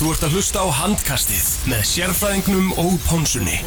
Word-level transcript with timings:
Þú 0.00 0.14
ert 0.14 0.22
að 0.24 0.34
hlusta 0.38 0.62
á 0.64 0.68
handkastið 0.72 1.48
með 1.68 1.82
sérfræðingnum 1.90 2.70
og 2.80 2.94
pónsunni. 3.04 3.58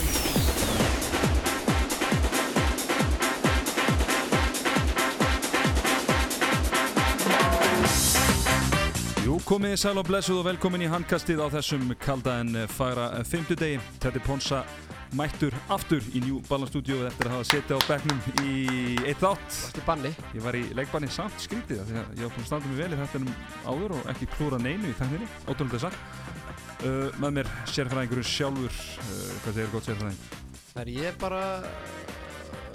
Jú, 9.53 9.59
komið 9.59 9.75
sæl 9.77 9.99
og 10.01 10.07
blessuð 10.07 10.39
og 10.39 10.45
velkomin 10.47 10.81
í 10.81 10.87
handkastið 10.89 11.43
á 11.45 11.47
þessum 11.53 11.91
kalda 12.01 12.39
en 12.41 12.55
fagra 12.73 13.19
fymtudegi. 13.21 13.75
Teddy 14.01 14.17
Ponsa 14.25 14.63
mættur 15.13 15.53
aftur 15.69 16.01
í 16.09 16.23
New 16.23 16.39
Balance 16.47 16.73
Studio 16.73 17.03
eftir 17.05 17.29
að 17.29 17.35
hafa 17.35 17.45
setið 17.51 17.77
á 17.77 17.81
bekknum 17.85 18.23
í 18.49 18.55
eitt 19.03 19.21
þátt. 19.21 19.43
Varst 19.45 19.77
í 19.77 19.83
banni? 19.85 20.09
Ég 20.33 20.41
var 20.41 20.57
í 20.57 20.63
leikbanni 20.73 21.11
samt 21.13 21.37
skrítið 21.43 21.83
því 21.85 21.99
að 22.01 22.09
ég 22.17 22.25
var 22.25 22.33
búin 22.33 22.41
að 22.41 22.49
standa 22.49 22.71
mig 22.71 22.81
vel 22.81 22.87
í 22.97 22.99
þettinum 23.03 23.37
áður 23.67 23.93
og 23.99 24.09
ekki 24.15 24.29
klúra 24.33 24.61
neinu 24.63 24.89
í 24.89 24.97
tækninni, 24.97 25.29
ótrúlega 25.45 25.83
sagt. 25.85 26.01
Uh, 26.81 27.13
með 27.21 27.37
mér 27.37 27.53
sérfræðingurinn 27.75 28.29
sjálfur, 28.31 28.81
uh, 29.05 29.21
hvað 29.43 29.59
þið 29.59 29.63
er 29.67 29.71
gott 29.75 29.91
sérfræðing? 29.91 30.25
Það 30.71 30.81
er 30.87 30.93
ég 30.97 31.21
bara 31.21 31.43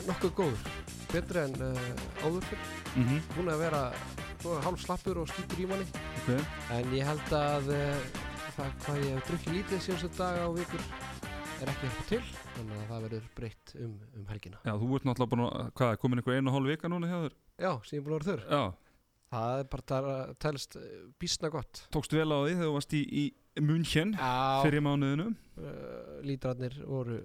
nokkuð 0.07 0.39
góður, 0.45 0.73
betri 1.11 1.43
en 1.43 1.59
uh, 1.59 1.93
áður 2.23 2.49
fyrr. 2.53 2.73
Mm 2.95 3.09
-hmm. 3.11 3.29
Búin 3.35 3.55
að 3.57 3.67
vera 3.67 3.83
hálf 4.65 4.83
slappur 4.85 5.23
og 5.23 5.31
skýtur 5.31 5.63
í 5.65 5.69
manni. 5.71 5.87
okay. 6.23 6.43
En 6.77 6.91
ég 6.97 7.07
held 7.09 7.33
að 7.39 7.71
uh, 7.75 8.27
það 8.57 8.75
hvað 8.85 9.01
ég 9.05 9.15
hef 9.17 9.31
drukkið 9.31 9.57
lítið 9.59 9.85
síðanstu 9.87 10.11
daga 10.19 10.49
og 10.49 10.59
vikur 10.59 10.85
er 11.59 11.73
ekki 11.73 11.89
eitthvað 11.89 12.11
til. 12.13 12.21
Þannig 12.59 12.77
að 12.79 12.91
það 12.91 13.07
verður 13.07 13.31
breytt 13.39 13.73
um, 13.79 13.95
um 14.19 14.27
helgina. 14.33 14.61
Já, 14.67 14.75
þú 14.79 14.91
ert 14.99 15.09
náttúrulega 15.09 15.33
búin 15.35 15.47
að, 15.47 15.73
hvað, 15.79 15.97
komin 16.03 16.21
einhver 16.23 16.39
einu 16.39 16.51
og 16.53 16.59
hálf 16.59 16.71
vika 16.73 16.91
núna 16.93 17.11
hjá 17.11 17.19
þér? 17.25 17.39
Já, 17.59 17.73
er 17.73 18.05
búin 18.05 18.15
að 18.15 18.19
vera 18.19 18.29
þurr. 18.31 18.45
Já, 18.53 18.63
Það 19.29 19.59
er 19.61 19.67
bara 19.69 19.99
að 20.01 20.31
telst 20.41 20.77
uh, 20.81 20.85
bísna 21.21 21.51
gott. 21.53 21.83
tókstu 21.93 22.17
vel 22.17 22.31
á 22.33 22.39
því 22.47 22.53
þegar 22.55 22.69
þú 22.71 22.77
varst 22.79 22.95
í, 22.97 23.01
í 23.05 23.25
München 23.61 24.15
Já, 24.17 24.63
fyrir 24.65 24.85
mánuðinu. 24.87 25.27
uh, 25.61 26.15
lítrarnir 26.25 26.79
voru, 26.89 27.19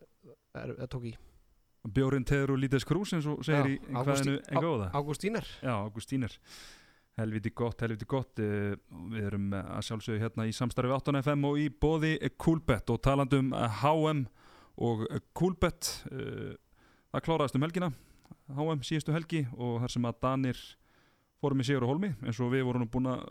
er, 0.52 0.74
er, 0.74 0.90
tók 0.92 1.06
í. 1.08 1.14
Bjórin 1.84 2.28
teður 2.28 2.56
og 2.56 2.60
lítið 2.64 2.84
skrús 2.84 3.14
eins 3.16 3.28
og 3.28 3.40
segir 3.48 3.72
Já, 3.72 3.78
í, 3.78 3.94
hvaðinu 3.96 4.36
en 4.42 4.64
góða. 4.64 4.90
Ágústínar. 5.00 5.48
Helviti 7.20 7.52
gott, 7.54 7.82
helviti 7.86 8.06
gott. 8.10 8.40
Eh, 8.42 8.74
Við 9.14 9.28
erum 9.30 9.52
eh, 9.54 9.68
að 9.78 9.84
sjálfsögðu 9.90 10.22
hérna 10.24 10.48
í 10.50 10.54
samstarfi 10.56 10.94
8FM 10.96 11.44
og 11.46 11.60
í 11.62 11.68
bóði 11.70 12.16
Coolbet 12.42 12.90
og 12.90 13.02
talandum 13.06 13.52
HM 13.54 14.24
og 14.82 15.04
Coolbet. 15.38 15.92
eh, 16.12 16.56
Það 17.14 17.26
kláraðist 17.28 17.56
um 17.60 17.62
helgina, 17.68 17.92
HM 18.50 18.80
síðustu 18.82 19.14
helgi 19.14 19.44
og 19.54 19.84
þar 19.84 19.92
sem 19.94 20.06
að 20.10 20.16
Danir 20.26 20.62
fórum 21.44 21.62
í 21.62 21.66
Sigur 21.68 21.84
og 21.86 21.92
Holmi 21.92 22.10
eins 22.26 22.40
og 22.42 22.50
við 22.56 22.64
vorum 22.66 22.88
búin 22.90 23.12
að 23.12 23.22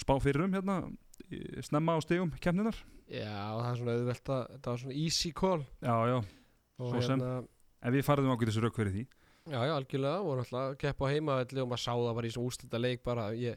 spá 0.00 0.14
fyrir 0.24 0.46
um 0.46 0.54
hérna 0.56 0.78
snemma 1.66 1.96
á 1.96 2.00
stegum 2.00 2.32
keppninar. 2.40 2.78
Já, 3.12 3.28
það 3.28 3.68
er 3.68 3.76
svona 3.82 3.96
auðvelt 3.98 4.30
að, 4.32 4.40
þetta 4.54 4.72
var 4.72 4.80
svona 4.80 4.96
easy 5.02 5.32
call. 5.36 5.60
Já, 5.84 5.96
já, 6.08 6.16
Og 6.80 6.90
Svo 6.94 7.02
sem. 7.04 7.20
en 7.20 7.92
við 7.92 8.04
farðum 8.08 8.32
ákveð 8.32 8.48
þessu 8.50 8.64
rauk 8.64 8.76
fyrir 8.80 8.92
því. 8.96 9.04
Já, 9.46 9.60
já, 9.62 9.72
algjörlega, 9.78 10.22
voru 10.26 10.42
alltaf 10.42 10.60
að 10.62 10.76
keppa 10.82 11.06
á 11.06 11.12
heimavelli 11.12 11.60
og 11.62 11.68
maður 11.70 11.82
sá 11.84 11.92
það 11.94 12.14
bara 12.18 12.26
í 12.26 12.32
svona 12.34 12.50
úslita 12.50 12.80
leik 12.82 13.02
bara, 13.06 13.26
ég, 13.38 13.56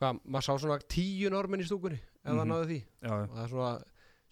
hvað, 0.00 0.18
maður 0.28 0.44
sá 0.44 0.52
svona 0.60 0.78
tíu 0.94 1.30
normin 1.32 1.62
í 1.64 1.68
stúkunni, 1.68 1.96
ef 1.96 2.28
það 2.28 2.40
Mhm. 2.44 2.50
náði 2.52 2.66
því. 2.68 2.78
Já, 3.00 3.12
og 3.22 3.30
það 3.32 3.44
er 3.44 3.48
svona 3.54 3.82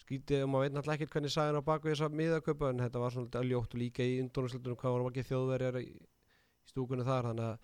skítið 0.03 0.43
og 0.45 0.49
maður 0.53 0.63
veit 0.67 0.73
náttúrulega 0.77 0.97
ekkert 1.01 1.13
hvernig 1.17 1.33
sagði 1.33 1.57
á 1.57 1.69
baku 1.71 1.89
þessa 1.89 2.09
miðaköpa 2.13 2.69
en 2.71 2.79
þetta 2.85 2.99
var 3.01 3.11
svona 3.11 3.45
ljótt 3.49 3.75
og 3.75 3.81
líka 3.81 4.03
í 4.05 4.21
undónuslutunum 4.21 4.77
hvað 4.77 4.93
voru 4.93 5.09
ekki 5.13 5.29
þjóðverjar 5.31 5.77
í, 5.81 5.87
í 5.89 6.69
stúkunni 6.69 7.05
þar, 7.09 7.25
þannig 7.31 7.47
að 7.49 7.59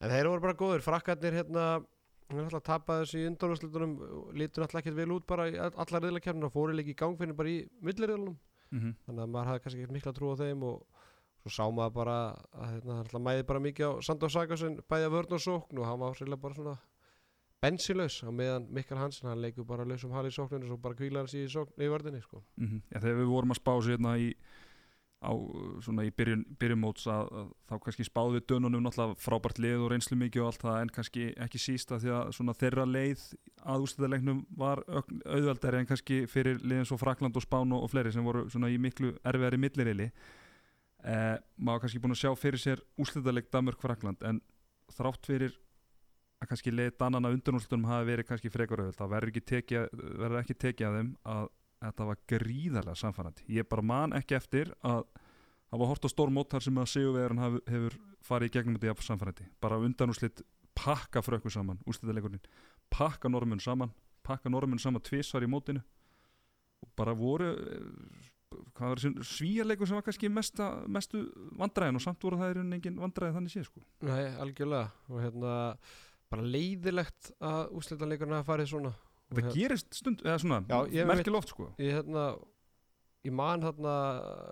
en 0.00 0.10
þeir 0.10 0.28
voru 0.28 0.40
bara 0.44 0.54
góðir, 0.60 0.82
frakkarnir 0.84 1.32
hérna 1.32 1.64
hann 2.28 2.40
alltaf 2.44 2.60
að 2.60 2.64
tapa 2.66 3.00
þessu 3.00 3.22
í 3.22 3.28
undónuslutunum 3.30 3.92
lítur 4.36 4.66
alltaf 4.66 4.82
ekkert 4.82 4.96
vel 4.98 5.12
út 5.16 5.26
bara 5.26 5.48
í 5.48 5.56
all- 5.56 5.72
allar 5.80 6.00
svo 11.46 11.54
sá 11.54 11.70
maður 11.70 11.94
bara 12.00 12.18
að 12.50 12.74
hérna, 12.74 12.98
hann 13.12 13.22
mæði 13.22 13.46
bara 13.46 13.62
mikið 13.62 13.86
á 13.86 13.92
Sandor 14.02 14.32
Sagasen 14.34 14.80
bæði 14.90 15.06
að 15.06 15.16
vörn 15.16 15.38
og 15.38 15.42
sókn 15.44 15.80
og 15.80 15.86
hann 15.86 16.02
var 16.02 16.18
sérlega 16.18 16.42
bara 16.42 16.58
svona 16.58 16.76
bensilaus 17.62 18.20
á 18.26 18.30
meðan 18.34 18.68
Mikkel 18.74 18.98
Hansen 18.98 19.30
hann 19.30 19.42
leikur 19.42 19.66
bara 19.66 19.86
laus 19.86 20.04
um 20.04 20.14
hali 20.16 20.32
í 20.32 20.34
sókninu 20.34 20.66
og 20.66 20.74
svo 20.74 20.82
bara 20.82 20.98
kvílar 20.98 21.24
hann 21.24 21.30
sér 21.30 21.46
í, 21.46 21.66
í 21.86 21.90
vörðinni 21.92 22.22
sko. 22.24 22.42
Mm 22.58 22.82
Já, 22.92 23.00
þegar 23.00 23.20
við 23.22 23.32
vorum 23.32 23.54
að 23.54 23.60
spá 23.60 23.72
sér 23.78 23.94
hérna 23.94 24.14
í, 24.18 24.28
á, 25.22 25.32
svona 25.86 26.04
í 26.06 26.12
byrjun, 26.18 26.44
byrjumóts 26.60 27.06
að, 27.10 27.30
að 27.40 27.50
þá 27.70 27.74
kannski 27.86 28.08
spáðu 28.08 28.36
við 28.36 28.46
dönunum 28.52 28.84
náttúrulega 28.84 29.20
frábært 29.22 29.60
lið 29.62 29.84
og 29.86 29.92
reynslu 29.94 30.18
mikið 30.20 30.42
og 30.42 30.50
allt 30.50 30.64
það 30.66 30.80
en 30.82 30.94
kannski 30.98 31.28
ekki 31.46 31.62
sísta 31.62 32.00
því 32.02 32.16
að 32.18 32.32
svona 32.38 32.56
þeirra 32.60 32.88
leið 32.90 33.28
að 33.64 33.86
ústæðalegnum 33.86 34.42
var 34.58 34.82
auðveldari 34.90 35.80
en 35.80 35.92
kannski 35.92 36.24
fyrir 36.30 36.60
liðin 36.62 36.88
svo 36.90 36.98
Frakland 37.00 37.38
og 37.38 37.46
Spán 37.46 37.72
og, 37.72 37.86
og 37.86 37.94
fleiri 37.94 38.12
sem 38.12 38.26
voru 38.26 38.48
svona 38.52 38.70
í 38.70 38.76
miklu 38.82 39.14
erfiðari 39.24 39.62
millirili 39.62 40.10
eh, 41.04 41.36
maður 41.56 41.84
kannski 41.84 42.00
búin 42.02 42.14
að 42.14 42.22
sjá 42.22 42.32
fyrir 42.38 42.62
sér 42.62 42.82
ústæðaleg 43.00 43.50
Danmörk-Frakland 43.52 44.24
en 44.28 44.40
þrátt 44.96 45.28
fyrir 45.28 45.54
að 46.42 46.50
kannski 46.50 46.72
leið 46.72 46.96
Danana 47.00 47.32
undanúrslutunum 47.34 47.88
hafi 47.90 48.10
verið 48.10 48.28
kannski 48.30 48.52
frekar 48.52 48.82
auðveld 48.82 48.98
þá 48.98 49.06
verður 49.12 49.32
ekki 49.32 49.44
tekið, 49.52 49.86
verður 50.20 50.40
ekki 50.42 50.58
tekið 50.66 50.88
að 50.88 50.98
þeim 50.98 51.12
að 51.34 51.46
þetta 51.86 52.08
var 52.10 52.20
gríðarlega 52.32 53.00
samfærandi 53.02 53.46
ég 53.56 53.68
bara 53.68 53.86
man 53.92 54.16
ekki 54.16 54.36
eftir 54.36 54.72
að 54.86 55.04
hafa 55.72 55.90
hort 55.90 56.06
á 56.06 56.08
stór 56.12 56.32
mót 56.32 56.52
þar 56.52 56.66
sem 56.66 56.78
að 56.80 56.90
sigurvegarinn 56.92 57.42
haf, 57.42 57.56
hefur 57.66 57.98
farið 58.24 58.50
í 58.50 58.54
gegnum 58.56 58.80
þetta 58.80 59.06
samfærandi 59.08 59.48
bara 59.60 59.80
undanúrslit 59.82 60.44
pakka 60.76 61.22
frökkur 61.24 61.52
saman 61.52 61.80
úrslitaleikurinn, 61.88 62.42
pakka 62.92 63.30
normun 63.32 63.62
saman 63.64 63.94
pakka 64.26 64.50
normun 64.50 64.80
saman 64.82 65.04
tvisvar 65.04 65.44
í 65.46 65.50
mótinu. 65.50 65.82
Og 66.84 66.90
bara 66.98 67.14
voru 67.16 67.52
hvað 68.54 68.90
var 68.92 69.00
þessi 69.02 69.26
svíjarleikur 69.30 69.88
sem 69.90 69.98
var 69.98 70.04
kannski 70.06 70.30
mesta, 70.32 70.68
mestu 70.86 71.22
vandræðin 71.58 71.98
og 71.98 72.04
samt 72.04 72.26
voru 72.26 72.38
það 72.40 72.52
í 72.52 72.56
rauninni 72.58 72.78
engin 72.80 73.00
vandræði 73.02 73.36
þannig 73.36 73.54
séð 73.54 73.68
sko. 73.70 73.82
Nei, 74.06 74.22
algjörlega. 74.42 74.90
Og 75.10 75.22
hérna 75.24 75.54
bara 76.30 76.50
leiðilegt 76.56 77.32
að 77.40 77.72
hafa 77.74 78.44
farið 78.52 78.70
svona. 78.72 78.92
Þetta 79.26 79.42
hérna- 79.42 79.56
gerist 79.56 79.94
stund, 79.94 80.22
eða 80.22 80.38
svona, 80.38 80.60
Já, 80.70 80.78
ég 80.94 81.06
merkil 81.06 81.34
oft 81.34 81.50
sko. 81.50 81.72
ég 81.82 81.96
hérna 81.98 82.28
ég 83.26 83.34
man 83.34 83.64
þarna 83.64 83.94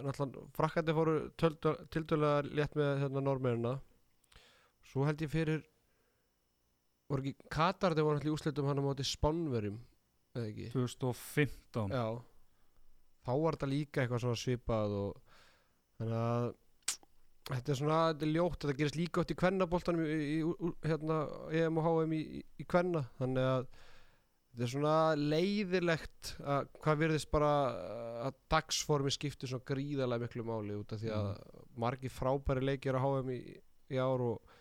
náttúrulega 0.03 0.45
frakkandi 0.57 0.95
fóru 0.97 1.15
tildölega 1.95 2.43
létt 2.51 2.75
með 2.79 3.05
hérna 3.05 3.23
normérina 3.23 3.75
svo 4.91 5.07
held 5.07 5.23
ég 5.23 5.31
fyrir 5.33 5.63
voru 7.11 7.23
ekki 7.23 7.49
Katar 7.55 7.95
þegar 7.95 8.09
voru 8.09 8.31
í 8.31 8.35
úslitum 8.35 8.67
hann 8.67 8.83
á 8.83 8.85
móti 8.85 9.07
Spánverjum 9.07 9.79
eða 10.35 10.49
ekki? 10.51 10.71
2015 10.75 11.95
já 11.95 12.07
þá 13.25 13.33
var 13.33 13.57
þetta 13.57 13.71
líka 13.71 14.03
eitthvað 14.03 14.23
svona 14.25 14.41
svipað 14.41 14.99
og 15.01 15.17
þannig 15.99 16.21
að 16.21 16.53
þetta 17.51 17.73
er 17.73 17.79
svona, 17.79 18.01
þetta 18.13 18.27
er 18.27 18.35
ljótt 18.35 18.61
þetta 18.63 18.77
gerist 18.79 18.99
líka 18.99 19.23
oft 19.23 19.33
í 19.33 19.39
kvennaboltanum 19.41 20.05
í, 20.05 20.21
í, 20.21 20.37
í 20.41 20.71
hérna, 20.89 21.19
EM 21.53 21.81
og 21.81 21.89
HM 21.89 22.15
í, 22.17 22.45
kvenna. 22.69 23.05
Þannig 23.19 23.49
að 23.51 23.67
þetta 24.55 24.67
er 24.67 24.73
svona 24.73 24.97
leiðilegt 25.19 26.33
að 26.55 26.71
hvað 26.85 27.03
virðist 27.03 27.31
bara 27.35 27.53
að 28.29 28.41
dagsformi 28.55 29.13
skiptir 29.13 29.51
svona 29.51 29.69
gríðarlega 29.69 30.25
miklu 30.25 30.47
máli 30.49 30.79
út 30.79 30.95
af 30.95 31.03
því 31.03 31.13
að 31.19 31.31
margi 31.85 32.13
frábæri 32.13 32.65
leikir 32.65 32.97
á 32.97 33.05
HM 33.05 33.35
í, 33.35 33.43
í 33.93 34.01
ár 34.01 34.25
og, 34.25 34.57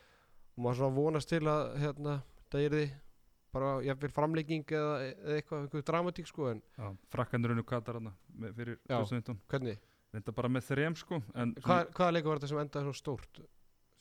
og 0.57 0.65
maður 0.65 0.81
svona 0.81 0.97
vonast 0.97 1.31
til 1.31 1.43
að 1.47 1.75
hérna, 1.83 2.19
það 2.51 2.67
er 2.67 2.77
því 2.77 2.85
bara 3.53 3.71
jafnvel 3.85 4.11
framlegging 4.15 4.63
eða, 4.73 4.93
eða 5.13 5.37
eitthvað, 5.39 5.65
eitthvað 5.67 5.85
dramatík 5.89 6.29
sko 6.29 6.49
en 6.51 6.61
frakkandur 7.13 7.53
unnu 7.55 7.63
Katar 7.69 7.99
hana 7.99 8.13
með- 8.33 8.55
fyrir 8.59 8.77
Já. 8.89 8.97
2019 8.99 9.39
hvernig, 9.53 9.81
Reynda 10.13 10.35
bara 10.37 10.49
með 10.53 10.67
þrem 10.71 10.95
sko 10.99 11.21
en 11.35 11.53
Hvað, 11.61 11.91
hvaða 11.97 12.13
leikur 12.17 12.33
var 12.33 12.41
þetta 12.41 12.51
sem 12.53 12.63
endaði 12.63 12.89
svo 12.89 12.95
stórt? 12.99 13.43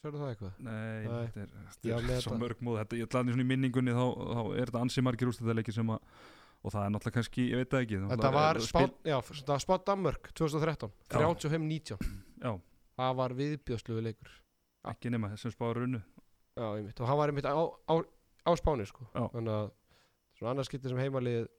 Sérðu 0.02 0.18
það 0.18 0.30
eitthvað? 0.32 0.54
Nei, 0.58 1.06
Nei. 1.06 1.26
þetta 1.30 1.42
er, 1.44 1.50
þetta 1.78 2.14
er 2.16 2.24
svo 2.24 2.38
mörg 2.40 2.62
móð 2.66 2.78
þetta, 2.82 2.96
Ég 2.98 3.06
ætlaði 3.06 3.34
svona 3.36 3.44
í 3.44 3.50
minningunni 3.52 3.92
þá, 3.94 4.04
þá 4.18 4.40
er 4.58 4.70
þetta 4.72 4.80
ansi 4.82 5.04
margir 5.06 5.30
úrstæðarleikir 5.30 5.76
sem 5.76 5.92
að 5.94 6.00
og 6.62 6.70
það 6.70 6.84
er 6.86 6.90
náttúrulega 6.94 7.16
kannski, 7.18 7.44
ég 7.50 7.58
veit 7.58 7.70
það 7.74 7.84
ekki 7.86 8.00
Þetta 8.12 8.32
var 8.34 8.60
spátt, 8.62 9.62
spátt 9.64 9.86
Danmörk 9.88 10.28
2013, 10.38 10.92
Já. 11.10 11.16
35-19 11.18 11.98
Já, 12.42 12.52
Það 12.98 13.14
var 13.18 13.34
viðbjóðsluðu 13.38 14.02
leikur 14.08 14.34
ekki 14.92 15.10
nema 15.14 15.30
þessum 15.32 15.54
spáður 15.54 15.84
unnu 15.86 16.00
Já, 16.02 16.66
einmitt, 16.76 17.00
og 17.00 17.08
hann 17.08 17.18
var 17.22 17.32
einmitt 17.32 17.46
á, 17.48 17.54
á, 17.56 17.94
á 18.46 18.50
spáni 18.58 18.86
sko. 18.88 19.06
Já. 19.14 19.26
Þannig 19.34 19.58
að 19.58 19.68
svona 20.38 20.54
annars 20.54 20.70
skiptir 20.70 20.92
sem 20.92 21.02
heimalið 21.02 21.50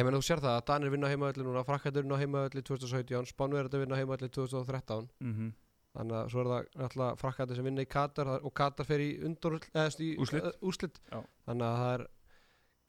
menn 0.00 0.16
þú 0.16 0.22
sér 0.24 0.40
það 0.40 0.54
að 0.56 0.66
Danir 0.70 0.92
vinna 0.94 1.08
á 1.08 1.12
heimavelli 1.12 1.44
núna 1.44 1.66
Frakkandur 1.68 2.06
vinna 2.06 2.16
á 2.16 2.22
heimavelli 2.22 2.62
2017 2.64 3.28
Spánverður 3.28 3.82
vinna 3.82 3.98
á 3.98 4.00
heimavelli 4.00 4.30
2013 4.32 5.10
mm 5.20 5.50
Þannig 5.92 6.16
að 6.16 6.30
svo 6.32 6.40
er 6.40 6.48
það 6.48 6.68
náttúrulega 6.80 7.16
Frakkandur 7.20 7.58
sem 7.58 7.66
vinna 7.68 7.84
í 7.84 7.88
Katar 7.92 8.30
og 8.38 8.52
Katar 8.56 8.88
fer 8.88 9.02
í 9.04 9.10
undur 9.28 9.58
eða 9.60 9.90
í 10.00 10.14
eh, 10.16 10.46
úrslit. 10.64 11.00
Já. 11.10 11.18
Þannig 11.48 11.66
að 11.66 11.80
það 11.82 11.92
er 11.96 12.04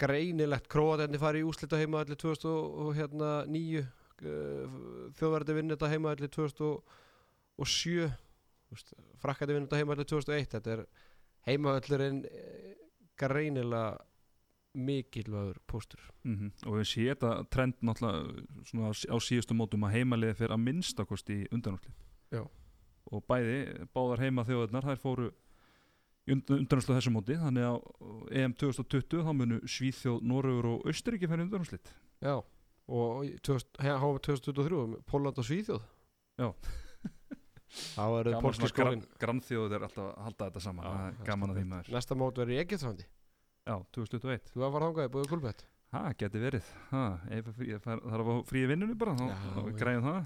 greinilegt 0.04 0.70
Króatenni 0.72 1.20
fari 1.20 1.42
í 1.44 1.48
úrslit 1.48 1.76
á 1.76 1.82
heimavelli 1.82 2.16
2009 2.24 3.84
Þjóðverði 5.20 5.58
vinna 5.58 5.76
þetta 5.76 5.92
heimavelli 5.92 6.30
2007 6.32 8.08
Frakkandi 9.20 9.58
vinna 9.58 9.68
þetta 9.68 9.82
heimavelli 9.82 10.08
2001 10.08 10.48
Þetta 10.56 10.78
er 10.78 10.86
heimavellurinn 11.50 12.24
eh, 12.32 12.72
greinilega 13.20 13.98
mikilvægur 14.74 15.60
póstur. 15.70 16.02
Mm 16.26 16.52
og 16.66 16.80
við 16.80 16.88
séum 16.90 17.14
þetta 17.14 17.32
trend 17.54 17.76
náttúrulega 17.86 18.90
á, 19.14 19.18
síðustu 19.22 19.54
mótum 19.54 19.84
að 19.86 19.94
heimaliði 20.00 20.34
fyrir 20.40 20.56
að 20.56 20.64
minnstakosti 20.66 21.34
í 21.44 21.48
undanúrslit. 21.54 21.96
Já. 22.34 22.44
og 23.12 23.22
bæði, 23.28 23.86
báðar 23.94 24.20
heima 24.24 24.46
þjóðarnar 24.48 24.86
þær 24.88 25.00
fóru 25.04 25.28
í 26.26 26.32
undanúrslit 26.34 26.96
þessu 26.98 27.12
móti, 27.14 27.36
þannig 27.38 27.68
að 27.68 28.32
EM 28.32 28.54
2020 28.58 29.26
þá 29.28 29.34
munu 29.36 29.60
Svíþjóð, 29.68 30.22
Norrögur 30.24 30.66
og 30.72 30.86
Austuríki 30.88 31.28
fyrir 31.28 31.44
undanúrslit. 31.46 31.92
Já, 32.24 32.40
og 32.88 33.26
í 33.28 33.36
2000 33.44 33.84
he- 33.84 33.98
HM 34.00 34.18
2023 34.24 35.04
Póland 35.06 35.38
og 35.38 35.46
Svíþjóð. 35.46 35.84
Já. 36.40 36.54
Þá 37.74 38.04
eru 38.20 38.34
pólski 38.44 38.70
skólin 38.70 39.04
grannþjóður 39.22 39.76
er 39.80 39.86
alltaf 39.88 40.08
að 40.12 40.24
halda 40.28 40.48
þetta 40.50 40.64
saman, 40.68 40.88
það 40.88 41.06
er 41.08 41.30
gaman 41.30 41.54
að 41.54 41.60
því 41.60 41.64
maður. 41.72 41.92
Næsta 41.96 42.18
mót 42.20 42.42
verður 42.42 42.54
í 42.54 42.60
Egyptfandi 42.62 43.06
Já, 43.64 43.76
2021 43.96 44.52
Þú 44.52 44.62
var 44.62 44.68
að 44.68 44.76
fara 44.76 44.90
þangað, 44.90 45.12
búið 45.16 45.32
kulbett 45.32 45.66
Ha, 45.94 46.02
geti 46.18 46.40
verið. 46.42 46.70
Ha, 46.90 47.02
frí, 47.54 47.68
Það 47.84 47.92
er 47.94 48.22
að 48.24 48.30
fá 48.30 48.38
frí 48.50 48.64
í 48.64 48.70
vinnunni 48.72 48.96
bara 48.98 49.14
þá, 49.14 49.28
Já, 49.30 49.36
já. 49.54 49.74
græðum 49.78 50.08
það. 50.08 50.24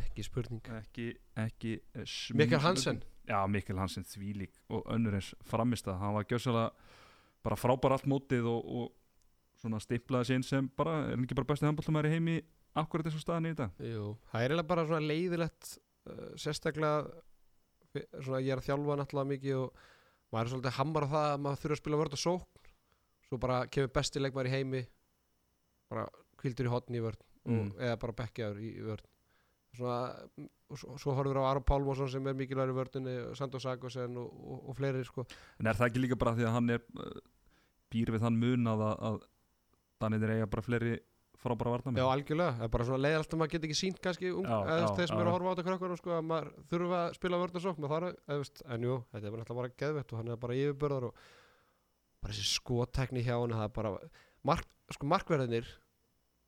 Ekki 0.00 0.24
spurning. 0.26 0.70
Ekki, 0.74 1.04
ekki 1.38 1.74
eh, 1.94 2.14
Mikael 2.34 2.62
Hansen. 2.64 2.98
Já, 3.30 3.38
Mikkel 3.46 3.78
Hansen 3.78 4.06
þvílík 4.10 4.56
og 4.74 4.88
önnur 4.90 5.14
eins 5.18 5.30
framist 5.46 5.86
að 5.90 6.00
hann 6.02 6.16
var 6.16 6.26
gjössalega 6.26 6.70
bara 7.46 7.58
frábær 7.58 7.94
allt 7.94 8.08
mótið 8.10 8.48
og, 8.50 8.64
og 8.66 9.60
svona 9.60 9.80
stimplaði 9.82 10.30
sér 10.30 10.40
inn 10.40 10.46
sem 10.46 10.70
bara, 10.76 10.96
er 11.12 11.20
ekki 11.20 11.36
bara 11.38 11.50
bestið 11.52 11.70
handbóltamæri 11.70 12.10
heimi 12.14 12.40
akkurat 12.80 13.06
þessu 13.06 13.22
staðan 13.22 13.46
í 13.50 13.52
þetta 13.54 13.86
Jú, 13.86 14.08
það 14.32 14.42
er 14.42 14.46
eiginlega 14.48 14.70
bara 14.72 14.86
svona 14.88 15.06
leiðilegt 15.12 15.70
sérstaklega 16.40 16.94
fi- 17.92 18.06
svona 18.22 18.40
ég 18.44 18.52
er 18.54 18.62
að 18.62 18.68
þjálfa 18.68 18.98
náttúrulega 19.00 19.30
mikið 19.34 19.56
og 19.64 19.82
maður 20.30 20.46
er 20.46 20.52
svolítið 20.54 20.76
hammar 20.78 21.06
á 21.06 21.12
það 21.14 21.28
að 21.34 21.40
maður 21.46 21.62
þurfa 21.64 21.76
að 21.76 21.82
spila 21.82 22.00
vörð 22.02 22.16
og 22.18 22.22
sókn 22.24 22.68
svo 23.30 23.38
bara 23.42 23.60
kemur 23.70 23.92
besti 23.94 24.22
leikmaður 24.22 24.50
í 24.50 24.54
heimi 24.56 24.82
bara 25.90 26.04
kvildur 26.40 26.68
í 26.70 26.72
hotni 26.76 27.00
í 27.02 27.04
vörð 27.08 27.26
Mm. 27.48 27.70
eða 27.80 27.96
bara 27.96 28.12
bekkjaður 28.18 28.58
í, 28.60 28.68
í 28.76 28.82
vörð 28.84 29.06
svona, 29.78 30.00
svo, 30.76 30.96
svo 31.00 31.14
horfum 31.16 31.32
við 31.32 31.38
á 31.40 31.48
Aron 31.48 31.64
Pálmarsson 31.64 32.10
sem 32.12 32.26
er 32.28 32.34
mikilvægur 32.36 32.74
í 32.74 32.76
vörðinni 32.76 33.14
Sandor 33.38 33.62
Sagosen 33.64 34.18
og, 34.20 34.26
og, 34.44 34.58
og 34.68 34.76
fleiri 34.76 35.00
sko. 35.08 35.24
en 35.58 35.70
er 35.70 35.78
það 35.78 35.86
ekki 35.88 36.02
líka 36.04 36.18
bara 36.20 36.34
því 36.36 36.44
að 36.44 36.52
hann 36.58 36.68
er 36.76 36.82
uh, 37.00 37.16
býr 37.90 38.12
við 38.12 38.26
þann 38.26 38.36
mun 38.42 38.68
að, 38.74 38.82
að 39.08 39.16
Danir 40.04 40.34
eiga 40.36 40.50
bara 40.52 40.66
fleiri 40.68 40.92
frábæra 41.40 41.72
varnamenn 41.74 42.00
Já, 42.00 42.06
algjörlega, 42.12 42.54
það 42.58 42.64
er 42.66 42.72
bara 42.74 42.86
svona 42.88 43.02
leiðalegt 43.04 43.34
að 43.34 43.40
maður 43.40 43.52
get 43.54 43.66
ekki 43.68 43.78
sínt 43.80 44.00
kannski 44.04 44.30
um, 44.32 44.44
þeir 44.98 45.08
sem 45.10 45.20
eru 45.20 45.30
að 45.30 45.36
horfa 45.36 45.50
á 45.50 45.52
þetta 45.54 45.66
krökkunum 45.70 46.00
sko, 46.00 46.10
að 46.16 46.26
maður 46.30 46.50
þurfa 46.72 46.98
að 47.00 47.14
spila 47.16 47.40
vörð 47.42 47.58
og 47.58 47.64
eða, 48.28 48.38
veist, 48.42 48.62
en 48.76 48.86
jú, 48.88 48.96
þetta 49.14 49.26
er 49.26 49.34
bara 49.34 49.44
alltaf 49.46 49.60
bara 49.60 49.72
geðvett 49.82 50.12
og 50.12 50.20
hann 50.20 50.32
er 50.34 50.40
bara 50.44 50.58
yfirbörðar 50.60 51.06
og 51.10 51.22
bara 52.20 52.36
þessi 52.36 52.50
skottekni 52.58 53.22
hjá 53.24 53.36
hann 53.40 53.56
það 53.56 53.64
er 53.68 53.74
bara, 53.80 53.94
mark, 54.50 54.68
sko 54.92 55.06
markverðinir 55.14 55.70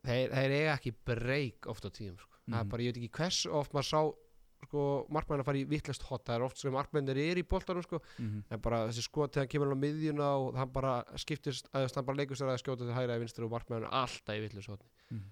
þeir, 0.05 0.35
þeir 0.37 0.56
eiga 0.59 0.77
ekki 0.77 0.93
breyk 1.09 1.71
oft 1.73 1.87
á 1.87 1.91
tíðum, 1.91 2.19
sko. 2.21 2.37
það 2.44 2.59
er 2.59 2.65
Mhm. 2.65 2.71
bara, 2.75 2.83
ég 2.83 2.93
veit 2.93 3.00
ekki 3.03 3.17
hvers 3.17 3.41
oft 3.49 3.73
maður 3.73 3.89
sá 3.89 4.00
sko, 4.67 5.06
markmennir 5.11 5.43
að 5.43 5.49
fara 5.50 5.59
í 5.59 5.64
vittlust 5.69 6.03
hot. 6.09 6.25
Það 6.25 6.35
er 6.38 6.43
oft 6.47 6.59
sem 6.59 6.73
markmennir 6.73 7.19
er 7.19 7.37
í 7.37 7.43
boltanum 7.49 7.82
sko, 7.82 8.00
Mhm. 8.19 8.44
en 8.50 8.61
bara 8.61 8.88
þessi 8.88 9.03
skot 9.03 9.32
þegar 9.32 9.43
hann 9.47 9.49
kemur 9.49 9.73
á 9.75 9.82
miðjuna 9.82 10.29
og 10.38 10.55
hann 10.56 10.69
bara 10.73 11.05
skiptist, 11.17 11.69
að 11.73 11.94
hann 11.94 12.05
bara 12.05 12.17
leikur 12.19 12.37
sér 12.37 12.49
að 12.53 12.62
skjóta 12.62 12.79
til 12.87 12.94
hægra 12.94 13.17
í 13.17 13.20
vinstri 13.20 13.44
og 13.44 13.50
markmennir 13.50 13.88
alltaf 13.91 14.35
í 14.37 14.41
vittlust 14.49 14.69
hotni 14.69 14.88
Mhm. 15.11 15.23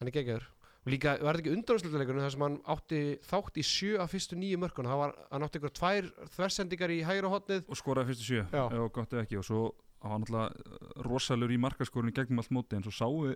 hann 0.00 0.08
er 0.08 0.12
geggjaður. 0.12 0.46
Og 0.86 0.92
líka 0.92 1.18
var 1.22 1.34
þetta 1.34 1.40
ekki 1.46 1.56
undanúrslutuleikurinn 1.56 2.20
þar 2.20 2.30
sem 2.32 2.40
hann 2.40 2.58
átti 2.68 3.18
þátt 3.24 3.56
í 3.56 3.62
sjö 3.64 3.98
af 4.00 4.10
fyrstu 4.12 4.36
nýju 4.36 4.58
mörkun 4.60 4.84
hann, 4.86 4.98
var, 4.98 5.14
hann 5.32 5.40
átti 5.42 5.58
ykkur 5.58 5.72
tvær 5.72 6.10
þversendingar 6.36 6.90
í 6.92 7.00
hægra 7.02 7.30
hotnið. 7.32 7.64
Og 7.70 7.76
skoraði 7.76 8.08
fyrstu 8.12 8.24
sjö 8.28 8.50
Já. 8.52 8.68
og 8.70 8.92
gott 8.92 9.08
ekki. 9.16 9.38
Og 9.38 9.44
svo 9.44 9.72
hann 10.02 10.20
var 10.20 10.50
náttúrulega 10.50 11.04
rosalur 11.06 11.48
í 11.48 11.56
markaskorinu 11.58 12.12
gegnum 12.12 12.38
allt 12.42 12.50
móti 12.52 12.76
en 12.76 12.82
svo 12.82 12.92
sáu 12.92 13.34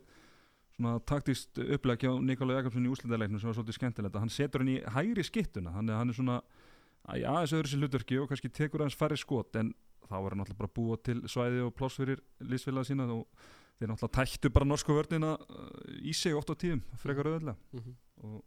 taktist 1.08 1.58
upplega 1.58 2.06
hjá 2.06 2.22
Nikola 2.22 2.58
Jakobsson 2.58 2.86
í 2.86 2.92
úslitaleiknum 2.92 3.40
sem 3.40 3.50
var 3.50 3.56
svolítið 3.58 3.78
skemmtilegt 3.78 4.19
hann 4.19 4.30
setur 4.32 4.62
hann 4.62 4.72
í 4.76 4.78
hægri 4.94 5.25
skittuna 5.26 5.75
að 5.75 5.92
hann 5.96 6.12
er 6.12 6.19
svona 6.19 6.40
að 7.08 7.25
aðeins 7.32 7.54
öðru 7.56 7.70
sér 7.72 7.82
hlutverki 7.82 8.19
og 8.20 8.28
kannski 8.30 8.50
tekur 8.54 8.84
hans 8.84 8.96
færri 8.98 9.19
skot 9.19 9.56
en 9.58 9.72
þá 10.08 10.16
var 10.16 10.34
hann 10.34 10.42
náttúrulega 10.42 10.60
bara 10.62 10.76
búa 10.78 10.98
til 11.02 11.22
svæði 11.28 11.64
og 11.66 11.75
pláss 11.76 11.98
fyrir 11.98 12.22
liðsfélaga 12.44 12.90
sína 12.90 13.08
og 13.14 13.26
þeir 13.78 13.90
náttúrulega 13.92 14.14
tættu 14.20 14.52
bara 14.54 14.69
norsku 14.69 14.94
vörnina 14.96 15.34
uh, 15.38 15.72
í 15.98 16.14
sig 16.16 16.36
oft 16.36 16.52
á 16.52 16.54
tíðum 16.58 16.84
frekar 17.02 17.31
auðvitað 17.32 17.90
og 18.22 18.38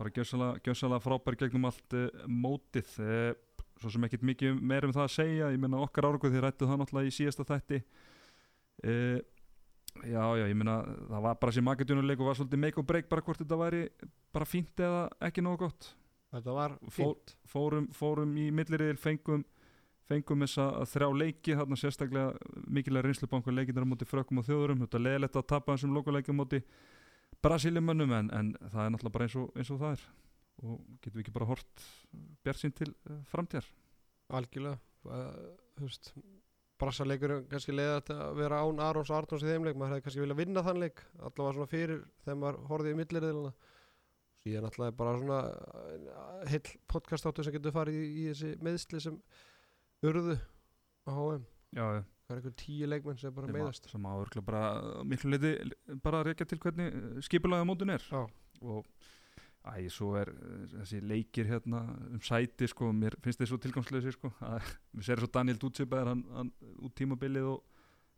bara 0.00 0.12
gjössalega, 0.16 1.00
frábær 1.04 1.36
gegnum 1.36 1.68
allt 1.68 1.96
uh, 1.96 2.08
mótið. 2.24 2.94
Uh, 3.00 3.66
svo 3.80 3.92
sem 3.92 4.04
ekkit 4.04 4.24
mikið 4.28 4.56
meir 4.60 4.84
um 4.84 4.92
það 4.92 5.06
að 5.06 5.14
segja 5.14 5.50
ég 5.52 5.60
menna 5.60 5.80
okkar 5.80 6.08
árakuð 6.08 6.34
þið 6.34 6.44
rættu 6.44 6.68
það 6.68 6.80
náttúrulega 6.82 7.10
í 7.10 7.16
síðasta 7.16 7.46
þætti. 7.48 7.80
Uh, 8.80 9.18
já 10.04 10.24
já 10.38 10.44
ég 10.48 10.56
menna 10.56 10.80
það 11.08 11.24
var 11.26 11.38
bara 11.40 11.52
sem 11.52 11.64
makedjónuleik 11.64 12.20
og 12.20 12.30
var 12.30 12.38
svolítið 12.38 12.62
make 12.64 12.80
or 12.80 12.86
break 12.86 13.08
bara 13.08 13.22
hvort 13.22 13.40
þetta 13.42 13.58
væri 13.60 13.80
bara 14.32 14.46
fínt 14.48 14.80
eða 14.80 15.08
ekki 15.28 15.44
nógu 15.44 15.64
gott. 15.66 15.94
Þetta 16.30 16.54
var 16.54 16.76
fínt. 16.94 17.34
fórum, 17.50 17.88
fórum 17.92 18.36
í 18.38 18.50
milliriðil 18.54 19.00
fengum 19.00 19.44
fengum 20.10 20.42
þessa 20.44 20.84
þrjá 20.90 21.08
leiki 21.14 21.56
þarna 21.58 21.78
sérstaklega 21.78 22.54
mikilvæg 22.66 23.06
reynslubankur 23.06 23.54
leikinnar 23.54 23.86
á 23.86 23.90
móti 23.92 24.08
frökkum 24.08 24.42
og 24.42 24.46
þjóðurum 24.48 24.82
þetta 24.84 24.98
er 24.98 25.04
leðilegt 25.06 25.38
að 25.38 25.48
tapa 25.52 25.76
þessum 25.76 25.94
lokuleikjum 25.94 26.38
á 26.38 26.40
móti 26.40 26.62
brasiljumönnum 27.44 28.14
en, 28.16 28.30
en 28.34 28.50
það 28.72 28.84
er 28.84 28.94
náttúrulega 28.94 29.16
bara 29.16 29.28
eins 29.28 29.36
og, 29.38 29.52
eins 29.56 29.70
og 29.70 29.80
það 29.82 29.96
er. 29.96 30.06
Og 30.60 30.80
getum 31.00 31.16
við 31.16 31.24
ekki 31.24 31.36
bara 31.36 31.48
hort 31.48 31.84
bjart 32.44 32.60
sín 32.60 32.74
til 32.76 32.90
uh, 33.08 33.20
framtíðar? 33.30 33.68
Algjörlega. 34.36 34.80
Þú 35.78 35.86
veist 35.86 36.12
brassaleikur 36.80 37.34
kannski 37.50 37.74
þetta 37.76 38.16
að 38.26 38.38
vera 38.40 38.62
án 38.64 38.80
Arons 38.84 39.10
og 39.12 39.18
Arnons 39.18 39.44
í 39.44 39.50
þeim 39.50 39.66
leik 39.66 39.78
maður 39.78 39.94
hefði 39.94 40.06
kannski 40.06 40.24
viljað 40.24 40.40
vinna 40.40 40.64
þann 40.66 40.80
leik 40.84 41.02
allavega 41.18 41.56
svona 41.56 41.70
fyrir 41.70 42.02
þegar 42.24 42.40
maður 42.40 42.60
horfði 42.70 42.94
í 42.94 42.98
milliriðilina 43.00 43.52
síðan 44.40 44.68
alltaf 44.68 44.86
er 44.86 44.96
bara 44.96 45.16
svona 45.18 45.40
uh, 45.44 46.48
heill 46.48 46.74
podcast 46.90 47.28
áttu 47.28 47.44
sem 47.44 47.56
getur 47.56 47.74
farið 47.76 48.00
í, 48.00 48.08
í 48.08 48.26
þessi 48.30 48.52
meðsli 48.64 49.02
sem 49.04 49.20
urðu 50.08 50.36
á 51.04 51.10
HM 51.12 51.44
já, 51.76 51.84
já. 51.84 52.02
það 52.24 52.34
er 52.34 52.40
einhver 52.40 52.56
tíu 52.64 52.90
leikmenn 52.90 53.20
sem 53.20 53.36
bara 53.36 53.54
meðast 53.54 53.88
sem 53.92 54.08
að 54.08 54.24
örgla 54.24 54.44
bara 54.46 54.64
miklu 55.08 55.34
leiti 55.34 55.54
bara 56.04 56.22
að 56.22 56.30
rekja 56.30 56.48
til 56.48 56.60
hvernig 56.62 57.24
skipulaði 57.26 57.68
mótin 57.68 57.94
er 57.96 58.06
Já. 58.08 58.22
og 58.64 58.88
æ, 59.66 59.88
svo 59.92 60.14
er 60.20 60.30
eh, 60.32 60.62
þessi 60.78 61.00
leikir 61.04 61.48
hérna 61.50 61.82
um 62.10 62.20
sæti 62.24 62.68
sko, 62.70 62.92
mér 62.96 63.16
finnst 63.24 63.42
þið 63.42 63.50
svo 63.50 63.58
tilgangslega 63.64 64.14
sko, 64.16 64.30
að 64.46 64.70
við 64.96 65.08
sérum 65.08 65.24
svo 65.26 65.32
Daniel 65.36 65.60
Dútsibæðar 65.60 66.12
hann, 66.14 66.24
hann 66.36 66.52
út 66.80 66.94
tímabilið 66.96 67.50
og 67.54 67.60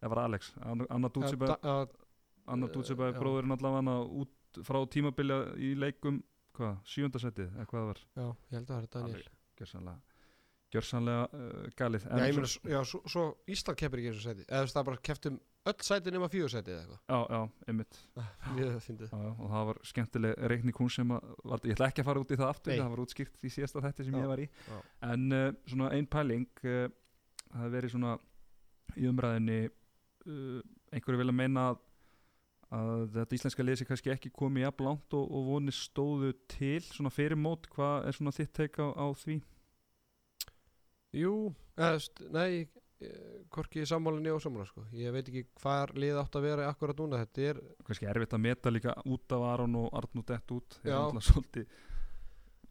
eða 0.02 0.12
var 0.14 0.22
Alex, 0.26 0.52
Anna, 0.62 0.86
ja, 0.86 0.94
Anna 0.96 2.68
eh, 2.68 2.72
Dútsibæðar 2.74 3.14
já. 3.16 3.20
bróðurinn 3.20 3.56
allavega 3.56 3.98
út 4.22 4.62
frá 4.66 4.80
tímabilið 4.94 5.52
í 5.62 5.74
leikum 5.78 6.22
hvað, 6.56 6.78
sjöndasettið, 6.94 7.52
eða 7.56 7.68
hvað 7.70 7.80
það 7.82 7.90
var? 7.92 8.02
Já, 8.16 8.26
ég 8.26 8.56
held 8.58 8.66
að 8.66 8.74
það 8.74 8.82
er 8.82 8.90
Daniel. 8.96 9.28
Gjörsanlega 9.58 10.00
gjörsanlega 10.72 11.24
uh, 11.36 11.64
galið. 11.76 12.04
Já, 12.08 12.26
ég 12.28 12.36
meina, 12.38 12.48
s- 12.48 12.60
já, 12.64 12.78
svo, 12.88 13.00
svo 13.12 13.24
Ísland 13.52 13.78
keppir 13.80 14.00
ekki 14.00 14.08
í 14.08 14.12
þessu 14.14 14.24
seti 14.24 14.46
eða 14.48 14.70
það 14.72 14.86
bara 14.88 15.00
keftum 15.08 15.34
öll 15.70 15.84
sæti 15.86 16.10
nema 16.10 16.28
fjögur 16.30 16.50
seti 16.50 16.72
eða 16.74 16.96
já, 16.98 17.18
já, 17.30 17.42
einmitt 17.70 17.98
eitthvað 18.18 18.80
fyndið 18.86 19.12
Já, 19.12 19.28
og 19.30 19.52
það 19.52 19.68
var 19.68 19.78
skemmtileg 19.90 20.40
reikning 20.50 20.80
hún 20.80 20.90
sem 20.90 21.12
var, 21.14 21.62
ég 21.62 21.76
ætla 21.76 21.88
ekki 21.92 22.02
að 22.02 22.08
fara 22.08 22.24
út 22.24 22.34
í 22.34 22.38
það 22.40 22.50
aftur 22.50 22.72
Nei. 22.72 22.80
það 22.80 22.90
var 22.94 23.02
útskýrt 23.04 23.46
í 23.46 23.52
síðasta 23.54 23.84
þætti 23.84 24.06
sem 24.08 24.16
Já, 24.16 24.22
ég 24.24 24.32
var 24.32 24.42
í 24.42 24.48
já. 24.48 24.80
en 25.12 25.38
uh, 25.38 25.46
svona 25.70 25.92
ein 25.94 26.08
pæling 26.10 26.64
uh, 26.66 26.82
það 27.52 27.76
verið 27.76 27.94
svona 27.94 28.16
í 28.98 29.08
umræðinni 29.12 29.60
uh, 29.68 30.60
einhverju 30.92 31.22
vilja 31.22 31.36
meina 31.38 31.68
að, 31.70 31.80
að 32.80 33.06
þetta 33.20 33.38
íslenska 33.38 33.68
liðsi 33.68 33.88
kannski 33.88 34.14
ekki 34.16 34.34
komið 34.34 34.66
jafn 34.66 34.88
langt 34.90 35.18
og, 35.18 35.30
og 35.30 35.48
vonir 35.52 35.78
stóðu 35.78 36.34
til 36.50 36.82
svona 36.88 37.14
fyrir 37.14 37.38
mót, 37.38 37.70
hvað 37.70 38.10
er 38.10 38.18
svona 38.18 38.34
þitt 38.34 38.54
teika 38.58 38.90
á, 38.90 38.98
á 38.98 39.06
því? 39.22 39.38
Jú, 41.22 41.36
eða, 41.76 42.00
nei 42.34 42.66
eh, 43.04 43.44
hvorki 43.52 43.84
sammálinni 43.86 44.30
og 44.32 44.40
sammála 44.42 44.66
sko. 44.66 44.84
ég 44.92 45.12
veit 45.12 45.28
ekki 45.28 45.44
hvar 45.62 45.92
lið 45.94 46.18
átt 46.22 46.36
að 46.38 46.42
vera 46.46 46.68
akkurat 46.70 46.96
núna, 47.02 47.20
þetta 47.24 47.48
er 47.50 47.60
kannski 47.84 48.06
erfitt 48.06 48.32
að 48.36 48.40
meta 48.46 48.70
líka 48.70 48.94
út 49.06 49.32
af 49.36 49.42
Aron 49.52 49.74
og 49.76 49.90
Arnú 49.92 50.24
dett 50.26 50.50
út 50.56 50.78
Já. 50.84 50.96
eru 50.96 51.12
náttúrulega 51.18 51.28
svolítið 51.28 51.66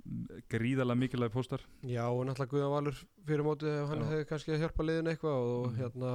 mm, 0.05 0.43
gríðalega 0.49 0.99
mikilvægi 1.03 1.33
póstar 1.35 1.61
já, 1.83 2.03
og 2.09 2.25
náttúrulega 2.25 2.51
Guðan 2.55 2.75
Valur 2.75 3.01
fyrir 3.27 3.43
mótið 3.45 3.73
ef 3.83 3.89
hann 3.93 4.03
Já. 4.05 4.09
hefði 4.11 4.29
kannski 4.31 4.51
að 4.55 4.61
hjálpa 4.65 4.83
liðin 4.87 5.11
eitthvað 5.13 5.41
og 5.55 5.65
Mhm. 5.71 5.79
hérna 5.81 6.11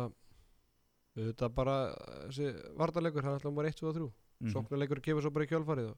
þetta 1.16 1.48
bara, 1.54 1.76
þessi 2.28 2.50
vardarleikur 2.76 3.24
hann 3.24 3.38
ætla 3.38 3.54
bara 3.56 3.68
1, 3.68 3.80
2 3.80 3.88
og 3.88 3.94
3 3.96 4.12
Mhm. 4.40 4.52
sóknarleikur 4.52 5.00
kemur 5.00 5.22
svo 5.22 5.30
bara 5.32 5.46
í 5.46 5.48
kjálfarið 5.48 5.90
og 5.90 5.96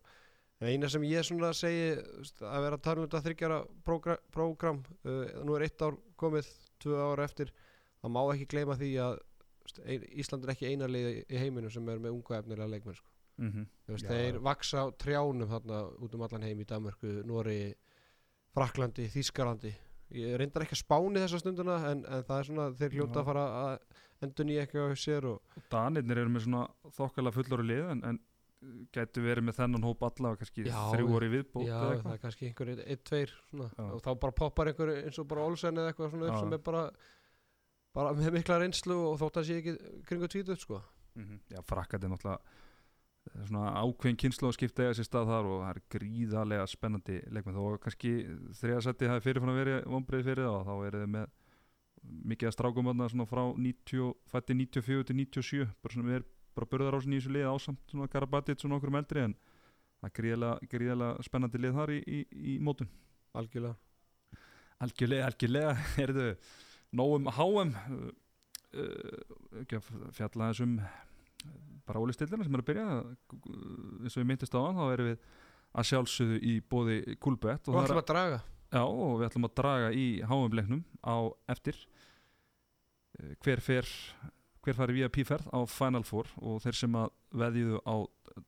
eina 0.60 0.88
sem 0.88 1.02
ég 1.02 1.24
svona 1.26 1.50
segi 1.54 1.96
að 2.42 2.62
vera 2.62 2.76
að 2.76 2.82
tala 2.82 3.00
um 3.02 3.08
þetta 3.08 3.22
þryggjara 3.24 3.58
prógra- 3.84 4.18
prógram, 4.30 4.78
uh, 5.04 5.42
nú 5.44 5.56
er 5.56 5.62
eitt 5.66 5.78
ár 5.82 5.96
komið, 6.16 6.46
tvö 6.78 6.94
ár 6.98 7.18
eftir 7.24 7.50
það 8.02 8.14
má 8.14 8.20
ekki 8.34 8.50
gleyma 8.54 8.78
því 8.78 8.92
að 9.06 9.18
Ísland 10.16 10.46
er 10.46 10.54
ekki 10.54 10.70
eina 10.70 10.86
lið 10.88 11.08
í 11.28 11.40
heiminum 11.42 11.70
sem 11.70 11.88
er 11.92 11.98
með 12.00 12.14
unga 12.14 12.38
efnilega 12.38 12.70
leikmenn 12.72 12.96
sko. 12.96 13.10
Mhm. 13.38 13.66
Þú 13.84 13.92
veist, 13.92 14.06
þeir 14.08 14.38
vaksa 14.42 14.80
á 14.82 14.86
trjánum 14.96 15.50
þarna 15.50 15.82
út 16.00 16.14
um 16.16 16.22
allan 16.24 16.46
heim 16.48 16.62
í 16.62 16.66
Danmörku, 16.66 17.20
Nóri 17.28 17.74
Fraklandi, 18.56 19.06
Þískalandi 19.12 19.74
ég 20.16 20.38
reyndar 20.40 20.64
ekki 20.64 20.76
að 20.76 20.84
spáni 20.84 21.20
þessa 21.22 21.40
stunduna 21.42 21.76
en, 21.90 22.04
en 22.08 22.24
það 22.24 22.38
er 22.38 22.48
svona 22.48 22.68
þeir 22.78 22.96
hljóta 22.96 23.20
að 23.20 23.28
fara 23.28 23.44
að 23.58 23.98
endur 24.24 24.48
nýja 24.48 24.64
eitthvað 24.64 24.94
á 24.96 24.96
sér 24.98 25.28
og 25.28 25.60
Danirnir 25.72 26.22
eru 26.22 26.32
með 26.32 26.46
svona 26.46 26.62
þokkala 26.96 27.32
fullori 27.34 27.66
lið 27.68 27.90
en, 27.92 28.02
en 28.08 28.20
gætu 28.94 29.22
verið 29.22 29.46
með 29.46 29.58
þennan 29.60 29.84
hóp 29.86 30.00
allavega 30.08 30.40
kannski 30.40 30.64
Já, 30.66 30.78
þrjú 30.94 31.12
orði 31.18 31.28
viðbót 31.36 31.68
já, 31.68 31.76
það 31.78 32.14
er 32.14 32.22
kannski 32.24 32.48
einhver 32.48 32.72
einn, 32.74 33.02
tveir 33.06 33.34
og 33.60 34.00
þá 34.02 34.10
bara 34.24 34.36
poppar 34.40 34.72
einhver 34.72 34.94
eins 34.96 35.20
og 35.22 35.28
bara 35.30 35.44
Olsen 35.46 35.78
eða 35.78 35.92
eitthvað 35.92 36.10
svona 36.14 36.30
upp 36.30 36.34
Já. 36.34 36.40
sem 36.42 36.56
er 36.56 36.64
bara 36.70 36.82
bara 37.98 38.14
með 38.14 38.38
mikla 38.38 38.60
reynslu 38.62 38.96
og 39.08 39.18
þótt 39.18 39.40
að 39.40 39.48
sé 39.48 39.58
ekki 39.58 39.76
kringu 40.06 40.30
tvítuð 40.30 40.62
sko. 40.62 40.80
Mhm. 41.18 41.40
Já, 41.50 41.62
frakkat 41.66 42.04
er 42.04 42.12
náttúrulega 42.14 43.46
svona 43.48 43.72
ákveðin 43.82 44.18
kynslu 44.22 44.48
að 44.48 44.56
skipta 44.56 44.86
eiga 44.86 44.94
sér 44.96 45.08
stað 45.08 45.28
þar 45.32 45.48
og 45.50 45.58
það 45.64 45.72
er 45.72 45.82
gríðarlega 45.94 46.68
spennandi 46.70 47.18
leikmenn. 47.28 47.58
Þó 47.58 47.82
kannski 47.82 48.12
þriðasetti 48.60 49.10
hafi 49.10 49.24
fyrirfann 49.26 49.52
að 49.52 49.60
verið 49.60 49.88
vonbreið 49.92 50.28
fyrir 50.30 50.46
það 50.46 50.56
og 50.56 50.66
þá 50.68 50.86
eru 50.88 51.02
þið 51.02 51.12
með 51.16 51.26
mikið 52.32 52.48
að 52.48 52.54
strákum 52.54 52.88
þarna 52.88 53.08
svona 53.12 53.28
frá 53.28 53.42
90, 53.58 54.14
fætti 54.32 54.56
94 54.56 55.08
til 55.08 55.16
97 55.18 55.66
bara 55.82 55.94
svona 55.94 56.08
við 56.08 56.18
erum 56.20 56.30
bara 56.58 56.70
börðarásin 56.72 57.14
í 57.14 57.18
þessu 57.18 57.34
lið 57.34 57.50
ásamt 57.50 57.92
svona 57.92 58.08
Karabatic 58.10 58.64
og 58.64 58.72
nokkur 58.72 58.94
eldri 58.98 59.24
en 59.26 59.34
það 59.98 60.08
er 60.08 60.14
gríðarlega, 60.18 60.70
gríðarlega 60.72 61.26
spennandi 61.26 61.60
lið 61.62 61.76
þar 61.78 61.92
í, 61.92 61.98
í, 62.06 62.20
í 62.54 62.56
mótun. 62.62 62.88
Algjörlega. 63.38 63.76
Algjörlega, 64.86 65.28
algjörlega, 65.28 65.74
nógum 66.96 67.28
HM, 67.36 67.74
uh, 67.74 68.08
uh, 68.78 69.36
ekki 69.62 69.78
að 69.80 69.90
fjalla 70.16 70.50
þessum 70.52 70.78
bara 71.88 72.02
ólistillina 72.02 72.44
sem 72.44 72.56
er 72.56 72.62
að 72.62 72.70
byrja, 72.70 72.86
uh, 73.00 73.50
eins 74.02 74.16
og 74.16 74.22
ég 74.22 74.30
myndist 74.30 74.56
á 74.56 74.60
hann, 74.60 74.78
þá 74.78 74.94
erum 74.94 75.10
við 75.10 75.28
að 75.78 75.88
sjálfsögðu 75.90 76.40
í 76.48 76.54
bóði 76.64 76.98
Kulbett 77.20 77.68
og 77.68 77.74
og, 77.74 77.82
það 77.82 77.90
ætlum 77.90 78.02
að 78.02 78.10
draga. 78.12 78.40
Já, 78.68 78.82
og 78.84 79.14
við 79.20 79.28
ætlum 79.28 79.48
að 79.48 79.54
draga 79.60 79.92
í 79.92 80.08
HM-leiknum 80.28 80.82
á 81.04 81.16
eftir. 81.54 81.78
Uh, 83.18 83.32
hver 83.44 83.64
fer 83.64 83.94
hver 84.68 84.76
fari 84.76 84.96
via 84.98 85.08
P-ferð 85.08 85.48
á 85.48 85.64
Final 85.70 86.04
Four 86.04 86.28
og 86.44 86.60
þeir 86.64 86.76
sem 86.76 86.96
að 86.98 87.12
veðjuðu 87.40 87.78
á 87.88 87.96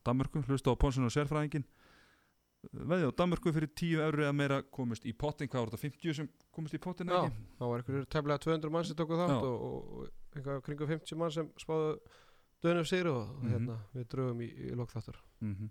Danmörku, 0.07 0.43
hlusta 0.45 0.75
á 0.75 0.81
Ponsun 0.81 1.07
og 1.09 1.15
Sérfræðingin 1.15 1.65
veðjuðu 2.71 3.13
á 3.13 3.19
Danmörku 3.21 3.53
fyrir 3.57 3.71
10 3.73 4.03
eurur 4.05 4.25
eða 4.27 4.35
meira 4.37 4.59
komist 4.63 5.07
í 5.09 5.13
pottin, 5.17 5.49
hvað 5.49 5.63
voru 5.65 5.71
þetta 5.77 5.87
50 5.89 6.17
sem 6.19 6.29
komist 6.53 6.75
í 6.77 6.81
pottin 6.83 7.09
Já. 7.09 7.15
eða 7.17 7.31
ekki? 7.31 7.47
þá 7.57 7.63
var 7.71 7.79
einhverjur 7.83 8.09
tefnilega 8.13 8.45
200 8.45 8.75
mann 8.75 8.85
sem 8.91 8.99
tóku 8.99 9.17
þátt 9.21 9.33
Já. 9.33 9.39
og, 9.49 9.63
og, 9.65 9.95
og 10.03 10.37
einhver 10.37 10.61
kringu 10.67 10.89
50 10.91 11.17
mann 11.23 11.33
sem 11.33 11.49
spáðu 11.63 11.95
dönum 12.61 12.85
sigri 12.91 13.09
og 13.09 13.31
Mhm. 13.41 13.51
hérna, 13.55 13.79
við 13.97 14.09
drögum 14.13 14.41
í, 14.45 14.51
í 14.69 14.75
lokþáttur 14.77 15.17
Mm 15.41 15.71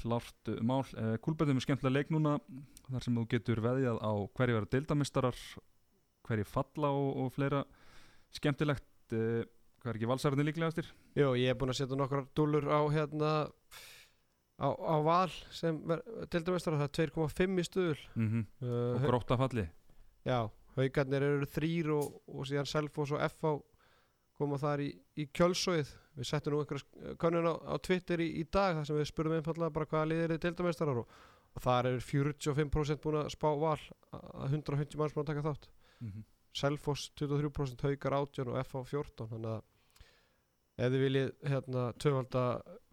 Klárt 0.00 0.48
uh, 0.48 0.60
mál 0.62 0.84
uh, 0.94 1.16
Kúlbættum 1.18 1.58
er 1.58 1.64
skemmtilega 1.64 1.94
leik 1.98 2.10
núna 2.14 2.36
þar 2.90 3.02
sem 3.04 3.14
þú 3.18 3.24
getur 3.28 3.58
veðjað 3.60 3.98
á 3.98 4.12
hverju 4.38 4.54
vera 4.54 4.68
deildamistarar 4.70 5.34
hverju 6.28 6.46
falla 6.46 6.90
og, 6.94 7.08
og 7.24 7.32
fleira 7.34 7.64
skemmtilegt 8.34 8.86
uh, 9.18 9.42
hvað 9.82 9.90
er 9.90 9.98
ekki 9.98 10.10
valsarðin 10.10 10.46
líklegastir? 10.46 10.86
Jó, 11.18 11.32
ég 11.34 11.50
er 11.50 11.58
búinn 11.58 11.72
að 11.74 11.80
setja 11.82 11.98
nokkrar 11.98 12.26
dúllur 12.38 12.68
á 12.70 12.80
hérna 12.94 13.30
á, 14.60 14.68
á 14.68 14.96
val 15.04 15.32
sem 15.54 15.78
deildamestara, 16.30 16.78
það 16.82 17.02
er 17.04 17.12
2,5 17.16 17.60
í 17.60 17.66
stuðul. 17.66 18.00
Mm 18.14 18.44
uh, 18.62 18.94
og 18.94 19.06
gróta 19.08 19.38
falli 19.40 19.66
Já, 20.26 20.50
haugarnir 20.76 21.24
eru 21.24 21.48
þrýr 21.48 21.90
og, 21.96 22.20
og 22.28 22.46
síðan 22.48 22.68
Selfoss 22.68 23.14
og 23.16 23.22
FH 23.24 23.54
koma 24.40 24.58
þar 24.60 24.84
í, 24.84 24.90
í 25.20 25.26
kjölsóið. 25.36 25.88
Við 26.16 26.28
settum 26.28 26.54
nú 26.54 26.60
einhverja 26.60 27.14
könnun 27.20 27.48
á, 27.48 27.54
á 27.56 27.74
Twitter 27.80 28.20
í, 28.20 28.28
í 28.40 28.44
dag 28.44 28.76
þar 28.76 28.88
sem 28.88 28.98
við 28.98 29.08
spurðum 29.08 29.38
einfallega 29.38 29.74
bara 29.76 29.88
hvaða 29.88 30.10
liðir 30.10 30.34
er 30.34 30.42
deildamestrar 30.44 31.00
og, 31.02 31.14
og 31.56 31.64
þar 31.64 31.90
eru 31.92 32.04
45% 32.04 33.02
búin 33.04 33.20
að 33.22 33.32
spá 33.32 33.48
val 33.48 33.80
að 34.12 34.58
150 34.58 35.00
manns 35.00 35.16
búin 35.16 35.24
að 35.24 35.32
taka 35.32 35.46
þátt. 35.48 35.68
Mm 36.00 36.12
-hmm. 36.12 36.28
Selfoss 36.60 37.12
23%, 37.20 37.84
haugar 37.86 38.16
18 38.20 38.48
og 38.48 38.60
FH 38.66 38.84
14 38.92 39.28
þannig 39.32 39.50
að 39.54 39.62
ef 40.80 40.92
þið 40.92 41.02
viljið 41.04 41.32
hérna 41.52 41.82
tvöfalda 42.00 42.44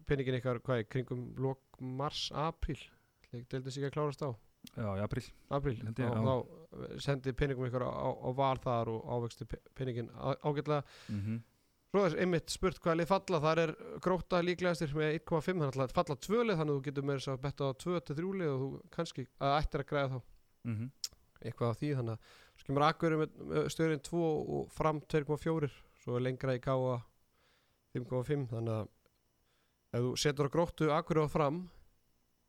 peningin 0.08 0.38
ykkar 0.40 0.60
hvað 0.64 0.82
er 0.82 0.88
kringum 0.92 1.24
lok 1.40 1.80
mars, 1.80 2.28
apríl? 2.34 2.80
Deildið 3.32 3.72
sig 3.72 3.82
ekki 3.82 3.90
að 3.92 3.96
klárast 3.96 4.24
á. 4.24 4.30
Já, 4.74 4.88
í 4.98 5.02
april 5.02 5.22
apríl, 5.54 5.76
Held 5.80 6.00
ég, 6.02 6.14
þá, 6.14 6.24
þá 6.26 7.02
sendi 7.02 7.32
peningum 7.36 7.68
ykkur 7.68 7.84
á, 7.86 7.90
á, 7.90 8.08
á 8.10 8.30
val 8.36 8.58
þar 8.62 8.90
og 8.92 9.06
ávexti 9.14 9.46
peningin 9.78 10.10
á, 10.12 10.34
ágætlega. 10.42 10.82
Mm 11.08 11.20
-hmm. 11.20 11.38
er 12.02 12.16
einmitt 12.24 12.50
spurt 12.50 12.80
hvaða 12.82 12.98
lið 13.00 13.10
falla? 13.12 13.40
Þar 13.40 13.62
er 13.64 13.74
gróta 14.04 14.42
líklegastir 14.42 14.94
með 14.94 15.14
1,5 15.20 15.62
þannig 15.62 15.80
að 15.84 15.94
falla 15.94 16.16
tvölið 16.26 16.58
þannig 16.58 16.74
að 16.74 16.78
þú 16.78 16.84
getur 16.88 17.06
með 17.06 17.18
þess 17.18 17.32
að 17.32 17.42
betta 17.46 17.70
á 17.70 17.72
2-3 17.84 18.34
lið 18.40 18.50
og 18.52 18.58
þú 18.60 18.68
kannski 18.96 19.26
að 19.38 19.56
ættir 19.60 19.80
að 19.80 19.90
græða 19.92 20.08
þá. 20.12 20.20
Mm 20.64 20.76
-hmm. 20.76 20.90
eitthvað 21.40 21.70
á 21.70 21.78
því 21.80 21.94
þannig 21.94 22.12
að 22.12 22.20
svo 22.58 22.66
kemur 22.66 22.82
Akureyri 22.82 23.16
með, 23.16 23.30
stöðurinn 23.72 24.06
2 24.10 24.22
og 24.58 24.72
fram 24.72 25.00
2,4 25.00 25.70
svo 26.02 26.16
er 26.16 26.22
lengra 26.26 26.56
í 26.56 26.60
gáa 26.60 27.02
5,5 27.94 28.48
þannig 28.50 28.74
að 28.74 28.88
ef 29.92 30.04
þú 30.04 30.14
setur 30.20 30.48
á 30.48 30.54
gróttu 30.54 30.88
Akureyri 30.92 31.28
á 31.28 31.32
fram 31.32 31.60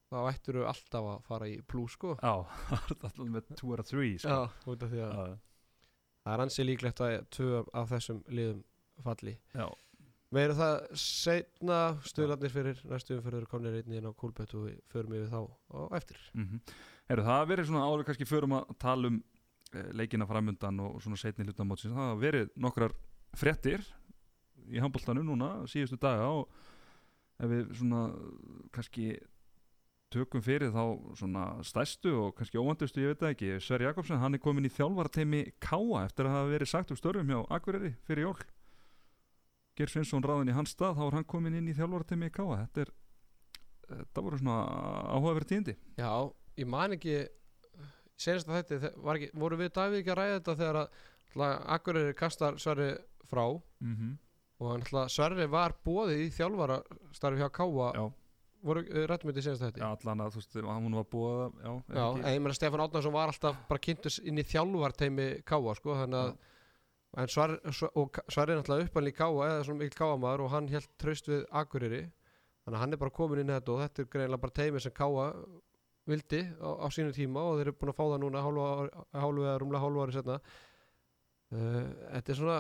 þá 0.10 0.18
ættir 0.32 0.58
þú 0.58 0.66
alltaf 0.70 1.10
að 1.12 1.20
fara 1.28 1.50
í 1.50 1.60
plus 1.70 1.96
sko. 1.98 2.16
Já, 2.18 2.34
alltaf 2.78 3.20
með 3.22 3.52
2 3.60 3.76
or 3.76 3.84
3 3.86 4.16
sko. 4.24 4.38
Já, 4.40 4.72
út 4.74 4.86
af 4.86 4.94
því 4.94 5.04
að 5.06 5.20
það 5.20 6.34
er 6.34 6.44
ansið 6.46 6.70
líklegt 6.70 7.04
að 7.06 7.20
tvö 7.36 7.62
af 7.82 7.94
þessum 7.94 8.24
liðum 8.34 8.64
falli. 9.06 9.36
Já. 9.56 9.68
meira 10.36 10.54
það 10.54 10.76
setna 11.02 11.80
stöðlarnir 12.06 12.52
fyrir 12.54 12.82
næstu 12.90 13.16
umfyrir 13.18 13.48
komnir 13.50 13.80
einnig 13.80 13.98
inn 13.98 14.10
á 14.10 14.14
kúlbett 14.14 14.52
og 14.54 14.68
við 14.68 14.82
förum 14.92 15.16
yfir 15.18 15.32
þá 15.32 15.42
á 15.74 15.80
eftir. 15.98 16.20
Mm 16.34 16.62
Heru, 17.10 17.24
það 17.26 17.48
verið 17.50 17.66
svona 17.66 17.86
áður 17.90 18.04
kannski 18.06 18.26
förum 18.30 18.52
að 18.54 18.74
tala 18.78 19.10
um 19.10 19.16
uh, 19.74 19.88
leikina 19.98 20.28
framundan 20.30 20.80
og 20.80 21.00
svona 21.02 21.18
setni 21.18 21.46
hlutamótsins, 21.48 21.96
það 21.96 22.20
verið 22.22 22.52
nokkrar 22.54 22.94
fréttir 23.34 23.82
í 24.70 24.78
handbóltanum 24.78 25.26
núna 25.26 25.66
síðustu 25.66 25.98
daga 25.98 26.28
og 26.30 26.52
ef 27.40 27.52
við 27.52 27.74
svona 27.80 28.04
kannski 28.76 29.10
tökum 30.14 30.42
fyrir 30.42 30.72
þá 30.74 30.84
svona 31.20 31.44
stærstu 31.66 32.14
og 32.18 32.32
kannski 32.38 32.60
óvandustu, 32.60 33.02
ég 33.04 33.14
veit 33.14 33.24
það 33.24 33.34
ekki 33.36 33.50
Sverri 33.62 33.86
Jakobsen, 33.86 34.22
hann 34.22 34.36
er 34.36 34.42
komin 34.42 34.66
í 34.66 34.74
þjálfarteimi 34.74 35.44
Káa 35.62 36.06
eftir 36.06 36.30
að 36.30 36.38
hafa 36.38 36.54
verið 36.54 36.72
sagt 36.72 36.94
um 36.94 36.98
störfum 37.00 37.30
hjá 37.30 37.44
Akureyri 37.58 37.94
fyrir 38.08 38.26
jól. 38.26 38.40
Geir 39.78 39.92
Svensson 39.92 40.26
ráðin 40.26 40.50
í 40.52 40.58
hans 40.58 40.74
stað, 40.74 40.98
þá 40.98 41.04
er 41.06 41.20
hann 41.20 41.30
komin 41.30 41.60
inn 41.60 41.70
í 41.70 41.78
þjálfarteimi 41.78 42.32
Káa, 42.34 42.64
þetta 42.64 42.88
er 42.88 42.96
þetta 43.90 44.24
voru 44.26 44.40
svona 44.40 44.58
áhugaverð 45.16 45.50
tíðindi. 45.50 45.76
Já, 46.00 46.12
ég 46.60 46.70
man 46.70 46.96
ekki 46.98 47.20
senast 48.20 48.50
að 48.50 48.60
þetta, 48.62 48.92
var 49.06 49.20
ekki, 49.20 49.30
voru 49.40 49.60
við 49.60 49.72
Davíð 49.78 50.02
ekki 50.02 50.14
að 50.14 50.20
ræða 50.20 50.40
þetta 50.40 50.58
þegar 50.64 50.82
að 50.82 51.54
Akureyri 51.76 52.18
kastar 52.18 52.58
Sverri 52.62 52.90
frá? 53.30 53.46
Mm 53.80 53.96
-hmm. 53.96 54.18
Og 54.60 54.72
hann 54.74 54.84
ætla, 54.86 55.06
Sverri 55.12 55.48
var 55.52 55.76
bóðið 55.86 56.26
í 56.26 56.30
þjálfara 56.36 56.82
starfi 57.16 57.42
hjá 57.42 57.50
Káa 57.56 57.90
Já, 57.96 58.04
voru 58.68 58.84
rættum 59.08 59.32
þetta 59.32 59.46
senast 59.46 59.64
að 59.64 59.70
já, 59.72 59.74
þetta 59.80 59.90
allan 59.94 60.24
að 60.26 60.36
þú 60.36 60.44
veist, 60.44 60.60
hann 60.68 61.00
var 61.00 61.10
búið 61.16 61.40
já, 61.40 61.72
er 61.72 62.00
Já, 62.00 62.06
en 62.10 62.30
ég 62.34 62.44
meina 62.44 62.58
Stefán 62.58 62.86
Átnarsson 62.86 63.16
var 63.16 63.34
alltaf 63.34 63.66
bara 63.70 63.86
kynntus 63.88 64.20
inn 64.24 64.42
í 64.42 64.48
þjálfarteimi 64.48 65.30
Káa 65.48 65.76
sko, 65.80 65.96
þannig 66.04 66.24
að 66.26 66.38
en 67.18 67.32
Sverri 67.32 68.54
er 68.54 68.60
náttúrulega 68.60 68.86
uppalinn 68.86 69.14
í 69.14 69.18
Káa 69.18 69.48
eða 69.48 69.64
svona 69.66 69.82
mikil 69.82 69.98
Káamaður 69.98 70.44
og 70.46 70.52
hann 70.54 70.68
held 70.70 70.90
traust 71.02 71.30
við 71.30 71.46
Akureyri. 71.50 72.04
Þannig 72.66 72.78
að 72.78 72.84
hann 72.84 72.94
er 72.94 73.02
bara 73.02 73.16
komin 73.16 73.42
inn 73.42 73.54
þetta 73.54 73.74
og 73.74 73.82
þetta 73.82 74.04
er 74.04 74.10
greinilega 74.14 74.44
bara 74.44 74.58
teimi 74.60 74.84
sem 74.84 74.94
Káa 74.94 75.26
vildi 76.10 76.42
á, 76.62 76.70
á 76.70 76.88
sínu 76.94 77.14
tíma 77.16 77.46
og 77.46 77.58
þeir 77.58 77.70
eru 77.70 77.78
búin 77.80 77.94
að 77.94 77.98
fá 77.98 78.04
það 78.04 78.22
núna 78.24 78.44
hálfu, 78.46 79.46
eða 79.46 79.58
rúmlega 79.62 79.82
hálfu 79.84 80.04
ári 80.04 80.16
setna 80.16 80.38
uh, 80.40 81.84
þetta 82.14 82.34
er 82.34 82.40
svona 82.40 82.60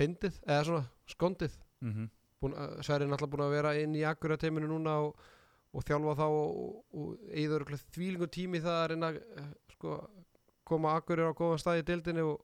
fyndið, 0.00 0.40
eða 0.48 0.64
svona 0.70 0.84
skondið. 1.14 1.58
Búin, 2.40 2.54
að- 2.56 2.78
Sverri 2.86 3.04
er 3.04 3.10
náttúrulega 3.12 3.32
búin 3.34 3.44
að 3.46 3.54
vera 3.56 3.74
inn 3.76 3.94
í 4.00 4.04
Akureyri 4.08 4.40
teiminu 4.46 4.68
núna 4.70 4.94
og, 5.04 5.16
og 5.76 5.84
þjálfa 5.84 6.14
þá 6.16 6.24
og, 6.28 7.10
eigður 7.36 7.66
þvílingu 7.92 8.28
tími 8.32 8.60
það 8.64 8.78
að 8.80 8.88
reyna 8.94 9.10
eh, 9.16 9.50
sko, 9.74 9.98
koma 10.64 10.94
Akureyri 10.96 11.28
á 11.28 11.36
góðan 11.36 11.60
stað 11.60 11.82
í 11.82 11.86
deildinni 11.90 12.24
og 12.24 12.40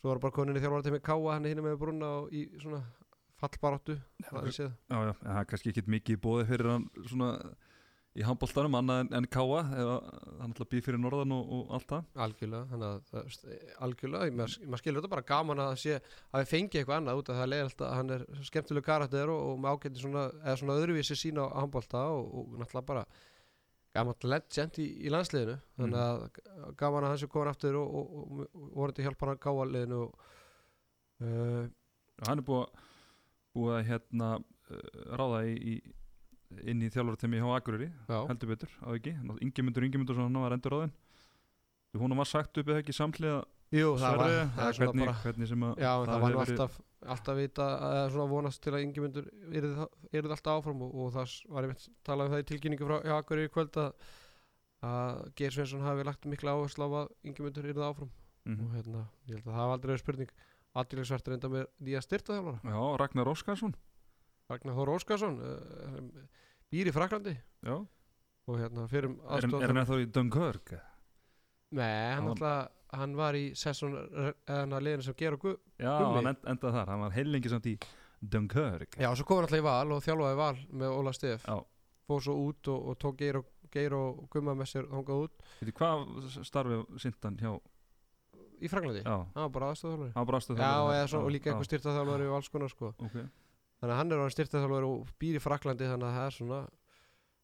svo 0.00 0.10
var 0.12 0.20
bara 0.20 0.36
konin 0.36 0.56
í 0.58 0.60
þjálfara 0.60 0.84
teimi 0.84 1.00
Káa 1.00 1.32
hann 1.38 1.48
hinni 1.48 1.64
með 1.64 1.78
brunna 1.80 2.10
og 2.20 2.32
í 2.36 2.44
svona 2.60 2.82
fallbaráttu 3.40 3.96
það 4.28 4.44
er 4.46 4.54
séð. 4.58 4.72
Já, 4.92 4.98
já, 5.08 5.12
en 5.14 5.30
það 5.32 5.40
er 5.40 5.48
kannski 5.50 5.72
ekki 5.72 5.86
mikið 5.96 6.20
bóði 6.24 6.44
fyrir 6.52 6.68
hann 6.74 6.84
svona 7.08 7.30
í 8.14 8.22
handbóltanum 8.22 8.76
annað 8.78 9.00
en, 9.02 9.08
en 9.18 9.26
Káa 9.26 9.60
eða 9.74 9.94
hann 10.38 10.52
ætla 10.54 10.64
að 10.64 10.70
býð 10.70 10.84
fyrir 10.86 11.00
norðan 11.02 11.34
og, 11.34 11.48
og 11.56 11.72
allt 11.74 11.88
það. 11.90 12.04
Algjörlega, 12.26 12.68
þannig 12.70 12.88
að 13.18 13.46
algjörlega, 13.86 14.34
maður 14.38 14.68
mað 14.70 14.82
skilur 14.82 15.00
þetta 15.00 15.12
bara 15.16 15.26
gaman 15.30 15.62
að 15.64 15.72
sé 15.82 15.96
að 15.98 16.44
við 16.44 16.50
fengi 16.52 16.80
eitthvað 16.80 17.00
annað 17.00 17.20
út 17.20 17.30
af 17.30 17.38
það 17.38 17.46
er 17.46 17.52
leiðilegt 17.52 17.82
að 17.82 17.94
hann 17.98 18.14
er 18.14 18.26
skemmtileg 18.50 18.86
karakter 18.86 19.32
og, 19.34 19.40
og 19.48 19.58
með 19.64 19.74
ágæti 19.74 20.04
svona, 20.04 20.24
eða 20.44 20.56
svona 20.60 20.76
öðruvísi 20.78 21.18
sína 21.18 21.48
á 21.50 21.58
handbólta 21.58 22.04
og, 22.14 22.28
og 22.38 22.54
náttúrulega 22.60 22.90
bara 22.92 23.04
gaman 23.94 24.28
legend 24.30 24.78
í, 24.82 24.86
í 25.06 25.10
landsliðinu. 25.10 25.58
Þannig 25.80 26.00
að 26.04 26.70
gaman 26.78 27.08
að 27.08 27.14
hann 27.14 27.20
sé 27.24 27.30
komin 27.34 27.50
aftur 27.50 27.80
og, 27.82 28.46
voruði 28.78 29.08
hjálpa 29.08 29.26
hann 29.26 29.34
að 29.34 29.42
gáa 29.42 29.68
liðinu 29.72 30.00
og 30.04 30.30
uh, 31.26 31.66
hann 32.28 32.38
er 32.38 32.46
búið, 32.46 32.88
búið 33.58 33.76
að 33.80 33.84
hérna 33.90 34.32
uh, 34.38 35.04
ráða 35.18 35.44
í, 35.50 35.58
í 35.74 35.76
inn 36.62 36.84
í 36.84 36.90
þjálfurtemi 36.92 37.40
hjá 37.40 37.48
Akureyri 37.56 37.90
heldur 38.08 38.52
betur, 38.52 38.72
á 38.84 38.88
ekki? 38.94 39.14
Ingemundur 39.44 39.86
Ingemundur 39.86 40.20
hann 40.20 40.40
var 40.44 40.56
endur 40.56 40.76
ráðin 40.76 40.94
hún 41.98 42.16
var 42.18 42.28
sagt 42.28 42.58
upp 42.58 42.70
eða 42.70 42.82
ekki 42.82 42.96
samhliða 42.96 43.42
Jú, 43.74 43.94
það 43.98 44.18
var, 44.20 44.32
það 44.54 44.68
er 44.68 44.76
svona 44.76 44.90
hvernig, 44.90 45.06
bara 45.08 45.22
hvernig 45.24 45.48
sem 45.50 45.62
að 45.66 45.80
Já, 45.82 45.90
það, 46.04 46.18
var 46.22 46.34
nú 46.34 46.40
alltaf, 46.44 46.74
alltaf 47.14 47.38
vita 47.38 47.68
eða 47.88 48.02
svona 48.14 48.26
vonast 48.30 48.62
til 48.62 48.74
að 48.74 48.84
Ingemyndur 48.84 49.30
er 49.50 50.28
alltaf 50.28 50.60
áfram 50.60 50.84
og, 50.86 50.92
og 50.94 51.14
það 51.16 51.32
var 51.56 51.66
einmitt 51.66 51.86
talað 52.06 52.28
um 52.28 52.34
það 52.34 52.44
í 52.44 52.48
tilkynningu 52.52 52.90
frá 52.90 53.16
Akkur 53.16 53.42
í 53.42 53.48
kvöld 53.54 53.78
að, 53.82 54.12
að 54.86 55.24
Geir 55.40 55.56
Svensson 55.56 55.82
hafi 55.82 56.06
lagt 56.06 56.28
mikla 56.30 56.54
áherslu 56.54 56.86
á 56.86 56.90
að 57.02 57.10
Ingemyndur 57.26 57.70
er 57.72 57.82
áfram. 57.88 58.12
Mhm. 58.44 58.60
og 58.60 58.76
hérna, 58.76 59.06
ég 59.24 59.38
held 59.38 59.46
að 59.46 59.50
það 59.50 59.58
hafa 59.62 59.76
aldrei 59.78 59.98
spurning. 59.98 60.34
Aðdýrlegsvert 60.74 61.28
reynda 61.30 61.50
með 61.50 61.66
nýja 61.86 62.00
styrtaþjálfara 62.02 62.72
Já, 62.74 62.78
Ragnar 62.98 63.30
Óskarsson 63.30 63.74
Ragnar 64.50 64.76
Þór 64.76 64.92
Óskarsson 64.98 65.36
uh, 65.40 65.98
býr 66.72 66.90
í 66.90 66.94
Fraklandi 66.94 67.32
Já, 67.64 67.76
og 67.80 68.58
hérna 68.60 68.86
fyrir 68.90 69.08
um 69.08 69.18
er, 69.24 69.46
hann- 69.48 69.78
er 69.80 69.88
þá 69.88 69.94
í 70.02 70.08
Dunkirk? 70.12 70.74
Nei, 71.74 72.14
hann, 72.14 72.28
alltaf, 72.30 72.68
hann 72.94 73.14
var 73.18 73.34
í 73.38 73.46
sessun 73.58 73.96
eða 74.46 74.80
liðinu 74.84 75.06
sem 75.06 75.16
Geir 75.18 75.34
og 75.38 75.42
Guð 75.46 75.56
Já, 75.80 75.94
Gummi. 75.98 76.18
hann 76.20 76.30
end, 76.34 76.42
endaði 76.52 76.76
þar, 76.76 76.92
hann 76.92 77.04
var 77.06 77.16
heilengi 77.16 77.50
samt 77.50 77.66
í 77.66 77.74
Dunkirk. 78.20 78.98
Já, 79.00 79.10
svo 79.16 79.26
kom 79.28 79.40
hann 79.40 79.48
alltaf 79.48 79.58
í 79.60 79.64
val 79.64 79.96
og 79.96 80.04
þjálfaði 80.04 80.38
val 80.38 80.56
með 80.80 80.94
Óla 81.00 81.12
Stef. 81.16 81.44
Já. 81.48 81.56
fór 82.04 82.20
svo 82.20 82.34
út 82.46 82.68
og, 82.68 82.88
og 82.92 82.98
tók 83.00 83.16
Geir 83.20 83.40
og, 83.40 83.46
Geir 83.72 83.96
og 83.96 84.26
Gumma 84.30 84.52
með 84.54 84.68
sér 84.70 84.88
þangað 84.92 85.22
út. 85.24 85.46
Veitir, 85.60 85.74
hvað 85.80 86.04
starfið 86.46 86.84
sint 87.00 87.24
hann 87.24 87.38
hjá? 87.40 87.54
Í 88.64 88.68
Fraklandi 88.70 89.00
Já, 89.02 89.16
hann 89.34 89.48
var 89.48 89.52
bara 89.56 89.70
aðstöðþjálfari 89.72 90.12
hann 90.14 90.20
var 90.20 90.28
bara 90.30 90.38
aðstöð 90.40 90.60
Já, 90.62 91.16
og 91.18 91.32
líka 91.34 91.50
eitthvað 91.50 91.68
styrtaþjálfari 91.68 92.28
og 92.30 92.36
alls 92.38 92.52
konar 92.52 92.70
sko. 92.70 92.92
Ok, 93.02 93.16
þannig 93.84 93.94
að 93.94 94.00
hann 94.00 94.12
er 94.16 94.22
orðinn 94.24 94.34
styrtaþjálfari 94.38 94.88
og 94.88 95.12
býr 95.20 95.36
í 95.38 95.44
Fraklandi 95.44 95.88
þannig 95.92 96.08
að 96.08 96.16
það 96.18 96.26
er 96.30 96.36
svona 96.38 96.60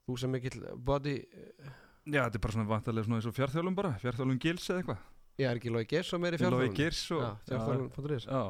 þú 0.08 0.16
sem 0.24 0.32
mikill 0.34 0.60
body 0.90 1.14
já, 2.08 2.24
þetta 2.24 2.40
er 2.40 2.42
bara 2.48 2.54
svona 2.56 2.70
vantarlega 2.72 3.06
svona 3.06 3.20
eins 3.20 3.28
og 3.30 3.36
fjárþjálum 3.36 3.76
bara, 3.78 3.92
fjárþjálum 4.00 4.38
gils 4.42 4.66
eða 4.72 4.80
eitthvað. 4.82 5.02
Ég 5.40 5.46
er 5.50 5.56
ekki 5.60 5.70
Lói 5.72 5.84
Geirs 5.88 6.08
sem 6.12 6.24
er 6.28 6.34
í 6.36 6.40
Lói 6.50 6.68
Girs 6.76 7.02
og 7.16 7.20
Já, 7.22 7.28
Já, 8.28 8.40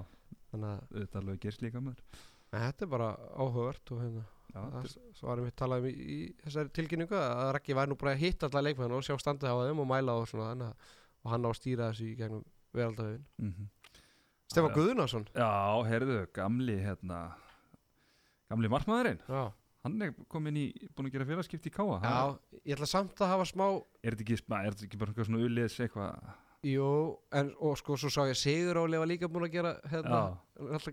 þannig 0.50 0.70
að 0.70 1.00
þetta 1.00 1.18
er 1.20 1.26
Lói 1.28 1.38
Girs 1.42 1.58
líka 1.62 1.82
en 1.82 2.62
þetta 2.64 2.86
er 2.86 2.90
bara 2.90 3.08
áhugavert 3.38 3.92
og 3.94 4.00
hérna 4.02 4.24
Já, 4.50 4.58
það 4.58 4.72
þetta 4.80 4.88
s- 5.14 5.20
varum 5.22 5.44
við 5.46 5.52
talað 5.60 5.84
um 5.84 5.86
í, 5.86 5.92
í 5.94 6.16
þessari 6.42 6.72
tilkynningu 6.74 7.14
að 7.20 7.52
Raggi 7.54 7.76
væri 7.78 7.92
nú 7.92 7.98
bara 8.00 8.14
að 8.16 8.22
hitta 8.24 8.48
alla 8.48 8.62
leikmenn 8.66 8.96
og 8.96 9.04
sjá 9.06 9.14
standið 9.22 9.52
á 9.52 9.56
þeim 9.68 9.82
og 9.84 9.86
mæla 9.92 10.16
og 10.18 10.26
svona 10.26 10.48
að 10.56 10.72
og 11.20 11.30
hann 11.30 11.46
á 11.46 11.50
að 11.52 11.58
stýra 11.60 11.90
þessu 11.92 12.08
í 12.10 12.16
gegnum 12.18 12.42
veraldahöfin 12.74 13.22
er- 13.22 13.44
mhm. 13.46 13.68
Stefán 14.50 14.72
Já, 14.72 14.74
já. 14.74 14.74
Já, 15.38 15.50
heyrðu, 15.86 16.16
gamli 16.34 16.78
hérna 16.82 17.20
Gamli 18.50 18.70
markmaðurinn. 18.72 19.20
Já, 19.30 19.42
Hann 19.80 20.02
er 20.04 20.10
komin 20.28 20.58
í, 20.60 20.66
búin 20.92 21.08
að 21.08 21.14
gera 21.14 21.26
félagskipti 21.28 21.70
í 21.70 21.72
Káa 21.72 22.00
já 22.04 22.16
ég 22.68 22.74
ætla 22.76 22.88
samt 22.90 23.20
að 23.24 23.30
hafa 23.32 23.46
smá 23.48 23.64
Er 24.04 24.12
þetta 24.12 24.24
ekki, 24.26 24.36
er 24.36 24.74
þetta 24.74 24.86
ekki 24.86 24.98
bara 25.00 25.12
eitthvað 25.14 25.28
svona 25.30 25.44
uliðs 25.46 25.76
eitthvað 25.80 26.26
Jú, 26.60 27.16
en 27.32 27.54
og 27.64 27.78
sko 27.80 27.96
svo 27.96 28.10
sá 28.12 28.26
ég 28.28 28.36
Sigur 28.36 28.82
Óli 28.82 28.98
var 29.00 29.08
líka 29.08 29.28
búin 29.32 29.46
að 29.46 29.54
gera 29.54 29.70
hérna, 29.88 30.18
alltaf 30.60 30.92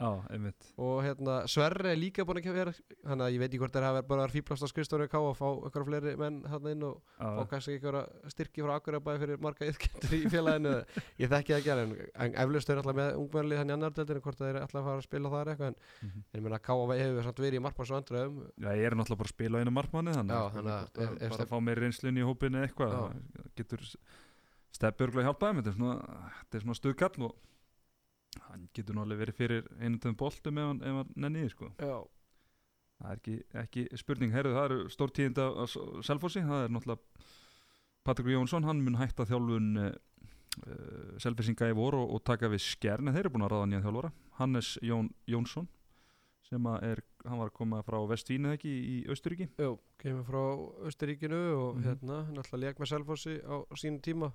Já, 0.00 0.08
einmitt. 0.34 0.66
Og 0.82 1.04
hérna 1.06 1.36
Sverri 1.46 1.92
er 1.92 2.00
líka 2.00 2.24
búin 2.26 2.40
að 2.42 2.56
vera 2.56 2.72
þannig 2.74 3.22
að 3.22 3.34
ég 3.36 3.38
veit 3.38 3.48
ekki 3.52 3.60
hvort 3.62 3.78
hafa 3.78 4.02
bara 4.08 4.24
að 4.26 4.34
fýblast 4.34 4.66
á 4.66 4.68
skrifstofunni 4.72 5.06
K 5.12 5.20
og 5.22 5.36
fá 5.38 5.46
eitthvað 5.52 5.86
fleiri 5.86 6.16
menn 6.18 6.40
hann 6.50 6.66
inn 6.72 6.82
og 6.88 6.98
fá 7.20 7.44
kannski 7.52 7.76
eitthvað 7.76 8.10
styrki 8.34 8.66
frá 8.66 8.74
Akurabæði 8.80 9.22
fyrir 9.22 9.42
marga 9.46 9.68
yðkendur 9.70 10.16
í 10.18 10.20
félaginu. 10.34 10.74
Ég 11.22 11.30
þekki 11.30 11.54
það 11.54 11.62
ekki 11.62 11.72
alveg, 11.76 12.02
en, 12.08 12.20
en 12.26 12.36
eflaust 12.42 12.74
er 12.74 12.82
alltaf 12.82 12.98
með 12.98 13.22
ungmennlið 13.22 13.62
hann 13.62 13.70
í 13.70 13.76
annar 13.78 13.94
deildinu 13.94 14.26
hvort 14.26 14.42
það 14.42 14.50
er 14.50 14.62
alltaf 14.64 14.80
að 14.82 14.90
fara 14.90 14.98
að 14.98 15.06
spila 15.06 15.34
þar 15.36 15.54
eitthvað 15.54 15.70
en 15.70 15.80
mhm. 16.02 16.26
en 16.26 16.40
ég 16.40 16.46
meina 16.48 16.62
K 16.66 16.78
hefur 16.98 17.28
samt 17.30 17.42
verið 17.46 17.60
í 17.60 17.66
markmanns 17.68 17.94
og 17.94 18.02
andröðum 18.02 18.42
Já, 18.58 18.70
ég 18.74 18.88
er 18.90 18.98
náttúrulega 18.98 19.22
bara 19.22 19.30
að 19.30 19.36
spila 19.36 19.54
á 19.54 19.62
einu 19.62 19.74
markmanni 19.78 20.16
þannig 20.18 20.34
Já, 20.34 20.42
að 20.42 20.56
þannig 20.58 20.74
að 20.74 20.88
bara, 20.98 21.28
bara 21.36 21.46
að 21.46 21.52
fá 21.52 21.60
meir 21.68 21.82
reynslun 21.84 22.18
í 22.18 22.26
hópinu 22.26 22.64
eitthvað 22.64 22.96
það 22.96 23.52
getur 23.58 23.86
stefnbjörglega 24.78 25.26
hjálpað 25.28 25.50
þeim, 25.50 25.60
þetta 25.62 25.72
er 25.72 25.78
svona, 25.78 26.72
er 26.72 26.78
stuðkall 26.78 27.26
og 27.28 27.36
hann 28.48 28.68
getur 28.76 28.98
alveg 29.02 29.18
verið 29.24 29.38
fyrir 29.38 29.66
einu 29.82 29.98
töfum 29.98 30.18
boltum 30.20 30.58
ef 30.62 30.68
hann, 30.70 30.82
hann 30.86 31.12
nenniði 31.24 31.50
sko. 31.54 31.70
Já, 31.82 31.96
það 32.98 33.12
er 33.12 33.16
ekki, 33.20 33.36
ekki 33.62 33.86
spurning, 33.98 34.34
heyrðu 34.34 34.54
það 34.56 34.66
eru 34.70 34.88
stór 34.94 35.12
tíðinda 35.16 35.48
á 35.48 35.62
S- 35.66 35.78
Selfossi, 36.06 36.42
það 36.46 36.66
er 36.66 36.74
náttúrulega 36.76 37.26
Patrik 38.08 38.30
Jónsson, 38.32 38.64
hann 38.64 38.80
mun 38.84 38.96
hætta 39.00 39.26
þjálfun 39.28 39.72
uh, 39.82 39.88
uh, 40.64 41.16
Selfissinga 41.20 41.68
í 41.72 41.74
vor 41.76 41.96
og, 41.98 42.14
og 42.16 42.22
taka 42.24 42.48
við 42.52 42.62
skjern 42.64 43.08
en 43.10 43.16
þeir 43.16 43.26
eru 43.26 43.34
búin 43.34 43.44
að 43.48 43.52
ráða 43.52 43.66
nýjan 43.72 43.84
þjálfara. 43.88 44.12
Hannes 44.38 44.70
Jón 44.86 45.10
Jónsson 45.28 45.66
sem 46.48 46.64
er, 46.80 47.02
hann 47.26 47.36
var 47.42 47.50
að 47.50 47.56
koma 47.58 47.82
frá 47.84 47.98
Vestvínu 48.08 48.54
ekki 48.54 48.70
í 48.72 48.94
Austuríki 49.12 49.50
Jú, 49.60 49.74
kemur 50.00 50.24
frá 50.24 50.40
Östuríkinu 50.88 51.40
og 51.58 51.74
Mhm. 51.76 51.84
hérna, 51.84 52.20
náttúrulega 52.32 52.62
leik 52.72 52.78
með 52.80 52.88
Selfossi 52.94 53.34
á, 53.44 53.56
sínum 53.76 54.00
tíma 54.00 54.30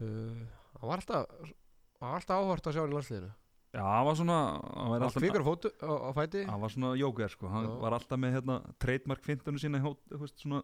hann 0.00 0.88
var 0.88 0.98
alltaf 1.00 1.28
hann 1.40 2.10
var 2.10 2.18
alltaf 2.20 2.40
áhort 2.42 2.66
að 2.68 2.76
sjá 2.76 2.82
hann 2.84 2.92
í 2.92 2.96
landsliðinu. 2.98 3.30
Já, 3.74 3.82
hann 3.82 4.06
var 4.06 4.18
svona 4.18 4.38
hann 4.62 4.90
var, 4.92 5.04
á 5.06 5.46
fótu 5.46 5.70
á, 5.82 5.90
á 5.90 6.10
fæti. 6.14 6.42
Hann 6.46 6.60
var 6.62 6.70
svona 6.70 6.90
jóker 6.98 7.30
sko, 7.32 7.48
hann 7.50 7.66
Já. 7.66 7.72
var 7.82 7.96
alltaf 7.96 8.20
með 8.22 8.36
hérna, 8.38 8.58
trademark 8.78 9.24
fintunum 9.26 9.58
sína 9.58 9.80
í 9.80 9.84
hót, 9.86 9.98
þú 10.12 10.20
veist, 10.22 10.36
svona 10.42 10.60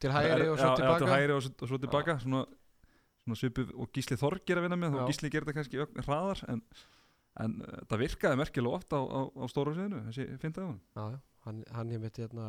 til 0.00 0.12
hægri 0.12 0.46
og 0.48 0.56
svo 0.56 0.68
já, 0.68 0.70
Já, 0.70 0.76
til 0.76 0.84
tilbaka 0.84 1.10
hægri 1.12 1.34
og, 1.36 1.42
svo- 1.44 1.56
og 1.62 1.68
svo 1.72 1.78
tilbaka 1.82 2.18
svona, 2.20 2.42
svona 3.24 3.36
svipuð 3.40 3.74
og 3.76 3.90
Gísli 3.92 4.16
Þorg 4.20 4.52
er 4.52 4.60
að 4.60 4.66
vinna 4.68 4.78
með 4.80 4.96
Já. 4.96 5.00
og 5.02 5.10
Gísli 5.10 5.30
gerir 5.32 5.44
þetta 5.48 5.56
kannski 5.58 5.82
ögn 5.84 6.04
hraðar 6.06 6.42
en, 6.52 6.62
en 7.44 7.58
uh, 7.64 7.78
það 7.88 8.02
virkaði 8.04 8.40
merkilega 8.40 8.76
oft 8.80 8.96
á, 8.96 9.00
á, 9.00 9.20
á 9.36 9.44
stóra 9.52 9.76
sviðinu, 9.76 10.02
þessi 10.08 10.26
fintaði 10.40 10.70
hún 10.70 10.80
já, 10.96 11.04
já, 11.16 11.20
hann, 11.48 11.62
hann 11.72 11.92
ég 11.96 12.00
mitt 12.00 12.16
hérna 12.20 12.46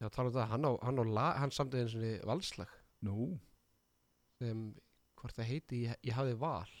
já, 0.00 0.08
tala 0.08 0.28
um 0.28 0.36
það, 0.36 0.48
hann 0.52 0.64
á, 0.68 0.72
hann 0.84 1.00
á 1.00 1.04
la, 1.08 1.26
hann 1.40 1.52
samtið 1.54 1.84
eins 1.84 1.96
og 1.96 2.28
valslag. 2.32 2.72
Nú, 3.02 3.32
sem, 4.42 4.62
hvort 5.20 5.38
það 5.38 5.50
heiti, 5.52 5.82
ég, 5.86 5.98
ég 6.10 6.18
hafði 6.18 6.38
val. 6.42 6.72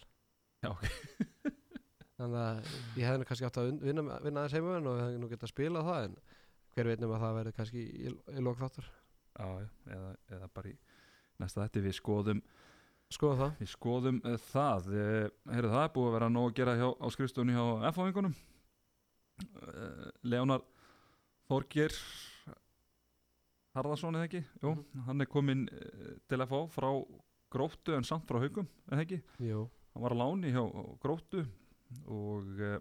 Já, 0.62 0.70
ok. 0.72 0.86
þannig 2.18 2.40
að 2.42 2.72
ég 3.00 3.08
hefði 3.08 3.28
kannski 3.28 3.48
átt 3.48 3.60
að 3.62 3.70
vinna, 3.82 4.18
vinna 4.22 4.44
þess 4.46 4.58
heimavinn 4.58 4.90
og 4.90 5.00
hefði 5.00 5.20
nú 5.22 5.30
getað 5.30 5.48
að 5.48 5.54
spila 5.54 5.84
það 5.86 6.08
en 6.08 6.18
hver 6.72 6.90
veit 6.90 7.02
nema 7.02 7.16
að 7.16 7.24
það 7.24 7.38
verði 7.38 7.54
kannski 7.56 7.82
í, 7.82 8.12
í 8.12 8.44
lók 8.44 8.60
þáttur 8.60 8.88
já, 8.88 9.46
eða, 9.96 10.12
eða 10.36 10.50
bara 10.54 10.72
í 10.72 10.76
næsta 11.42 11.64
þetta 11.64 11.82
við 11.86 11.96
skoðum 11.98 12.42
skoða 13.12 13.38
það. 13.40 13.56
Við 13.60 13.70
skoðum 13.72 14.20
uh, 14.24 14.36
það. 14.50 14.90
Uh, 14.92 15.24
Heyrðu 15.52 15.72
það 15.74 15.86
er 15.86 15.94
búið 15.96 16.08
að 16.08 16.16
vera 16.16 16.30
nóg 16.32 16.48
að 16.48 16.58
gera 16.60 16.76
hjá, 16.78 16.86
á 16.96 17.06
skrifstofunni 17.12 17.56
hjá 17.56 17.88
F-áingunum 17.90 18.36
uh, 19.42 20.06
Leonar 20.32 20.64
Þorgir 21.50 21.98
Harðarsson 23.76 24.16
eða 24.16 24.28
ekki? 24.28 24.42
Jú, 24.62 24.74
hann 25.08 25.24
er 25.24 25.30
kominn 25.32 25.66
uh, 25.72 26.14
til 26.30 26.40
F-á 26.46 26.60
frá 26.72 26.88
gróttu 27.52 27.96
en 27.96 28.06
samt 28.08 28.26
frá 28.28 28.40
haugum 28.42 28.68
eða 28.90 29.04
ekki? 29.04 29.20
Jú, 29.44 29.66
Hann 29.92 30.04
var 30.06 30.14
á 30.16 30.20
láni 30.22 30.52
hjá 30.52 30.62
gróttu 31.02 31.44
og 32.08 32.60
uh, 32.64 32.78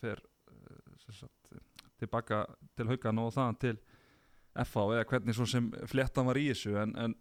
fer 0.00 0.18
uh, 0.50 1.12
sagt, 1.14 1.52
tilbaka 2.00 2.44
til 2.74 2.90
haugan 2.90 3.22
og 3.22 3.34
þaðan 3.36 3.60
til 3.62 3.76
F-á 4.64 4.82
eða 4.96 5.06
hvernig 5.10 5.36
svo 5.36 5.46
sem 5.48 5.68
fléttan 5.86 6.26
var 6.26 6.38
í 6.40 6.48
þessu 6.50 6.74
en, 6.80 6.94
en 6.98 7.14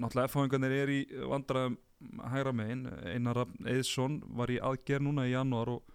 náttúrulega 0.00 0.32
F-áingarnir 0.32 0.74
er 0.74 0.92
í 0.92 1.00
vandræðum 1.30 1.76
hægra 2.32 2.52
megin. 2.52 2.86
Einar 3.08 3.44
Eðsson 3.64 4.18
var 4.36 4.50
í 4.52 4.58
aðgerð 4.60 5.06
núna 5.06 5.26
í 5.28 5.32
janúar 5.32 5.70
og, 5.76 5.94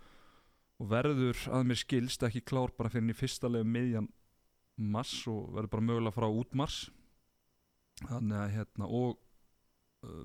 og 0.82 0.89
verður 0.89 1.38
að 1.51 1.67
mér 1.69 1.82
skilst 1.82 2.23
ekki 2.25 2.43
klár 2.45 2.73
bara 2.77 2.93
fyrir 2.93 3.12
í 3.12 3.17
fyrsta 3.17 3.51
legu 3.51 3.67
miðjan 3.67 4.10
mars 4.82 5.13
og 5.30 5.51
verður 5.51 5.73
bara 5.75 5.88
mögulega 5.89 6.15
frá 6.15 6.27
út 6.30 6.56
mars. 6.58 6.80
Þannig 8.01 8.39
að 8.39 8.56
hérna 8.56 8.88
og 8.88 9.19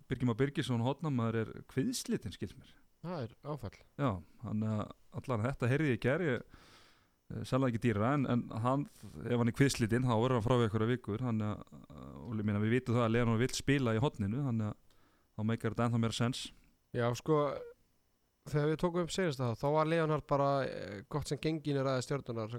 Birgir 0.09 0.29
Már 0.29 0.39
Birgisson 0.41 0.85
hotnamaður 0.85 1.43
er 1.43 1.51
kviðslitinn 1.73 2.35
skilst 2.35 2.57
mér. 2.59 2.73
Það 3.05 3.27
er 3.27 3.35
áfall. 3.45 3.77
Já, 4.01 4.11
þannig 4.43 4.73
að 4.73 4.87
allan 5.21 5.45
þetta 5.45 5.71
heyrði 5.73 5.93
ég 5.93 6.03
ger 6.03 6.25
ég 6.25 6.41
uh, 6.41 7.45
selða 7.47 7.71
ekki 7.71 7.83
dýra 7.85 8.15
en, 8.17 8.27
en 8.33 8.45
hann, 8.65 8.89
ef 9.27 9.37
hann 9.37 9.53
er 9.53 9.59
kviðslitinn 9.61 10.09
þá 10.09 10.15
verður 10.15 10.39
hann 10.39 10.47
frá 10.47 10.57
við 10.57 10.67
einhverja 10.69 10.93
vikur. 10.95 11.25
Þannig 11.29 11.53
að, 11.53 11.81
uh, 11.93 12.11
og 12.25 12.43
meina 12.43 12.65
við 12.65 12.77
vitum 12.79 12.99
það 12.99 13.07
að 13.07 13.15
Leonor 13.15 13.41
vill 13.45 13.55
spila 13.57 13.97
í 13.97 14.03
hotninu 14.03 14.45
þannig 14.49 14.73
að 14.73 14.77
þá 15.37 15.49
meikar 15.53 15.75
þetta 15.75 15.89
ennþá 15.89 16.03
meira 16.07 16.17
sens. 16.17 16.45
Já, 16.97 17.07
sko 17.19 17.41
þegar 18.51 18.71
við 18.71 18.79
tókum 18.83 19.05
upp 19.05 19.13
segjast 19.13 19.43
það 19.43 19.59
þá 19.61 19.67
var 19.75 19.91
Leonhard 19.91 20.27
bara 20.31 20.51
eh, 20.67 21.01
gott 21.13 21.31
sem 21.31 21.41
gengin 21.43 21.81
er 21.81 21.91
aðeins 21.91 22.09
stjórnunar 22.09 22.55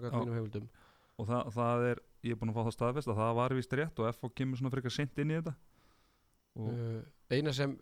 og 1.18 1.26
það, 1.26 1.52
það 1.56 1.86
er, 1.92 2.02
ég 2.28 2.36
er 2.36 2.40
búin 2.40 2.52
að 2.52 2.58
fá 2.58 2.66
það 2.68 2.76
staðfest 2.76 3.12
að 3.12 3.22
það 3.22 3.38
var 3.40 3.56
vist 3.58 3.76
rétt 3.80 4.02
og 4.02 4.18
FO 4.20 4.30
kemur 4.38 4.60
svona 4.60 4.74
frekar 4.74 4.94
sent 4.94 5.22
inn 5.24 5.32
í 5.32 5.38
þetta 5.40 5.56
og 6.58 6.74
uh, 6.74 7.00
eina 7.34 7.54
sem 7.54 7.78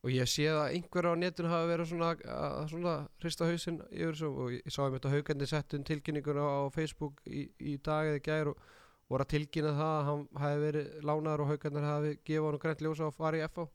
og 0.00 0.12
ég 0.14 0.28
sé 0.32 0.46
að 0.48 0.74
einhver 0.76 1.10
á 1.12 1.14
netinu 1.18 1.50
hafa 1.52 1.68
verið 1.68 1.90
svona 1.90 2.10
að 2.32 2.60
svona 2.72 2.92
hrista 3.20 3.48
hausinn 3.48 3.80
yfir 3.90 4.14
þessu 4.14 4.30
og 4.30 4.54
ég 4.56 4.72
sá 4.72 4.80
að 4.86 5.10
haugandi 5.12 5.48
settun 5.48 5.84
tilkynninguna 5.84 6.44
á 6.44 6.60
Facebook 6.72 7.20
í, 7.28 7.50
í 7.60 7.76
dag 7.84 8.08
eða 8.08 8.20
í 8.20 8.24
gær 8.24 8.52
og 8.54 8.62
voru 9.10 9.26
að 9.26 9.32
tilkynna 9.34 9.74
það 9.76 9.92
að 9.98 10.06
hann 10.08 10.24
hafi 10.40 10.62
verið 10.64 10.88
lánaður 11.04 11.44
og 11.44 11.50
haugandir 11.52 11.86
hafi 11.88 12.14
gefið 12.24 12.48
hann 12.48 12.62
grænt 12.62 12.84
ljósa 12.86 13.10
fara 13.18 13.40
í 13.40 13.44
FH 13.48 13.66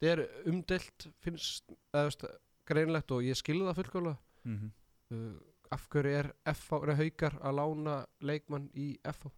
þetta 0.00 0.10
er 0.14 0.50
umdelt 0.50 1.06
finnst 1.20 1.70
eða 1.92 2.06
veist, 2.08 2.26
greinlegt 2.70 3.14
og 3.14 3.26
ég 3.26 3.38
skilði 3.38 3.68
það 3.68 3.80
fullkomlega. 3.80 4.18
Mm 4.48 4.56
-hmm. 4.56 4.70
uh, 5.14 5.36
af 5.70 5.86
hverju 5.92 6.16
er 6.18 6.32
er 6.48 6.96
haukar 6.98 7.36
að 7.42 7.56
lána 7.60 8.06
leikmann 8.20 8.70
í 8.74 8.96
FH 9.04 9.30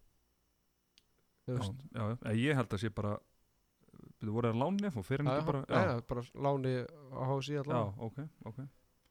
já, 1.47 1.53
já, 1.93 2.17
já, 2.23 2.31
ég 2.33 2.55
held 2.55 2.73
að 2.73 2.79
sé 2.79 2.89
bara 2.89 3.17
Þú 4.23 4.35
voru 4.37 4.51
að 4.51 4.61
láni 4.61 4.91
og 4.91 5.05
fyrir 5.07 5.27
ekki 5.27 5.47
bara 5.49 5.63
já, 5.67 5.81
já, 5.89 5.93
bara 6.09 6.23
láni 6.47 6.73
á 7.13 7.21
HSI 7.29 7.57
já, 7.59 7.81
ok, 8.07 8.23
ok. 8.51 8.63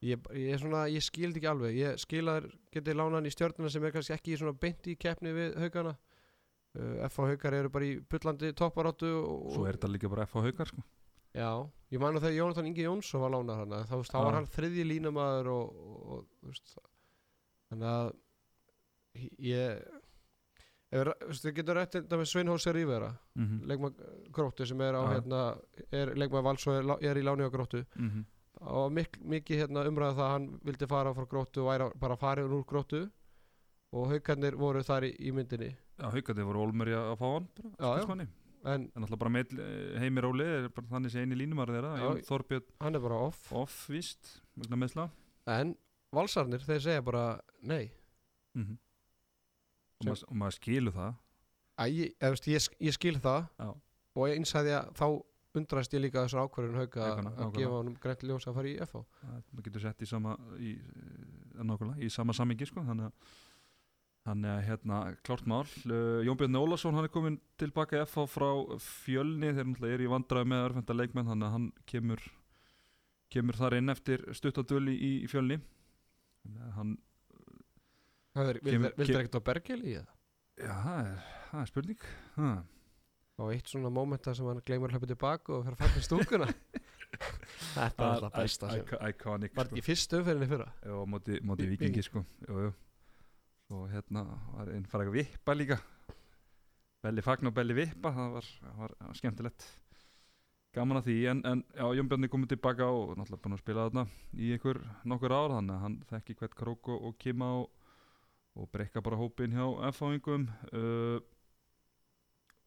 Ég, 0.02 0.24
ég, 0.34 0.56
svona, 0.58 0.86
ég 0.90 1.04
skildi 1.06 1.38
ekki 1.38 1.46
alveg. 1.46 1.76
Ég 1.78 2.00
skil 2.02 2.24
að 2.26 2.40
þeir 2.40 2.54
geti 2.74 2.94
lánan 2.98 3.28
í 3.28 3.30
stjörnuna 3.30 3.70
sem 3.70 3.84
er 3.86 3.92
kannski 3.94 4.16
ekki 4.16 4.38
svona 4.40 4.56
beint 4.58 4.88
í 4.90 4.96
keppni 4.98 5.30
við 5.36 5.54
haugana 5.62 5.92
uh, 5.94 7.04
F 7.06 7.20
og 7.22 7.30
haugar 7.30 7.54
eru 7.60 7.70
bara 7.70 7.86
í 7.86 7.92
bullandi 8.10 8.50
topparóttu 8.58 9.12
og, 9.20 9.52
Svo 9.54 9.68
er 9.68 9.78
þetta 9.78 9.92
líka 9.92 10.10
bara 10.10 10.26
F 10.26 10.34
á 10.34 10.42
haukar 10.42 10.72
sko. 10.72 10.82
Já, 11.32 11.48
ég 11.94 12.02
man 12.02 12.18
að 12.18 12.26
þegar 12.26 12.36
Jónatan 12.40 12.66
Ingi 12.68 12.84
Jónsson 12.84 13.22
var 13.22 13.32
lánað 13.32 13.62
hann 13.62 13.76
þá, 13.88 13.94
þá 14.10 14.18
var 14.18 14.34
hann 14.36 14.50
þriðji 14.52 14.88
línamaður 14.90 15.52
og, 15.54 15.78
og, 15.86 16.26
og 16.50 16.90
þannig 17.70 17.88
að 17.92 18.10
ég 19.46 20.01
þú 20.92 21.52
getum 21.56 21.78
rætt 21.78 21.96
þetta 21.96 22.18
með 22.20 22.28
Sveinhósir 22.30 22.76
Rívera 22.76 23.08
mm 23.34 23.46
-hmm. 23.46 23.66
leikmað 23.70 24.02
gróttu 24.32 24.66
sem 24.66 24.80
er 24.80 24.94
á 24.94 25.02
Já. 25.02 25.12
hérna, 25.14 25.40
er 25.90 26.14
leikmað 26.14 26.42
vals 26.42 26.66
og 26.66 27.02
er, 27.02 27.16
í 27.16 27.22
láni 27.22 27.48
á 27.48 27.50
gróttu. 27.50 27.84
Og 28.60 28.92
mik 28.92 29.18
mikið 29.24 29.58
hérna, 29.58 29.86
umræða 29.88 30.14
það 30.14 30.26
að 30.26 30.32
hann 30.32 30.60
vildi 30.64 30.86
fara 30.86 31.14
frá 31.14 31.26
gróttu 31.26 31.60
og 31.60 31.68
væri 31.68 31.90
bara 31.98 32.16
farið 32.16 32.52
úr 32.52 32.64
gróttu. 32.64 33.10
Og 33.92 34.08
haukarnir 34.08 34.56
voru 34.56 34.82
þar 34.82 35.04
í, 35.04 35.16
í 35.20 35.32
myndinni. 35.32 35.76
Já, 35.98 36.10
haukandi 36.10 36.42
voru 36.42 36.62
olmeri 36.62 36.92
að 36.92 37.18
fá 37.18 37.34
hann 37.34 37.48
bara, 37.56 37.98
Já, 37.98 38.26
en 38.64 38.86
alltaf 38.94 39.18
bara 39.18 39.30
með 39.30 39.56
heimir 39.98 40.26
Óli 40.28 40.44
er 40.44 40.68
bara 40.68 40.86
þannig 40.86 41.10
sé 41.10 41.24
eini 41.24 41.38
línumar 41.38 41.66
þeirra 41.66 42.12
Þorbjörn 42.28 42.68
hann 42.84 42.94
er 42.94 43.00
bara 43.00 43.18
off. 43.28 43.52
Off 43.52 43.88
víst 43.90 44.42
meðsla 44.54 45.10
en 45.50 45.74
valsarnir 46.14 46.62
þeir 46.62 46.84
segja 46.84 47.02
bara 47.02 47.40
nei. 47.60 47.90
Mm 48.54 48.64
-hmm. 48.64 48.78
Og, 50.02 50.08
maður, 50.10 50.24
og 50.28 50.40
maður 50.42 50.56
skilur 50.58 50.96
það. 50.96 51.20
Æ, 51.72 51.84
ég, 51.88 52.16
veist, 52.20 52.48
ég, 52.52 52.70
ég 52.88 52.96
skil 52.98 53.14
það. 53.22 53.46
Já. 53.58 53.70
og 54.12 54.26
eins 54.28 54.56
að 54.58 54.72
ég 54.72 54.90
þá 54.98 55.06
undrast 55.56 55.92
ég 55.92 56.02
líka 56.04 56.24
þessar 56.24 56.46
ákvörðun 56.46 56.80
hauka 56.80 57.06
að 57.12 57.56
gefa 57.58 57.78
honum 57.78 57.96
grænt 58.00 58.22
ljós 58.24 58.46
að 58.48 58.54
fara 58.56 58.70
í 58.70 58.76
FH 58.80 59.02
maður 59.52 59.64
getur 59.66 59.82
sett 59.84 60.04
í 60.04 60.08
sama 60.08 60.36
í, 60.56 60.72
eh, 60.80 61.96
í 62.06 62.08
sama 62.12 62.32
samingi 62.36 62.68
sko, 62.68 62.84
þannig 62.86 63.10
að 63.10 63.32
Þannig 64.22 64.52
að 64.52 64.60
hérna, 64.68 64.96
klárt 65.26 65.48
mál, 65.50 65.64
Jón 66.22 66.36
Björn 66.38 66.58
Ólafsson, 66.60 66.94
hann 66.94 67.08
er 67.08 67.10
komin 67.10 67.40
tilbaka 67.58 67.96
í 67.98 68.02
FH 68.06 68.28
frá 68.30 68.78
fjölni, 68.78 69.48
náttúrulega 69.50 69.96
er 69.96 70.04
í 70.04 70.10
vandræði 70.12 70.48
með 70.52 70.66
örfenda 70.68 70.94
leikmenn, 70.94 71.26
þannig 71.26 71.48
að 71.48 71.56
hann 71.56 71.64
kemur, 71.90 72.22
kemur 73.34 73.58
þar 73.58 73.76
inn 73.80 73.90
eftir 73.90 74.22
stuttadöli 74.38 74.94
í, 74.94 75.10
í 75.24 75.30
fjölni. 75.32 75.58
Að 76.54 76.70
hann, 76.76 76.92
Vildur 78.36 79.18
ekkert 79.20 79.36
á 79.36 79.42
Bergeli 79.44 79.92
í 79.92 79.96
það? 79.98 80.12
já, 80.62 80.72
það 80.84 81.00
er, 81.10 81.18
það 81.50 81.60
er 81.62 81.70
spurning. 81.72 82.06
Ha. 82.36 82.50
á 83.40 83.42
eitt 83.50 83.68
svona 83.72 83.90
mómenta 83.92 84.34
sem 84.36 84.46
hann 84.46 84.60
gleymur 84.66 84.90
að 84.92 84.96
hlaupa 84.98 85.08
tilbaka 85.10 85.54
og 85.56 85.64
fyrir 85.66 85.76
að 85.76 85.82
fara 85.82 86.00
í 86.00 86.06
stúkuna 86.06 86.48
Þetta 87.72 88.04
er 88.06 88.08
alltaf 88.08 88.32
besta 88.36 88.70
Iconic, 89.08 89.52
Var 89.56 89.66
sko. 89.66 89.74
þetta 89.74 89.80
í 89.80 89.84
fyrstu 89.84 90.18
umferðinni 90.20 90.48
fyrra? 90.50 90.66
Já, 90.84 90.94
móti, 91.08 91.38
móti 91.44 91.66
Vi- 91.66 91.74
vikingi 91.76 92.04
sko 92.06 92.22
jú, 92.48 92.62
jú. 92.66 92.72
Svo 93.68 93.82
hérna 93.92 94.22
var 94.56 94.70
einn 94.72 94.86
farið 94.88 95.10
að 95.12 95.16
vippa 95.18 95.56
líka 95.56 95.78
Belli 97.02 97.24
fagn 97.24 97.48
og 97.50 97.54
belli 97.56 97.76
vippa 97.76 98.12
Það 98.16 98.32
var, 98.36 98.48
það 98.62 98.80
var, 98.84 98.94
var 99.08 99.18
skemmtilegt 99.20 99.66
Gaman 100.76 101.00
að 101.02 101.08
því 101.10 101.16
En, 101.32 101.42
en 101.52 101.64
já, 101.76 101.84
Jón 101.98 102.08
Bjarni 102.12 102.30
komið 102.32 102.54
tilbaka 102.54 102.88
og 102.88 103.14
náttúrulega 103.18 103.44
búin 103.44 103.56
að 103.58 103.62
spila 103.64 103.86
þarna 103.88 104.06
Í 104.40 104.52
einhver 104.56 104.80
nokkur 105.12 105.34
ár 105.36 105.56
Þannig 105.58 105.76
að 105.76 105.82
hann 105.86 105.98
þekki 106.12 106.38
hvert 106.40 106.56
krók 106.62 106.92
og, 106.94 107.08
og 107.10 107.18
kima 107.20 107.50
og, 107.60 107.68
og 108.58 108.68
breyka 108.72 109.00
bara 109.04 109.16
hópin 109.16 109.54
hjá 109.56 109.64
F-fáingum. 109.92 110.46
Uh, 110.72 111.18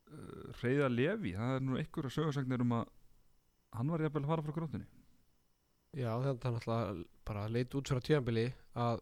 uh, 0.09 0.51
Reyða 0.63 0.89
Levi 0.89 1.33
Það 1.37 1.55
er 1.57 1.65
nú 1.65 1.77
einhverja 1.79 2.13
sögursagnir 2.17 2.63
um 2.65 2.73
að 2.79 2.85
Hann 3.75 3.91
var 3.91 4.03
jafnvel 4.05 4.23
að 4.25 4.31
fara 4.31 4.45
frá 4.45 4.55
grótinni 4.55 4.87
Já, 5.95 6.11
þetta 6.25 6.49
er 6.49 6.55
náttúrulega 6.57 7.03
bara 7.29 7.43
leit 7.47 7.75
út 7.79 7.87
fyrir 7.87 8.03
tíðanbili 8.03 8.41
að 8.75 8.97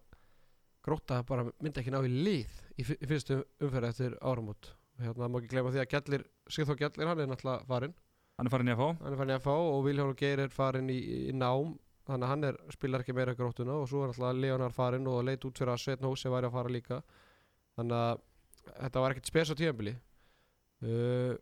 gróta 0.86 1.24
bara 1.26 1.48
myndi 1.50 1.80
ekki 1.82 1.93
ná 1.93 2.04
í 2.06 2.12
lið 2.12 2.52
í, 2.78 2.84
fyr- 2.86 3.00
í 3.02 3.08
fyrstu 3.10 3.38
umferð 3.65 3.88
eftir 3.88 4.13
áramót. 4.22 4.69
Og 5.00 5.02
hérna 5.08 5.30
má 5.32 5.39
ekki 5.39 5.50
gleyma 5.56 5.72
því 5.74 5.82
að 5.82 5.89
Gjallir, 5.93 6.26
Sigþór 6.54 6.78
Gjallir 6.84 7.10
hann 7.10 7.24
er 7.24 7.32
náttúrulega 7.32 7.65
farinn. 7.72 7.96
Hann 8.38 8.50
er 8.50 8.54
farin 8.54 8.69
að 8.76 8.84
hann 8.84 9.10
er 9.10 9.17
farin 9.24 9.34
í 9.34 9.38
að 9.39 9.46
fá 9.48 9.56
og 9.56 9.80
Vilhjálfur 9.88 10.19
Geir 10.22 10.43
er 10.46 10.54
farin 10.54 10.91
í, 10.93 11.00
í 11.32 11.34
nám 11.34 11.74
þannig 12.07 12.27
að 12.27 12.31
hann 12.33 12.47
er, 12.49 12.59
spilar 12.75 13.03
ekki 13.03 13.15
meira 13.15 13.35
grótuna 13.37 13.77
og 13.79 13.87
svo 13.89 14.03
er 14.03 14.11
alltaf 14.11 14.37
Leonar 14.37 14.75
farin 14.75 15.07
og 15.07 15.23
leit 15.27 15.45
út 15.47 15.59
fyrir 15.59 15.73
að 15.73 15.83
Sveitn 15.83 16.07
Hósi 16.07 16.31
væri 16.31 16.49
að 16.49 16.57
fara 16.57 16.73
líka. 16.73 16.99
Þannig 17.77 17.97
að 17.99 18.23
þetta 18.69 19.03
var 19.03 19.13
ekkert 19.13 19.31
spes 19.31 19.51
á 19.51 19.55
tíðanbili 19.59 19.93
uh, 20.87 21.33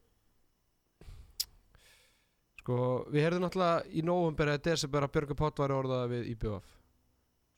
sko 2.61 2.77
við 3.11 3.25
heyrðum 3.25 3.45
náttúrulega 3.45 3.83
í 3.93 4.03
nóvumber 4.05 4.53
eða 4.53 4.63
desember 4.69 5.05
að 5.05 5.13
Björgur 5.15 5.37
Pátt 5.37 5.61
var 5.61 5.73
orðað 5.75 6.07
við 6.15 6.31
IBF 6.35 6.71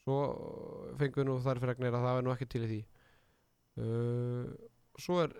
svo 0.03 0.19
fengum 0.99 1.21
við 1.21 1.29
nú 1.29 1.37
þar 1.43 1.61
fyrir 1.63 1.87
að 1.89 2.03
það 2.03 2.17
er 2.17 2.25
nú 2.25 2.33
ekki 2.33 2.49
til 2.51 2.63
í 2.65 2.69
því. 2.71 2.79
Uh, 3.83 4.47
svo 5.01 5.21
er 5.23 5.31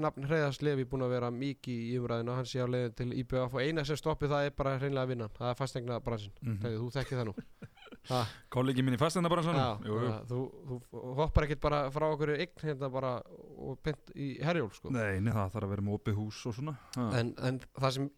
nafn 0.00 0.26
Hreiðars 0.26 0.60
Levi 0.64 0.86
búinn 0.88 1.04
að 1.06 1.12
vera 1.14 1.30
mikið 1.34 1.82
í 1.84 1.98
umræðinu 2.00 2.34
hann 2.36 2.48
sé 2.48 2.64
á 2.64 2.68
leiðin 2.68 2.96
til 2.98 3.06
IBF 3.20 3.54
og 3.54 3.62
eina 3.62 3.84
sem 3.86 3.98
stoppi 4.00 4.30
það 4.30 4.48
er 4.48 4.56
bara 4.58 4.74
hreinlega 4.80 5.04
að 5.06 5.12
vinna 5.12 5.28
það 5.36 5.50
er 5.50 5.58
fastegna 5.60 6.00
bransin, 6.04 6.34
mm 6.40 6.58
Þegar, 6.64 6.76
þú 6.80 6.90
þekkir 6.96 7.20
það 7.20 7.28
nú. 7.28 7.34
Kollegi 8.54 8.84
minn 8.84 8.96
í 8.96 9.00
þannig 9.00 9.62
að 9.62 10.28
þú, 10.32 10.40
þú 10.90 11.04
hoppar 11.20 11.46
ekkert 11.46 11.62
bara 11.64 11.80
frá 11.94 12.08
okkur 12.10 12.34
eign 12.34 12.66
hérna 12.66 12.90
bara 12.92 13.14
og 13.54 13.80
pent 13.84 14.12
í 14.16 14.28
herjól 14.44 14.70
sko. 14.74 14.92
Nei, 14.94 15.20
nei, 15.20 15.32
það 15.32 15.56
þarf 15.56 15.68
að 15.68 15.74
vera 15.74 15.86
með 15.86 15.98
opið 16.00 16.20
hús 16.20 16.42
og 16.50 16.58
svona. 16.58 16.76
En, 17.00 17.32
en 17.38 17.62
það 17.78 17.96
sem 17.98 18.12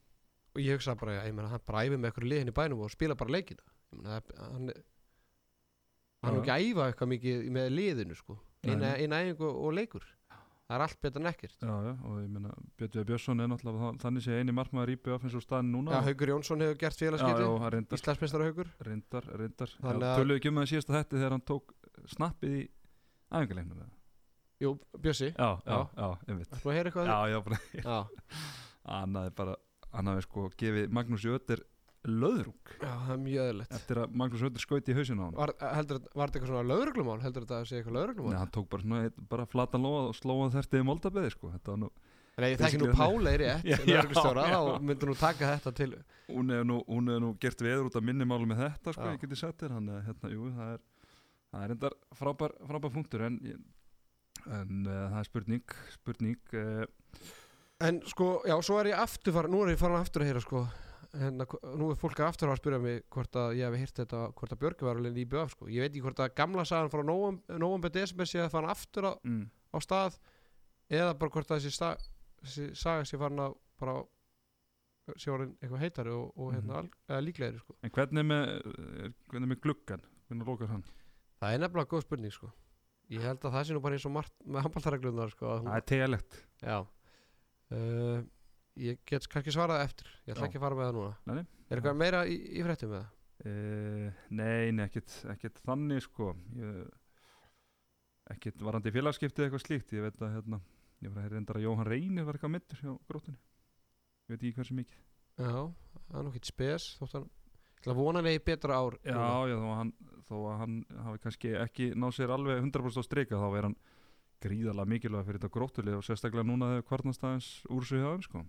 ég 0.62 0.78
hugsa 0.78 0.96
bara, 0.98 1.20
ég 1.26 1.36
meina, 1.36 1.52
hann 1.52 1.64
bara 1.68 1.84
æfi 1.84 1.98
með 2.00 2.10
eitthvað 2.10 2.30
liðin 2.32 2.52
í 2.52 2.56
bænum 2.56 2.84
og 2.86 2.92
spila 2.94 3.18
bara 3.18 3.36
leikina. 3.36 3.66
Meina, 3.94 4.20
hann 4.42 4.70
hann 6.26 6.36
er 6.36 6.42
ekki 6.42 6.52
að 6.54 6.66
æfa 6.66 6.86
eitthvað 6.90 7.10
mikið 7.12 7.48
með 7.54 7.72
liðinu 7.74 8.18
sko. 8.18 8.38
eina, 8.66 8.94
eina 8.98 9.20
æfingu 9.22 9.46
og 9.46 9.74
leikur 9.76 10.06
það 10.66 10.76
er 10.76 10.82
allt 10.86 11.00
betur 11.02 11.22
en 11.22 11.28
ekkert. 11.30 11.56
Já, 11.62 11.74
já, 11.86 11.92
og 12.04 12.14
ég 12.22 12.28
meina 12.34 12.50
Björn 12.78 13.04
Björnsson 13.10 13.40
er 13.44 13.50
náttúrulega 13.52 13.82
þa- 13.84 14.00
þannig 14.02 14.24
sé 14.26 14.38
eini 14.40 14.54
markmaður 14.56 14.92
í 14.92 14.96
BF 15.02 15.26
eins 15.28 15.36
og 15.38 15.44
staðin 15.44 15.70
núna. 15.74 15.92
Já, 15.94 16.00
Haugur 16.08 16.32
Jónsson 16.32 16.64
hefur 16.64 16.78
gert 16.80 16.98
félagskipti. 16.98 17.44
Íslandsmeistara 18.00 18.48
Haugur 18.48 18.70
Þannig 19.78 20.06
að- 20.10 20.16
Töluðu 20.20 20.40
ekki 20.40 20.48
um 20.50 20.58
það 20.62 20.70
síðast 20.72 20.90
að 20.90 20.98
þetta 21.00 21.16
þegar 21.20 21.30
hann 21.36 21.46
tók 21.52 21.76
snappið 22.16 22.56
í 22.56 22.64
æfingarleiknum 23.30 23.78
eða? 23.78 23.90
Jú, 24.60 24.70
Bjössi, 24.98 25.30
Já, 25.36 25.48
já, 25.66 25.78
Já. 25.96 26.08
ég 26.28 26.36
veit 26.38 26.50
þú 26.50 26.70
að 26.70 26.76
heyra 26.76 26.90
eitthvað 26.90 27.06
Já, 27.06 27.18
já, 27.30 27.40
bara, 29.36 29.56
hann 29.92 30.06
hafði 30.06 30.22
sko 30.26 30.50
gefið 30.56 30.90
Magnús 30.90 31.24
Jötter 31.26 31.60
löðrung 32.10 32.72
já, 32.80 32.90
það 32.90 33.12
er 33.14 33.20
mjög 33.26 33.46
eðlilegt 33.50 33.76
eftir 33.78 34.00
að 34.02 34.16
Magnús 34.22 34.42
Jötter 34.46 34.62
skauti 34.64 34.92
í 34.92 34.96
hausinu 34.98 35.22
á 35.22 35.26
hann 35.26 35.36
Var, 35.40 35.52
heldur, 35.76 36.00
var 36.14 36.28
þetta 36.30 36.38
eitthvað 36.40 36.52
svona 36.52 36.68
lögreglumál? 36.70 37.20
Heldur 37.24 37.46
þetta 37.46 37.60
að 37.60 37.68
sé 37.70 37.78
eitthvað 37.80 37.92
Nei, 37.94 38.00
lögreglumál? 38.00 38.36
hann 38.40 38.52
tók 38.56 38.68
bara 38.72 38.82
svona 38.86 39.00
einn- 39.06 39.28
bara 39.32 39.46
flatan 39.46 39.86
lóða 39.86 40.02
og 40.10 40.18
slóða 40.18 40.50
þertið 40.56 40.82
í 40.82 40.86
moldabeði 40.90 41.32
sko. 41.36 41.52
þetta 41.56 41.72
var 41.74 41.80
nú 41.84 41.90
Nei, 42.36 42.50
ég 42.52 42.58
þekki 42.60 42.78
nú 42.82 42.88
basically 42.90 43.16
Pála 43.16 43.30
í 43.32 43.38
rétt, 43.40 43.64
Já, 43.72 43.76
lögreglustjóra, 43.86 44.42
já. 44.52 44.58
þá 44.60 44.82
myndur 44.90 45.08
nú 45.08 45.16
taka 45.20 45.52
þetta 45.54 45.72
til 45.78 45.90
hún 46.28 46.52
hefur 46.52 46.66
nú, 46.68 46.76
hún 46.90 47.08
hefur 47.08 47.22
nú 47.24 47.30
gert 47.40 47.62
veður 47.64 47.86
út 47.88 47.96
af 47.96 48.04
minnimálu 48.04 48.46
með 48.50 48.60
þetta 48.66 48.92
sko, 48.92 49.06
Já. 49.08 49.14
ég 49.16 49.22
geti 49.24 49.38
sagt 49.40 49.62
þér 49.64 49.72
hann 49.78 49.88
hérna, 50.04 50.32
jú, 50.34 50.50
það 50.58 50.74
er 50.74 50.84
það 51.56 51.64
er 51.64 51.74
endar 51.76 51.96
frábær, 52.18 52.52
frábær 52.68 52.92
punktur 52.92 53.24
en, 53.30 53.38
en 54.52 54.84
uh, 54.84 55.06
það 55.14 55.18
er 55.22 55.28
spurning 55.30 55.76
spurning 55.96 56.36
uh, 56.60 56.84
En 57.86 57.98
sko, 58.08 58.26
já, 58.48 58.54
svo 58.64 58.78
er 58.80 58.88
ég 58.94 59.00
aftur 59.00 59.34
fara, 59.36 59.48
nú 59.52 59.58
er 59.64 59.74
ég 59.74 59.80
farin 59.80 59.98
aftur 60.00 60.22
að 60.24 60.30
heyra 60.30 60.40
sko 60.44 60.62
hérna, 61.20 61.46
nú 61.78 61.90
er 61.92 61.98
fólk 62.00 62.20
aftur 62.26 62.50
að 62.52 62.60
spyrja 62.60 62.80
mig 62.82 63.04
hvort 63.12 63.38
að 63.40 63.58
ég 63.58 63.68
hef 63.68 63.82
heyrt 63.82 64.00
þetta, 64.02 64.22
hvort 64.38 64.54
að 64.54 64.60
Björgi 64.62 64.86
var 64.88 65.00
alveg 65.00 65.20
í 65.22 65.28
BF 65.30 65.54
sko, 65.54 65.68
ég 65.72 65.84
veit 65.84 65.90
ekki 65.90 66.02
hvort 66.04 66.22
að 66.24 66.34
gamla 66.38 66.64
sagan 66.68 66.92
frá 66.92 67.02
november 67.06 67.92
desember 67.92 68.28
sé 68.28 68.42
að 68.42 68.52
fara 68.54 68.72
aftur 68.74 69.08
á, 69.08 69.12
mm, 69.22 69.46
á 69.72 69.78
stað 69.84 70.18
eða 70.92 71.14
bara 71.20 71.34
hvort 71.36 71.50
að 71.50 71.62
þessi, 71.62 71.74
sta, 71.76 71.94
þessi 72.42 72.68
saga 72.78 73.06
sé 73.08 73.20
farin 73.20 73.44
að 73.46 73.56
bara 73.80 73.96
sé 75.14 75.30
orðin 75.30 75.54
eitthvað 75.60 75.82
heitari 75.84 76.14
og, 76.14 76.30
og 76.34 76.52
hérna, 76.54 76.82
mm. 76.82 77.16
líklegri 77.22 77.62
sko. 77.62 77.76
En 77.86 77.94
hvernig 77.94 78.22
er 78.22 78.28
með 78.30 78.46
hvernig 79.30 79.42
er 79.44 79.50
með 79.52 79.60
gluggan, 79.62 80.06
hvernig 80.26 80.50
lókar 80.50 80.72
hann? 80.72 80.86
Það 81.36 81.54
er 81.54 81.62
nefnilega 81.62 81.92
góð 81.92 82.06
spurning 82.06 82.34
sko. 82.34 82.50
Ég 83.12 83.22
held 83.22 83.44
að 83.44 83.54
það 83.54 83.66
sé 83.68 83.76
nú 83.76 83.82
bara 83.84 83.98
eins 83.98 84.06
og 84.08 84.14
margt 84.16 84.34
með 84.42 84.64
handbóltareglunar 84.66 85.30
sko 85.30 85.58
það 85.62 85.76
er 85.76 85.84
tegalegt 85.86 86.38
Já. 86.58 86.78
Uh, 87.66 88.24
Ég 88.76 89.00
get 89.08 89.26
kannski 89.32 89.54
svarað 89.54 89.84
eftir 89.86 90.08
Ég 90.26 90.34
ætla 90.34 90.46
Já. 90.46 90.48
ekki 90.50 90.58
að 90.60 90.64
fara 90.66 90.76
með 90.78 90.88
það 90.88 90.96
núna 90.98 91.12
Nei, 91.24 91.34
nei. 91.38 91.46
Er 91.70 91.78
eitthvað 91.80 91.98
meira 92.02 92.22
í, 92.28 92.36
í 92.36 92.64
fréttum 92.66 92.92
með 92.92 93.02
það? 93.02 93.12
uh, 93.46 94.22
nei, 94.40 94.72
nei, 94.76 94.84
ekkert, 94.86 95.16
ekkert 95.32 95.60
þannig 95.64 96.04
sko 96.06 96.30
ég, 96.56 96.82
ekkert 98.36 98.64
varandi 98.68 98.92
félagskiptið 98.94 99.46
eitthvað 99.46 99.64
slíkt 99.64 99.96
ég 99.96 100.06
veit 100.06 100.22
að 100.24 100.36
hérna, 100.38 100.60
ég 101.04 101.12
var 101.14 101.26
að 101.28 101.34
reyndar 101.36 101.60
að 101.60 101.66
Jóhann 101.66 101.88
Reynir 101.90 102.28
var 102.28 102.38
eitthvað 102.38 102.54
mittur 102.56 102.82
hjá 102.82 102.92
grótunni 103.10 103.36
ég 103.36 104.34
veit 104.34 104.40
ekki 104.40 104.56
hversu 104.60 104.78
mikið 104.78 105.02
Já, 105.36 105.52
það 106.08 106.20
er 106.20 106.24
nú 106.24 106.32
ekki 106.32 106.48
spes 106.52 106.86
Þótt 107.00 107.18
hann 107.18 107.26
Ég 107.76 107.82
ætla 107.84 107.92
að 107.92 107.98
vona 108.00 108.20
hann 108.22 108.28
eigi 108.30 108.40
betra 108.46 108.78
ár 108.80 108.94
Já, 109.04 109.18
já, 109.46 109.56
þó 109.60 109.66
að 109.68 109.76
hann, 109.78 109.90
þó 110.26 110.36
að 110.40 110.56
hann 110.62 110.76
hafi 111.06 111.20
kannski 111.26 111.52
ekki 111.60 111.90
náð 111.94 112.14
sér 112.16 112.32
alveg 112.34 112.62
100% 112.64 112.98
á 112.98 113.04
streika 113.04 113.38
þá 113.38 113.48
er 113.60 113.68
hann 113.68 113.76
gríðarlega 114.42 114.90
mikilvæg 114.90 115.26
fyrir 115.28 115.40
þetta 115.42 115.52
gróttulið 115.54 115.98
og 115.98 116.06
sérstaklega 116.06 116.48
núna 116.48 116.70
þegar 116.72 116.86
kvarnast 116.88 117.22
aðeins 117.24 117.50
úr 117.72 117.86
sig 117.88 118.00
hjá 118.02 118.08
þeim 118.08 118.24
sko. 118.26 118.42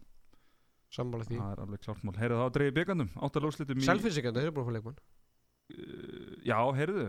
Sammála 0.93 1.27
því. 1.27 1.37
Það 1.41 1.53
er 1.53 1.61
alveg 1.63 1.83
klárt 1.85 2.03
mál. 2.07 2.17
Heyrðu 2.17 2.41
þá 2.41 2.51
dreigir 2.57 2.75
byggandum 2.77 3.09
áttalóðslitum 3.27 3.81
í 3.81 3.87
Selfinsingandi, 3.87 4.43
þeir 4.43 4.49
eru 4.49 4.55
búin 4.57 4.63
að 4.63 4.69
fá 4.69 4.77
leikmann 4.77 4.99
uh, 5.75 6.35
já, 6.47 6.59
heyrðu. 6.79 7.07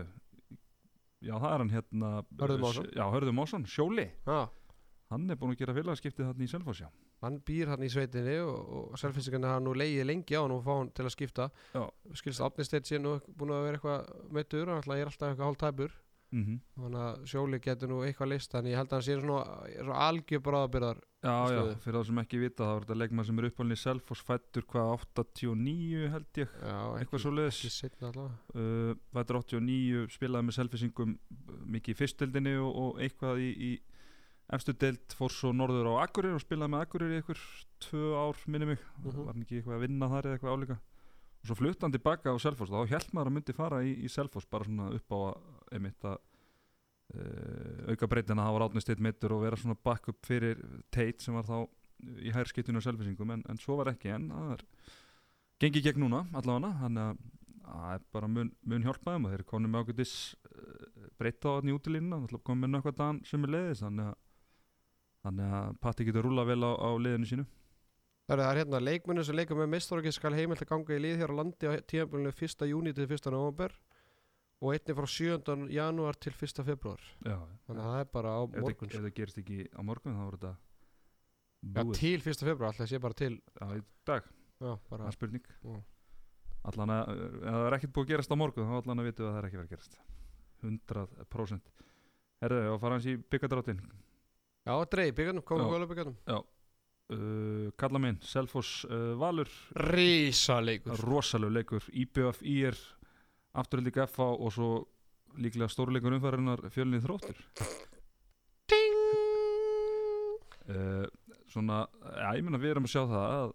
Já, 1.19 1.33
það 1.35 1.51
er 1.51 1.61
hann 1.63 1.73
hérna 1.73 2.09
Hörður 2.39 2.63
Másson. 2.63 2.89
já, 2.95 3.05
Hörður 3.11 3.35
Másson, 3.35 3.67
Sjóli. 3.67 4.07
Já, 4.27 4.39
hann 5.11 5.29
er 5.29 5.39
búin 5.39 5.55
að 5.55 5.63
gera 5.63 5.75
félagskiptið 5.75 6.29
þarna 6.29 6.45
í 6.45 6.51
Selfoss 6.51 6.83
já. 6.83 6.89
Hann 7.19 7.41
býr 7.43 7.73
hann 7.73 7.83
í 7.83 7.89
sveitinni 7.91 8.37
og, 8.39 8.59
og 8.93 8.99
Selfinsingandi 8.99 9.49
hafa 9.49 9.63
nú 9.65 9.73
leiðið 9.75 10.07
lengi 10.07 10.37
á 10.39 10.43
hann 10.45 10.53
og 10.55 10.61
fá 10.63 10.71
hann 10.77 10.91
til 10.95 11.03
að 11.07 11.15
skipta. 11.17 11.49
Já. 11.75 11.83
skilst 12.15 12.63
Steinn 12.69 12.87
sé 12.87 12.99
nú 13.01 13.17
búin 13.27 13.51
að 13.51 13.65
vera 13.67 13.79
eitthvað 13.79 14.29
meittur 14.37 14.71
og 14.71 14.77
alltaf 14.79 14.95
er 14.95 15.11
alltaf 15.11 15.33
eitthvað 15.33 15.49
hálf 15.49 15.59
tæpur 15.59 15.97
mm 16.31 16.59
þannig 16.79 17.01
að 17.03 17.21
Sjóli 17.31 17.59
getur 17.59 17.89
nú 17.89 18.01
eitthvað 18.05 18.29
list 18.33 18.53
en 18.55 18.65
ég 18.69 18.77
held 18.77 18.89
að 18.91 18.97
hann 18.99 19.05
sé 19.07 19.15
svona, 19.19 19.93
algjör 20.09 20.43
bráðabyrðar 20.45 20.99
Já, 21.19 21.33
já, 21.51 21.61
fyrir 21.83 21.97
það 21.99 22.05
sem 22.07 22.19
ekki 22.21 22.39
vita 22.39 22.63
þá 22.63 22.73
er 22.77 22.83
þetta 22.85 22.95
leikmann 23.01 23.25
sem 23.27 23.39
er 23.41 23.47
uppalinn 23.49 23.75
í 23.75 23.79
Selfoss 23.81 24.21
fættur 24.23 24.63
hvað 24.71 24.91
89 25.33 26.11
held 26.13 26.39
ég? 26.39 26.53
Já, 26.63 26.77
eitthvað 27.01 27.23
svo 27.25 27.31
leiðis 27.35 27.59
uh, 28.55 28.93
fættur 29.17 29.39
89 29.41 30.05
spilaði 30.15 30.47
með 30.47 30.57
Selfissingum 30.59 31.17
mikið 31.75 31.95
í 31.95 31.97
fyrstdeldinni 31.99 32.53
og, 32.63 32.71
og 32.85 33.01
eitthvað 33.03 33.41
í, 33.43 33.49
í 33.51 33.71
efstu 34.55 34.73
deild 34.79 35.13
fór 35.17 35.33
svo 35.35 35.51
norður 35.53 35.91
á 35.91 36.07
Akureyri 36.07 36.37
og 36.39 36.45
spilaði 36.45 36.71
með 36.73 36.85
Akureyri 36.87 37.17
í 37.17 37.19
einhver 37.19 37.41
tvö 37.83 38.05
ár 38.17 38.39
minni 38.47 38.71
mig, 38.71 38.79
Mhm. 39.03 39.17
var 39.25 39.33
hann 39.33 39.43
ekki 39.43 39.59
eitthvað 39.59 39.75
að 39.75 39.83
vinna 39.85 40.09
þar 40.09 40.25
eða 40.29 40.37
eitthvað 40.39 40.55
álíka? 40.55 40.79
Og 41.39 41.47
svo 41.47 41.55
flutti 41.55 41.83
hann 41.85 41.93
tilbaka 41.93 42.31
á 42.31 42.37
Selfoss 42.41 42.71
og 42.71 42.87
þá 42.87 42.95
held 42.95 43.11
maður 43.15 43.29
að 43.29 43.35
myndi 43.37 43.53
fara 43.55 43.77
í, 43.83 43.91
í 44.03 44.09
Selfoss 44.11 44.47
bara 44.49 44.65
svona 44.67 44.89
upp 44.95 45.11
á 45.11 45.17
að, 45.19 45.37
einmitt 45.75 46.05
að 46.07 46.17
uh, 47.15 47.91
auka 47.93 48.09
breytina 48.11 48.43
að 48.43 48.51
hafa 48.51 48.61
rátnist 48.63 48.93
eitt 48.93 49.03
mittur 49.03 49.35
og 49.35 49.43
vera 49.45 49.59
svona 49.59 49.77
backup 49.83 50.21
fyrir 50.27 50.61
Tate 50.93 51.23
sem 51.23 51.37
var 51.37 51.47
þá 51.47 51.57
í 52.23 52.31
hærskiptinu 52.33 52.79
á 52.79 52.85
Selfissingum 52.85 53.35
en, 53.35 53.43
en 53.49 53.59
svo 53.59 53.79
var 53.79 53.91
ekki 53.91 54.13
en 54.15 54.29
það 54.31 54.55
er 54.55 54.63
gengið 55.59 55.89
gegn 55.89 56.05
núna 56.05 56.23
allavega 56.31 56.71
þannig 56.83 57.03
að 57.03 57.27
það 57.69 57.93
er 57.93 58.05
bara 58.15 58.31
mun, 58.31 58.49
mun 58.65 58.87
hjálpaðum 58.87 59.27
og 59.27 59.35
þeir 59.35 59.45
konum 59.49 59.77
ákveðis 59.77 60.15
uh, 60.47 61.07
breyta 61.19 61.53
á 61.53 61.57
þannig 61.59 61.77
útilínuna 61.77 62.19
þannig 62.21 62.39
að 62.39 62.47
komið 62.49 62.65
með 62.65 62.75
nökkvað 62.75 62.99
dan 63.03 63.21
sem 63.29 63.45
er 63.45 63.55
leiðis 63.55 63.83
þannig 63.85 64.09
að, 64.09 64.19
þannig 65.27 65.55
að 65.59 65.79
Patti 65.83 66.07
getur 66.07 66.25
rúla 66.25 66.45
vel 66.47 66.61
á, 66.65 66.71
á 66.73 66.89
leiðinu 66.97 67.31
sínu 67.33 67.49
Það 68.29 68.43
er 68.45 68.59
hérna 68.61 68.79
leikmennu 68.83 69.23
sem 69.25 69.33
leika 69.33 69.55
með 69.57 69.71
meistarokki 69.73 70.11
skal 70.13 70.35
heimilt 70.37 70.61
að 70.61 70.69
ganga 70.69 70.93
í 70.93 70.99
lið 71.01 71.15
hér 71.17 71.31
á 71.33 71.39
landi 71.39 71.65
á 71.65 71.81
tímabilinu 71.89 72.29
1. 72.29 72.65
júni 72.69 72.91
til 72.93 73.07
1. 73.07 73.31
november 73.33 73.73
og 74.59 74.73
einnig 74.75 74.95
frá 74.97 75.07
7. 75.07 75.67
janúar 75.71 76.17
til 76.19 76.33
1. 76.35 76.63
februar 76.67 77.03
Já, 77.23 77.37
þannig 77.67 77.83
að 77.83 77.93
það 77.93 78.01
er 78.01 78.09
bara 78.17 78.33
á 78.35 78.41
morgun 78.55 78.91
ef 78.91 78.97
það 79.05 79.13
gerist 79.19 79.39
ekki 79.39 79.59
á 79.71 79.81
morgun 79.87 80.17
þá 80.17 80.23
voru 80.25 80.39
þetta 80.41 80.55
Já, 81.59 81.83
búið. 81.83 81.93
til 81.99 82.19
1. 82.33 82.43
februar, 82.49 82.73
alltaf 82.73 82.91
sé 82.91 82.99
bara 83.03 83.19
til 83.19 83.33
Já, 83.39 83.65
í 83.75 83.81
dag, 84.07 84.27
Já, 84.59 84.73
bara 84.91 85.11
spurning. 85.15 85.47
Já. 85.63 85.79
allan 86.69 86.93
að, 86.95 87.11
ef 87.15 87.49
það 87.49 87.65
er 87.69 87.77
ekkert 87.79 87.95
búið 87.95 88.05
að 88.07 88.13
gerast 88.13 88.35
á 88.35 88.41
morgun 88.41 88.69
þá 88.69 88.75
allan 88.81 89.03
að 89.03 89.09
vitum 89.09 89.25
við 89.25 89.29
að 89.29 89.35
það 89.35 89.41
er 89.41 89.49
ekki 89.49 89.59
verið 89.61 89.69
að 89.69 89.75
gerast. 89.75 89.99
100% 90.59 91.73
Herðu, 92.39 92.61
og 92.73 92.79
fara 92.83 92.95
hans 92.97 93.07
í 93.07 93.17
byggadráttin 93.31 93.81
Já, 94.67 94.73
dreif, 94.91 95.15
byggarnum, 95.15 95.43
Já. 95.43 95.47
komum 95.47 95.75
við 95.75 95.91
byggarnum 95.93 96.17
uh, 96.35 97.71
Kalla 97.79 97.99
minn, 98.01 98.19
Selfoss 98.21 98.83
uh, 98.85 99.15
Valur. 99.19 99.49
Rísa 99.89 100.59
leikur 100.61 100.99
rosalegu 101.07 101.55
leikur. 101.55 101.87
IBF 102.03 102.43
IR 102.45 102.77
afturhaldið 103.57 104.01
FH 104.05 104.27
og 104.35 104.51
svo 104.53 104.69
líklega 105.39 105.69
stórleikur 105.71 106.15
umfærinar 106.17 106.65
fjölinni 106.73 107.01
þróttur. 107.03 107.37
Uh, 110.69 111.05
svona, 111.49 111.83
já 112.13 112.29
ég 112.37 112.43
meina 112.45 112.59
við 112.61 112.75
erum 112.75 112.85
að 112.85 112.93
sjá 112.93 113.01
það 113.09 113.31
að 113.39 113.53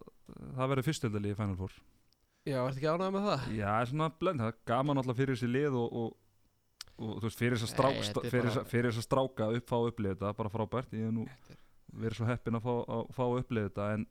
það 0.57 0.71
verður 0.71 0.87
fyrstildali 0.89 1.31
í 1.31 1.37
Final 1.39 1.57
Four. 1.59 1.75
Já, 2.45 2.59
ertu 2.67 2.77
ekki 2.81 2.89
ánægð 2.91 3.13
með 3.15 3.27
það? 3.29 3.45
já, 3.55 3.69
svona 3.89 4.07
blend, 4.19 4.41
það 4.43 4.51
er 4.51 4.57
gaman 4.69 4.99
alltaf 5.01 5.17
fyrir 5.17 5.37
þessi 5.37 5.47
lið 5.49 5.77
og, 5.79 5.95
og, 6.01 6.09
og 6.99 7.13
þú 7.21 7.29
veist, 7.29 7.39
fyrir 7.39 7.55
þess 7.55 7.65
að 7.65 7.71
strá, 7.71 7.87
Nei, 7.87 8.01
fyrir, 8.03 8.49
bara- 8.51 8.65
bara... 8.67 8.89
þess 8.91 8.99
að 9.01 9.07
stráka 9.07 9.47
upp 9.57 9.71
fá 9.71 9.75
að 9.79 9.87
upplifa 9.93 10.13
þetta, 10.17 10.33
bara 10.41 10.51
frábært. 10.53 10.93
Ég 10.99 11.07
hef 11.07 11.15
nú 11.15 11.25
verið 11.95 12.19
svo 12.19 12.27
heppin 12.29 12.59
að 12.59 12.65
fá 12.67 12.73
að, 12.75 13.03
fá 13.15 13.23
að 13.25 13.39
upplifa 13.39 13.69
þetta 13.71 13.87
en, 13.95 14.05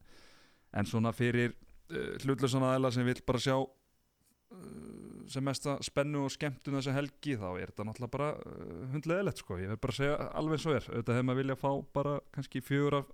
en 0.80 0.88
svona 0.90 1.12
fyrir 1.14 1.52
uh, 1.52 2.14
hlutlösan 2.24 2.64
aðeila 2.70 2.90
sem 2.96 3.06
vil 3.06 3.20
bara 3.28 3.44
sjá 3.44 3.58
uh, 3.60 5.03
sem 5.30 5.44
mesta 5.44 5.76
spennu 5.84 6.24
og 6.26 6.32
skemmtun 6.34 6.78
þessa 6.78 6.94
helgi 6.96 7.36
þá 7.40 7.48
er 7.52 7.70
þetta 7.72 7.86
náttúrulega 7.88 8.14
bara 8.14 8.30
uh, 8.38 8.84
hundleðilegt 8.94 9.42
sko, 9.42 9.58
ég 9.62 9.72
vil 9.72 9.80
bara 9.80 9.96
segja 9.96 10.16
alveg 10.36 10.58
eins 10.58 10.66
og 10.68 10.78
er. 10.78 10.88
Auðvitað 10.90 11.18
hefur 11.18 11.28
maður 11.28 11.40
vilja 11.42 11.58
fá 11.60 11.70
bara 11.98 12.14
kannski 12.34 12.62
fjögur 12.64 12.98
af 13.00 13.12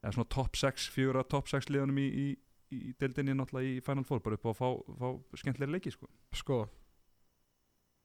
eða 0.00 0.14
svona 0.16 0.32
top 0.36 0.60
6, 0.60 0.88
fjögur 0.94 1.20
af 1.20 1.28
top 1.32 1.50
6 1.52 1.70
liðanum 1.70 2.00
í, 2.00 2.06
í, 2.08 2.26
í 2.76 2.94
deildinni 3.00 3.36
náttúrulega 3.36 3.74
í 3.74 3.82
Final 3.84 4.06
Four 4.08 4.22
bara 4.24 4.38
upp 4.38 4.48
á 4.48 4.50
að 4.52 4.58
fá, 4.60 4.68
fá 5.02 5.42
skemmtilega 5.42 5.76
leiki 5.76 5.92
sko. 5.94 6.08
Sko, 6.40 6.62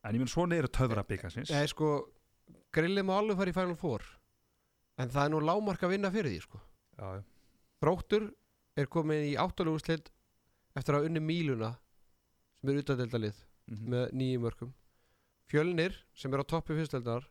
en 0.06 0.18
ég 0.18 0.22
menn 0.22 0.32
svona 0.32 0.60
eru 0.60 0.70
töfra 0.70 1.06
byggasins 1.08 1.54
Nei, 1.54 1.66
sko, 1.72 1.96
grillið 2.76 3.08
má 3.08 3.16
alveg 3.18 3.40
fara 3.40 3.54
í 3.54 3.58
Final 3.58 3.80
Four 3.80 4.06
En 5.02 5.12
það 5.12 5.26
er 5.26 5.32
nú 5.34 5.40
lámark 5.44 5.82
að 5.84 5.92
vinna 5.92 6.12
fyrir 6.14 6.32
því, 6.32 6.42
sko. 6.46 6.60
Já, 6.96 7.08
já. 7.18 7.24
Þróttur 7.84 8.30
er 8.80 8.88
komin 8.92 9.26
í 9.28 9.34
áttaluguslild 9.40 10.08
eftir 10.76 10.98
að 10.98 11.10
unni 11.10 11.24
míluna 11.24 11.74
sem 12.66 12.74
er 12.74 12.82
utadeldalið 12.82 13.36
Mhm. 13.66 13.90
með 13.90 14.12
nýjum 14.14 14.42
mörgum 14.46 14.74
Fjölnir 15.50 15.94
sem 16.18 16.34
er 16.34 16.42
á 16.42 16.46
toppi 16.46 16.74
fyrsteldar 16.78 17.26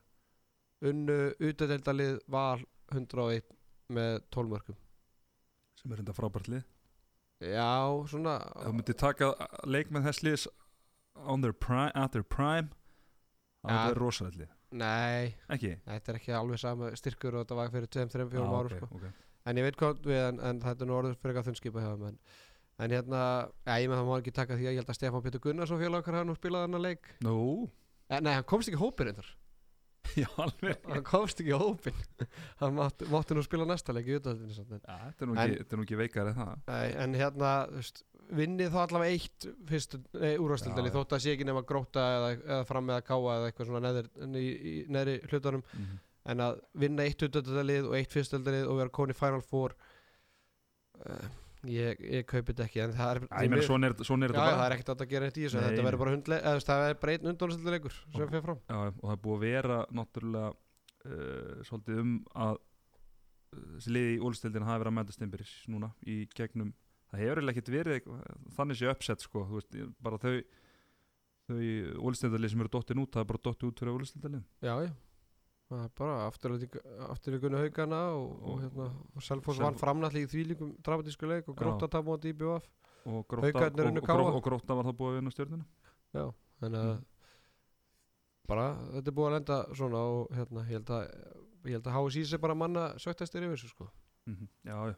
unnu 0.83 1.35
utadeldalið 1.41 2.21
val 2.29 2.61
101 2.93 3.43
með 3.91 4.21
12 4.35 4.51
mörgum 4.51 4.77
sem 5.81 5.93
er 5.93 6.03
enda 6.03 6.13
frábært 6.15 6.49
lið 6.51 6.65
Já, 7.45 8.07
svona 8.09 8.37
ef 8.41 8.67
þú 8.67 8.73
myndir 8.79 8.97
taka 8.99 9.31
leik 9.67 9.91
með 9.91 10.07
þess 10.09 10.23
liðs 10.25 10.47
on 11.17 11.41
their 11.43 11.53
prime, 11.53 11.93
at 11.95 12.13
their 12.13 12.23
prime 12.25 12.71
Ja. 13.65 13.71
er 13.89 13.95
þetta 13.95 13.99
rosalegt 14.01 14.37
lið 14.39 14.49
Nei, 14.73 15.35
ekki? 15.49 15.77
þetta 15.87 16.09
er 16.09 16.19
ekki 16.19 16.33
alveg 16.35 16.59
sama 16.59 16.91
styrkur 16.99 17.35
og 17.39 17.47
þetta 17.47 17.57
var 17.57 17.69
fyrir 17.71 17.87
2, 17.89 18.09
3, 18.11 18.29
4 18.31 18.43
Ah, 18.43 18.59
árum 18.59 18.73
ok, 18.73 18.77
sko. 18.77 18.89
ok. 18.97 19.13
En 19.47 19.57
ég 19.57 19.63
veit 19.63 19.77
hvað 19.77 20.03
við 20.03 20.29
en, 20.29 20.41
en 20.41 20.61
þetta 20.61 20.83
er 20.83 20.87
nú 20.89 20.97
orður 20.99 21.15
fyrir 21.17 21.35
eitthvað 21.35 21.49
þunnskipa 21.53 21.81
hjá 21.85 21.93
þeim 21.95 22.07
en, 22.09 22.19
en 22.83 22.91
hérna, 22.91 23.23
já, 23.63 23.75
ég 23.79 23.89
með 23.91 24.01
það 24.01 24.09
má 24.09 24.15
ekki 24.19 24.35
taka 24.35 24.59
því 24.59 24.67
að 24.67 24.75
ég 24.75 24.81
held 24.83 24.91
að 24.93 24.99
Stefán 24.99 25.25
Pétur 25.25 25.43
Gunnarsson 25.45 25.81
félag 25.81 26.03
okkar 26.03 26.19
hann 26.21 26.33
og 26.33 26.39
spilaði 26.39 26.67
hann 26.67 26.79
að 26.81 26.87
leik. 26.89 27.11
Nú, 27.25 27.39
eh, 28.11 28.21
Nei, 28.21 28.33
hann 28.35 28.47
komst 28.51 28.71
ekki 28.71 28.81
hópin 28.81 29.11
reyndar. 29.11 29.29
Já 30.21 30.27
alveg. 30.43 30.81
Hann 30.91 31.05
komst 31.07 31.39
ekki 31.41 31.55
hópin 31.57 32.01
Hann 32.61 32.75
mátti, 32.77 33.07
mátti 33.13 33.37
nú 33.37 33.45
spila 33.47 33.67
næsta 33.69 33.95
leik 33.97 34.11
í 34.11 34.19
utaldinu 34.19 34.53
en, 34.53 34.83
ja, 34.83 34.99
þetta, 35.07 35.23
er 35.25 35.31
nú 35.31 35.37
En- 35.37 35.45
ekki, 35.45 35.61
þetta 35.63 35.77
er 35.77 35.81
nú 35.81 35.87
ekki 35.87 36.01
veikar 36.03 36.31
en 36.33 36.41
það. 36.41 36.59
Nei, 36.73 36.89
en 37.05 37.17
hérna, 37.21 37.53
veist 37.75 38.03
vinnið 38.35 38.73
þá 38.73 38.81
allavega 38.81 39.15
eitt 39.15 39.47
fyrstu 39.69 40.01
já. 40.17 40.93
þótt 40.95 41.13
að 41.13 41.23
sé 41.25 41.35
ekki 41.35 41.47
nema 41.47 41.63
gróta 41.69 42.05
eða, 42.17 42.31
eða 42.41 42.67
fram 42.69 42.87
með 42.89 42.97
að 42.99 43.07
káa 43.11 43.35
eða 43.37 43.51
eitthvað 43.51 43.69
svona 43.69 43.83
neðri, 43.85 44.13
í, 44.41 44.45
í, 44.49 44.75
neðri 44.97 45.17
hlutunum. 45.29 45.65
Mm 45.75 45.85
-hmm. 45.85 45.99
en 46.33 46.45
að 46.47 46.61
vinna 46.85 47.05
eitt 47.05 47.27
utaldalið 47.27 47.91
og 47.91 47.97
eitt 47.99 48.17
fyrstildalið 48.17 48.71
og 48.71 48.81
vera 48.81 48.95
koni 48.97 49.17
Final 49.19 49.45
Four 49.45 49.77
uh, 51.05 51.29
ég, 51.71 52.03
ég 52.19 52.27
kaupi 52.29 52.53
þetta 52.53 52.67
ekki 52.67 52.83
en 52.85 52.95
það 52.97 53.11
er, 53.15 53.21
ég 53.45 53.53
meina 53.53 53.67
svona 53.67 53.91
er, 53.91 53.97
svona 54.07 54.29
er 54.29 54.35
Já, 54.35 54.39
þetta 54.39 54.59
það 54.59 54.67
er 54.67 54.77
ekkert 54.77 54.93
að 54.95 55.11
gera 55.15 55.31
eitt 55.31 55.39
í 55.41 55.45
þessu. 55.47 55.63
Þetta 55.65 55.87
verður 55.89 56.03
bara 56.05 56.15
hundle, 56.15 56.39
eða, 56.41 56.63
það 56.69 56.85
er 56.89 57.01
bara 57.03 57.17
einn 57.17 57.31
undónastilleikur 57.33 57.97
sem 57.99 58.21
fyrir 58.21 58.45
fram. 58.47 58.61
Já, 58.69 58.79
og 58.91 59.03
það 59.03 59.15
er 59.17 59.23
búið 59.27 59.37
að 59.37 59.45
vera 59.49 59.79
náttúrulega 60.01 60.53
uh, 60.53 61.63
svolítið 61.69 62.03
um 62.05 62.15
að 62.47 62.59
uh, 62.59 63.65
þessi 63.77 63.95
liði 63.97 64.17
í 64.17 64.21
úlstildin 64.31 64.69
hafi 64.69 64.85
verið 64.85 64.93
að 64.93 64.99
mæta 64.99 65.17
Stimberis 65.17 65.55
núna 65.73 65.93
í 66.05 66.19
gegnum 66.35 66.75
það 67.15 67.25
hefur 67.25 67.55
ekkert 67.55 67.73
verið 67.73 68.13
þannig 68.57 68.81
sé 68.81 68.91
uppsett 68.91 69.25
sko, 69.25 69.47
veist, 69.53 69.81
bara 70.03 70.21
þau 70.21 70.37
þau 71.45 71.59
úlstildalið 72.09 72.55
sem 72.55 72.63
eru 72.65 72.73
dottin 72.73 73.03
út 73.03 73.13
það 73.15 73.25
er 73.25 73.29
bara 73.33 73.45
dottin 73.45 73.71
út 73.71 73.83
fyrir 73.83 73.99
úlstildalið 73.99 74.45
Já, 74.65 74.75
já 74.89 74.93
bara 75.71 76.27
afturlíkunni 76.29 77.57
haugana 77.63 78.01
og, 78.15 78.31
og, 78.43 78.51
Og- 78.55 78.61
hérna, 78.63 78.87
og 79.17 79.23
Selfoss 79.23 79.59
Selfoss- 79.59 79.63
vann 79.65 79.79
framnalli 79.81 80.25
í 80.25 80.29
þvílíkum 80.31 80.75
dramatísku 80.85 81.27
leik 81.31 81.49
og 81.49 81.57
gróta 81.57 81.89
tap 81.91 82.05
móti 82.05 82.31
í 82.33 82.37
BVF 82.37 82.69
og 83.07 83.27
gróta, 83.29 84.75
var 84.77 84.85
það 84.85 84.97
búið 84.99 85.11
að 85.11 85.19
vinna 85.21 85.31
stjórnina 85.35 85.65
Já, 86.15 86.27
þannig 86.61 86.79
að 86.85 86.95
Mm. 86.95 87.05
bara, 88.47 88.67
þetta 88.93 89.09
er 89.09 89.17
búið 89.17 89.27
að 89.31 89.35
lenda 89.39 89.59
svona 89.75 89.97
og 90.05 90.29
hérna, 90.37 90.61
ég 90.69 90.73
held 90.77 90.87
að 90.87 91.03
ég 91.65 91.73
held 91.79 91.87
að 91.89 91.95
HSI 91.97 92.25
sé 92.29 92.39
bara 92.41 92.55
manna 92.55 92.93
sögtastir 93.01 93.43
yfir 93.43 93.57
þessu 93.57 93.69
sko. 93.73 93.89
Mm 94.29 94.49
já, 94.65 94.77
já. 94.93 94.95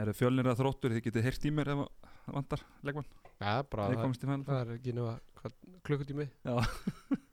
Eru 0.00 0.12
fjölnir 0.12 0.46
að 0.50 0.58
þróttur, 0.58 0.90
þið 0.96 1.04
getið 1.06 1.22
heyrt 1.22 1.44
í 1.46 1.50
mér 1.54 1.68
ef 1.68 1.78
það 2.26 2.34
vantar 2.34 2.60
leikmann, 2.82 3.06
Já, 3.40 3.62
bara 3.70 3.88
þið 3.90 3.96
það, 4.20 4.44
það 4.44 4.60
er 4.60 4.74
ekki 4.78 4.94
nema 4.94 5.20
hvað, 5.40 5.52
klukkutími. 5.86 6.26
Já. 6.44 6.56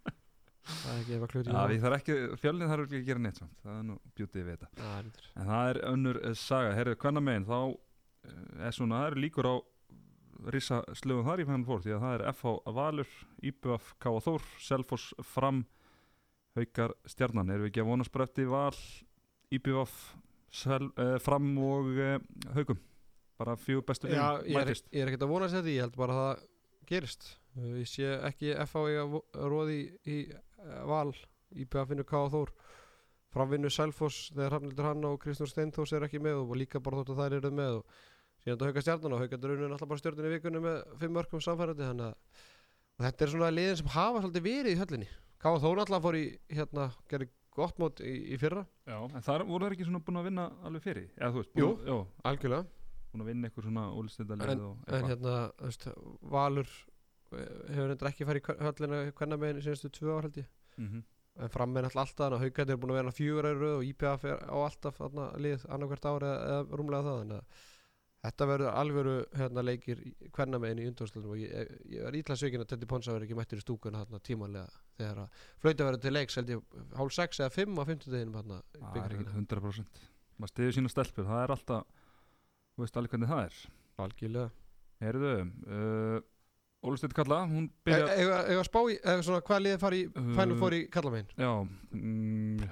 Það 0.87 0.95
er 0.95 1.01
ekki 1.01 1.13
við 1.13 2.71
þarf 2.71 2.85
ekki, 2.87 2.99
að 3.01 3.07
gera 3.09 3.23
neitt 3.23 3.39
samt. 3.41 3.55
það 3.63 3.77
er 3.77 3.85
nú 3.87 3.95
bjútið 4.17 4.45
við 4.47 4.53
þetta 4.53 4.91
reyndar. 5.03 5.29
En 5.35 5.49
það 5.51 5.71
er 5.71 5.79
önnur 5.91 6.19
uh, 6.23 6.33
saga, 6.39 6.75
herru, 6.77 6.95
hvenna 7.03 7.23
megin 7.27 7.47
þá 7.47 7.57
uh, 7.57 8.67
er 8.67 8.75
svona, 8.77 9.01
það 9.01 9.09
eru 9.11 9.23
líkur 9.25 9.49
á 9.51 9.55
risa 10.53 10.79
slögum 10.95 11.25
þar 11.27 11.41
í 11.41 11.47
fennan 11.49 11.65
fór 11.67 11.81
því 11.83 11.95
að 11.95 12.03
það 12.05 12.15
er 12.17 12.25
FH 12.31 12.75
Valur, 12.77 13.13
IBF, 13.49 13.87
K.A. 14.03 14.19
Þór, 14.27 14.45
Selfoss, 14.61 15.07
Fram 15.25 15.63
Haukar, 16.57 16.93
Stjarnan, 17.09 17.49
erum 17.53 17.65
við 17.65 17.71
ekki 17.73 17.83
að 17.83 17.89
vonast 17.91 18.13
bara 18.13 18.27
eftir 18.29 18.47
Val, 18.51 18.77
IBF 19.57 19.97
Sel, 20.53 20.87
uh, 20.93 21.17
Fram 21.21 21.49
og 21.61 21.89
uh, 21.97 22.15
Haukum 22.55 22.79
bara 23.37 23.57
fjögur 23.59 23.85
bestu 23.89 24.09
Já, 24.09 24.37
liðin 24.41 24.47
ég 24.49 24.55
ég 24.93 25.03
er 25.03 25.11
ekkert 25.11 25.25
að 25.27 25.33
vona 25.33 25.45
að 25.49 25.51
segja 25.53 25.65
því, 25.67 25.73
ég 25.75 25.83
held 25.85 25.99
bara 25.99 26.15
að 26.15 26.23
það 26.23 26.47
gerist 26.93 27.27
Uh, 27.57 27.79
ég 27.81 27.87
sé 27.89 28.05
ekki 28.27 28.51
FH 28.67 28.81
vo- 29.09 29.23
róði 29.49 29.77
í, 30.05 30.13
í 30.13 30.15
val 30.89 31.13
IPA 31.55 31.85
finnur 31.89 32.07
K. 32.07 32.23
Þór 32.33 32.51
framvinnu 33.33 33.69
Selfoss 33.71 34.31
þegar 34.33 34.55
Hrafnildur 34.55 34.87
Hanna 34.87 35.13
og 35.13 35.21
Kristján 35.23 35.49
Steinþós 35.51 35.93
er 35.95 36.05
ekki 36.07 36.21
með 36.23 36.41
og 36.43 36.53
líka 36.59 36.81
bara 36.83 37.01
þótt 37.01 37.13
að 37.13 37.21
þær 37.21 37.37
eru 37.39 37.51
með 37.55 37.79
og 37.79 37.97
síðan 38.43 38.57
þetta 38.57 38.69
hauka 38.71 38.83
stjarnan 38.85 39.15
og 39.17 39.23
hauka 39.23 39.39
draunin 39.43 39.73
alltaf 39.75 39.91
bara 39.91 40.01
stjörnun 40.01 40.29
í 40.29 40.33
vikunni 40.35 40.61
með 40.63 40.77
fimm 41.01 41.17
mörgum 41.17 41.43
samfærandi 41.43 41.87
þannig 41.87 42.07
að 42.07 43.07
þetta 43.07 43.25
er 43.25 43.33
svona 43.33 43.51
liðin 43.53 43.79
sem 43.81 43.91
hafa 43.93 44.23
svolítið 44.23 44.47
verið 44.47 44.71
í 44.73 44.79
höllinni 44.81 45.09
K. 45.37 45.51
Þór 45.61 45.83
alltaf 45.83 46.05
fór 46.07 46.17
í 46.17 46.25
hérna, 46.49 46.87
gerði 47.11 47.29
gott 47.57 47.79
mót 47.81 48.01
í, 48.05 48.13
í 48.33 48.39
fyrra 48.41 48.63
Já, 48.87 48.97
en 49.05 49.23
þar 49.25 49.45
voru 49.49 49.67
þeir 49.67 49.75
ekki 49.77 49.87
svona 49.87 50.01
búin 50.05 50.19
að 50.21 50.27
vinna 50.31 50.47
alveg 50.65 50.83
fyrir 50.85 51.07
eða 51.17 51.31
þú 51.33 51.41
veist, 51.43 51.55
Jú. 51.57 51.69
búin, 51.73 51.87
já, 51.89 51.97
algjörlega 52.31 52.67
búin 53.11 53.23
að 53.23 53.31
vinna 53.31 53.49
eitthvað 53.49 53.67
svona 53.67 53.85
úlstendalið 53.97 54.51
en 54.53 54.63
eitthvað 54.67 55.09
hérna, 55.11 55.35
veist, 55.63 55.87
Valur 56.37 56.69
eh, 56.69 56.96
hefur 57.31 57.93
endur 57.93 58.09
ekki 58.11 58.27
farið 58.27 58.49
í 58.49 58.57
höllina 58.65 58.99
hvernig 59.11 59.41
meginn 59.43 59.63
síðustu 59.65 59.91
tvö 59.93 60.17
ár 60.17 60.27
held 60.27 60.41
ég. 60.43 60.49
Mhm. 60.77 61.05
en 61.37 61.49
fram 61.53 61.69
með 61.69 61.85
alltaf 61.85 62.01
alltaf 62.01 62.17
þannig 62.17 62.37
að 62.37 62.43
haugandi 62.47 62.73
er 62.73 62.77
búin 62.81 62.91
að 62.91 62.97
vera 62.97 63.11
fjögur 63.13 63.45
árið 63.45 63.73
og 63.75 63.83
IPF 63.85 64.23
er 64.25 64.39
á 64.41 64.57
alltaf 64.57 64.95
þarna, 64.97 65.25
lið 65.37 65.65
annarkvært 65.69 66.07
ári 66.09 66.29
eða, 66.33 66.61
rúmlega 66.79 67.05
það 67.05 67.19
þannig 67.19 67.37
að 67.37 67.65
þetta 68.25 68.47
verður 68.49 68.71
alvöru 68.73 69.13
hérna, 69.37 69.61
leikir 69.61 70.01
hvernig 70.33 70.61
meginn 70.63 70.81
í 70.81 70.87
undvörsluðum 70.89 71.35
og 71.35 71.37
ég, 71.37 71.69
ég, 71.93 72.01
er 72.09 72.17
ítla 72.17 72.39
sökin 72.41 72.63
að 72.65 72.71
Tetti 72.71 72.89
Ponsa 72.89 73.13
verður 73.13 73.27
ekki 73.27 73.37
mættur 73.37 73.61
í 73.61 73.65
stúkuna 73.67 74.01
þarna 74.01 74.23
tímanlega 74.25 74.81
þegar 74.97 75.21
að 75.27 75.45
flauta 75.61 75.87
verður 75.91 76.03
til 76.07 76.13
leiks 76.17 76.39
held 76.41 76.49
ég 76.55 76.65
hálf 76.97 77.13
sex 77.13 77.39
eða 77.39 77.53
fimm 77.53 77.77
á 77.77 77.83
fimmtudeginum 77.85 78.39
hérna 78.41 78.61
Það 78.73 78.81
er 78.81 78.93
byggarleikina 78.97 79.37
100% 79.37 80.01
maður 80.37 80.53
stiður 80.53 80.75
sína 80.77 80.91
stelpur, 80.91 81.27
það 81.27 81.43
er 81.43 81.53
alltaf 81.55 81.85
þú 82.77 82.85
veist 82.85 82.97
alveg 82.99 83.13
hvernig 83.13 83.31
það 83.31 83.43
er. 83.47 83.61
Algjörlega. 84.03 84.49
Heyrðu, 85.01 85.31
uh, 85.73 86.17
Ólusteit 86.85 87.13
Kalla, 87.17 87.41
hún 87.49 87.65
e, 87.65 87.73
byrja 87.87 88.13
Eða 88.21 88.37
e, 88.53 88.59
spá 88.67 88.79
í, 88.85 88.97
eða 89.01 89.23
svona 89.25 89.41
hvað 89.45 89.63
liðið 89.65 89.81
fari 89.81 90.03
í 90.03 90.07
Uh, 90.13 90.53
Four 90.59 90.75
í 90.77 90.83
kallamegin 90.93 91.31
Já 91.41 91.51
mm, 91.97 92.69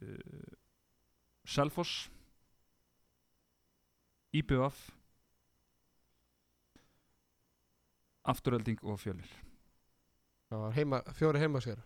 uh, 0.00 0.56
Selfoss 1.52 2.08
IBF 4.32 4.78
Afturölding 8.22 8.78
og 8.86 9.00
fjölir. 9.02 9.26
Það 10.46 10.60
var 10.62 10.74
heima, 10.76 11.00
fjóri 11.18 11.40
heimaskerar 11.42 11.82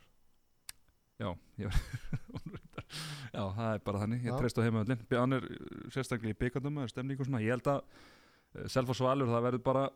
Já, 1.17 1.31
ég 1.57 1.71
var 1.71 1.81
Já, 3.37 3.43
það 3.57 3.71
er 3.73 3.81
bara 3.85 4.01
þannig, 4.03 4.27
ég 4.29 4.37
treyst 4.39 4.59
á 4.61 4.67
heimaöllin 4.67 5.01
Hann 5.17 5.37
er 5.37 5.47
sérstaklega 5.93 6.37
í 6.37 6.39
byggandum 6.39 6.83
stemning 6.93 7.19
og 7.21 7.27
svona, 7.29 7.43
ég 7.43 7.57
held 7.57 7.71
að 7.73 7.81
uh, 7.83 8.67
Selfoss 8.71 9.03
Valur, 9.03 9.33
það 9.33 9.49
verður 9.49 9.65
bara 9.67 9.87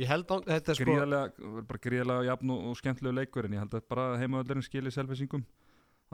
Ég 0.00 0.08
held 0.08 0.30
á, 0.32 0.36
þetta 0.46 0.76
sko 0.76 0.86
gríðarlega, 0.88 1.50
bara 1.68 1.82
gríðarlega 1.84 2.28
jafn 2.30 2.52
og, 2.54 2.70
skemmtilegu 2.80 3.18
leikur 3.18 3.46
en 3.46 3.56
ég 3.58 3.62
held 3.62 3.76
að 3.76 3.88
bara 3.92 4.06
heimaöllurinn 4.22 4.64
skilir 4.64 4.94
selfisingum 4.94 5.44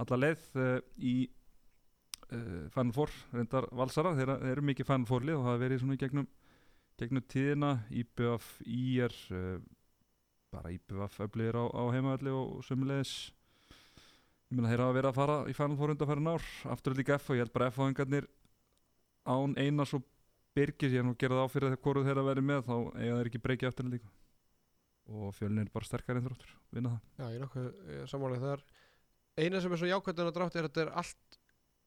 alla 0.03 0.19
leið 0.19 0.45
uh, 0.59 0.75
í 0.99 1.15
uh, 2.33 2.67
Final 2.75 2.93
Four, 2.95 3.15
reyndar 3.35 3.69
valsara. 3.75 4.15
Þeir, 4.19 4.35
þeir 4.43 4.53
eru 4.57 4.67
mikið 4.71 4.91
Final 4.91 5.09
Four 5.11 5.27
lið 5.27 5.39
og 5.39 5.49
hafa 5.49 5.63
verið 5.63 5.83
svona 5.83 5.97
í 5.99 6.03
gegnum, 6.03 6.29
gegnum 6.99 7.27
tíðina. 7.31 7.73
IBF, 8.03 8.51
IR 8.67 9.17
uh, 9.35 9.57
bara 10.55 10.75
IBF 10.75 11.19
öflýðir 11.27 11.61
á, 11.61 11.65
á 11.71 11.83
heimaölli 11.95 12.35
og, 12.35 12.61
sömulegis 12.67 13.15
ég 14.49 14.57
meina 14.57 14.71
þeir 14.71 14.85
hafa 14.85 14.97
verið 14.97 15.11
að 15.11 15.19
fara 15.19 15.41
í 15.45 15.57
Final 15.57 15.79
Four 15.79 15.95
undanfærin 15.95 16.31
ár, 16.33 16.45
aftur 16.73 16.97
líka 16.97 17.19
F 17.19 17.31
og 17.31 17.37
ég 17.37 17.45
held 17.45 17.55
bara 17.55 17.69
F-fáingarnir 17.69 18.29
án 19.29 19.57
Einars 19.61 19.93
og 19.99 20.07
Birgir 20.59 20.95
ég 20.99 21.05
nú 21.07 21.15
að 21.15 21.35
það 21.37 21.45
á 21.45 21.53
fyrir 21.55 21.69
þegar 21.73 21.83
hvoru 21.87 22.05
þeirra 22.07 22.25
verið 22.29 22.49
með 22.49 22.65
þá 22.69 22.75
eiga 22.99 23.19
þeir 23.19 23.31
ekki 23.31 23.43
breykið 23.47 23.71
aftur 23.71 23.91
líka 23.93 24.11
og 25.09 25.31
fjölin 25.39 25.63
er 25.63 25.71
bara 25.73 25.89
sterkari 25.89 26.21
en 26.21 26.27
þróttur 26.27 26.51
vinna 26.75 26.91
það. 26.93 27.05
Já, 27.17 27.27
ég 27.29 27.37
er 27.39 27.45
nokkuð 27.47 27.69
samanlega 28.11 28.43
það. 28.45 28.65
Er 29.39 29.47
eina 29.47 29.63
sem 29.65 29.73
er 29.73 29.81
svo 29.81 29.89
jákvæðan 29.89 30.29
að 30.29 30.35
drátt 30.37 30.59
er 30.59 30.67
að 30.67 30.69
þetta 30.69 30.83
er 30.85 30.91
allt 31.01 31.39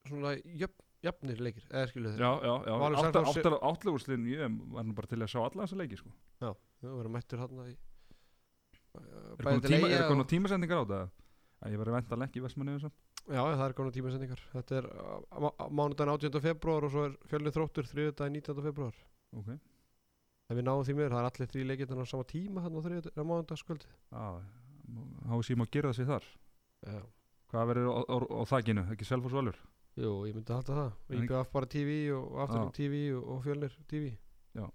svona 0.10 0.32
jöfn, 0.62 0.86
jöfnir 1.06 1.44
leikir 1.46 1.68
eða 1.70 1.92
skilu 1.92 2.14
þið 2.16 2.24
já, 2.24 2.32
já, 2.48 2.54
já, 2.66 2.74
Valur 2.82 2.98
áttar, 3.02 3.12
Selfoss- 3.12 3.38
áttar, 3.42 3.58
átlegurslinn 3.70 4.26
ég 4.32 4.58
var 4.74 4.88
nú 4.88 4.96
bara 4.98 5.12
til 5.12 5.20
að 5.22 5.32
sjá 5.34 5.40
alla 5.44 5.66
þessa 5.68 5.80
leiki 5.84 6.00
sko. 6.02 6.14
Þú 6.42 6.96
verður 6.98 7.14
mættur 7.14 7.44
hann 7.44 7.64
í 7.68 7.76
er 8.92 10.02
er 10.02 10.08
komin 10.10 10.28
tímasendingar 10.28 10.82
á 10.82 10.84
þetta? 10.84 11.02
Að 11.62 11.76
ég 11.76 11.82
var 11.82 11.92
vendalega 11.94 12.28
ekki 12.28 12.42
í 12.42 12.46
Vestmanni 12.46 12.78
Já, 13.30 13.42
það 13.44 13.66
er 13.68 13.76
komin 13.78 13.94
tímasendingar. 13.96 14.42
Þetta 14.56 14.80
er 14.80 14.88
mánudaginn 15.70 16.14
18. 16.16 16.42
februar 16.42 16.88
og 16.88 16.94
svo 16.96 17.04
er 17.10 17.14
fjölnið 17.30 17.58
þróttur 17.58 17.92
þriðudaginn 17.92 18.40
19. 18.42 18.64
februar 18.66 18.98
ok, 19.38 19.52
En 20.52 20.58
við 20.58 20.66
náum 20.68 20.82
því 20.84 20.98
mér, 20.98 21.14
það 21.14 21.22
er 21.22 21.30
allir 21.30 21.52
þrý 21.54 21.68
leikir 21.70 21.94
á 21.96 22.06
sama 22.10 22.28
tíma 22.28 22.66
hann 22.66 22.76
á 22.76 22.82
þriðudaginn 22.82 23.24
á 23.24 23.30
mánudagskvöldi 23.30 23.92
já 24.12 24.26
háið 25.30 25.44
síma 25.48 25.68
að 25.68 25.76
gera 25.76 25.92
það 25.92 25.98
sér 26.00 26.10
þar. 26.10 26.26
Já. 26.82 27.02
Hvað 27.52 27.70
verður 27.72 27.88
á, 27.92 28.00
á, 28.02 28.16
á 28.32 28.42
þakkinu, 28.52 28.84
ekki 28.94 29.08
Selfoss 29.08 29.36
Valur? 29.36 29.58
Jú, 30.00 30.12
ég 30.28 30.36
myndi 30.36 30.56
halda 30.56 30.78
það. 30.78 30.92
IPF 31.20 31.52
bara 31.52 31.70
TV 31.72 31.96
og 32.16 32.38
Já. 32.40 32.62
TV 32.78 33.02
og, 33.18 33.26
og 33.34 33.42
Fjölnir 33.46 33.74
TV 33.92 34.12
Já. 34.56 34.66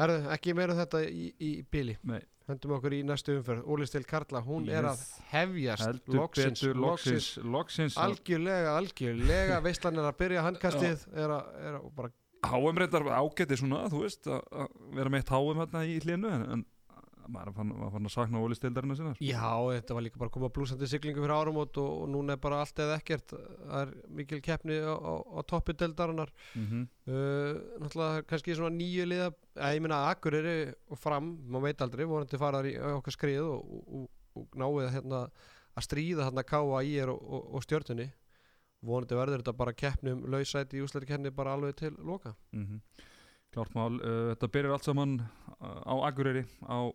Herðu, 0.00 0.16
ekki 0.34 0.52
meira 0.56 0.74
um 0.74 0.80
þetta 0.82 1.00
í, 1.08 1.30
í, 1.40 1.50
bili. 1.72 1.94
Nei. 2.04 2.20
Hendum 2.46 2.76
okkur 2.76 2.94
í 2.94 3.00
næstu 3.02 3.38
umferð. 3.40 3.64
Óli 3.66 3.86
Stil 3.88 4.04
Karla, 4.06 4.42
hún 4.44 4.68
er 4.70 4.86
að 4.86 5.00
Yes. 5.00 5.14
hefjast 5.32 5.86
heldur 5.86 6.18
loksins, 6.20 6.60
betur, 6.62 6.76
loksins 6.84 7.30
loksins, 7.42 7.96
Algjörlega, 7.98 8.76
algjörlega. 8.78 9.58
Veistlan 9.64 9.98
er 9.98 10.06
að 10.12 10.18
byrja 10.20 10.44
handkastið 10.46 11.06
er 11.16 11.34
er 11.34 11.80
HM 12.46 12.78
reyndar 12.78 13.08
ágæti 13.16 13.56
svona, 13.58 13.88
þú 13.90 14.04
veist 14.04 14.28
að 14.30 14.68
vera 14.94 15.10
með 15.10 15.24
eitt 15.24 15.32
HM 15.34 15.60
hérna 15.64 15.82
í 15.88 15.96
hlinu 16.04 16.30
en 16.36 16.64
maður 17.32 17.54
fann, 17.56 17.72
fann 17.92 18.08
að 18.08 18.12
sakna 18.14 18.40
Óli 18.42 18.56
stildarinn 18.58 18.96
sinna 18.98 19.12
sko. 19.14 19.24
Já, 19.24 19.50
þetta 19.76 19.96
var 19.96 20.04
líka 20.06 20.20
bara 20.20 20.30
að 20.30 20.34
koma 20.36 20.50
blúsandi 20.54 20.88
siglingu 20.90 21.22
fyrir 21.24 21.34
áramót 21.36 21.80
og, 21.82 21.88
og 22.02 22.10
núna 22.12 22.36
er 22.36 22.42
bara 22.42 22.60
allt 22.62 22.82
eða 22.82 22.98
ekkert. 23.00 23.34
Það 23.36 23.80
er 23.80 23.94
mikil 24.20 24.40
keppni 24.44 24.76
á, 24.82 24.94
á, 24.94 25.12
á 25.36 25.40
toppi 25.48 25.76
deildarinnar. 25.78 26.32
Mm 26.54 26.66
-hmm. 26.66 26.84
uh, 27.08 27.80
Náttúrulega 27.82 28.26
kannski 28.30 28.54
svona 28.54 28.76
nýju 28.76 29.08
liða 29.08 29.30
eða 29.56 29.72
ég 29.74 29.82
meina 29.82 30.02
Akureyri 30.10 30.74
og 30.90 30.98
fram 30.98 31.32
maður 31.46 31.66
veit 31.68 31.82
aldrei, 31.82 32.04
vonandi 32.04 32.38
fara 32.38 32.62
þar 32.62 32.70
í 32.70 32.76
okkar 32.98 33.12
skrið 33.12 33.42
og, 33.42 33.74
og, 33.86 34.08
og, 34.36 34.46
náið 34.54 34.92
hérna 34.92 35.26
að 35.76 35.84
stríða 35.84 36.28
hérna 36.28 36.42
káa 36.42 36.82
í 36.82 36.96
er 36.96 37.10
og, 37.10 37.62
stjörnunni. 37.64 38.10
Vonandi 38.82 39.14
verður 39.14 39.42
þetta 39.42 39.52
bara 39.56 39.72
keppni 39.72 40.12
um 40.12 40.24
lausæti 40.30 40.78
í 40.78 40.84
úslæri 40.84 41.06
kenni 41.06 41.30
bara 41.30 41.52
alveg 41.52 41.76
til 41.76 41.94
loka. 41.98 42.34
Mm 42.52 42.80
Klárt 43.54 43.72
mál, 43.72 43.94
uh, 44.04 44.34
þetta 44.34 44.48
byrjar 44.52 44.72
allt 44.74 44.84
saman 44.84 45.12
uh, 45.20 45.80
á 45.88 45.94
Akureyri 46.10 46.44
á 46.68 46.92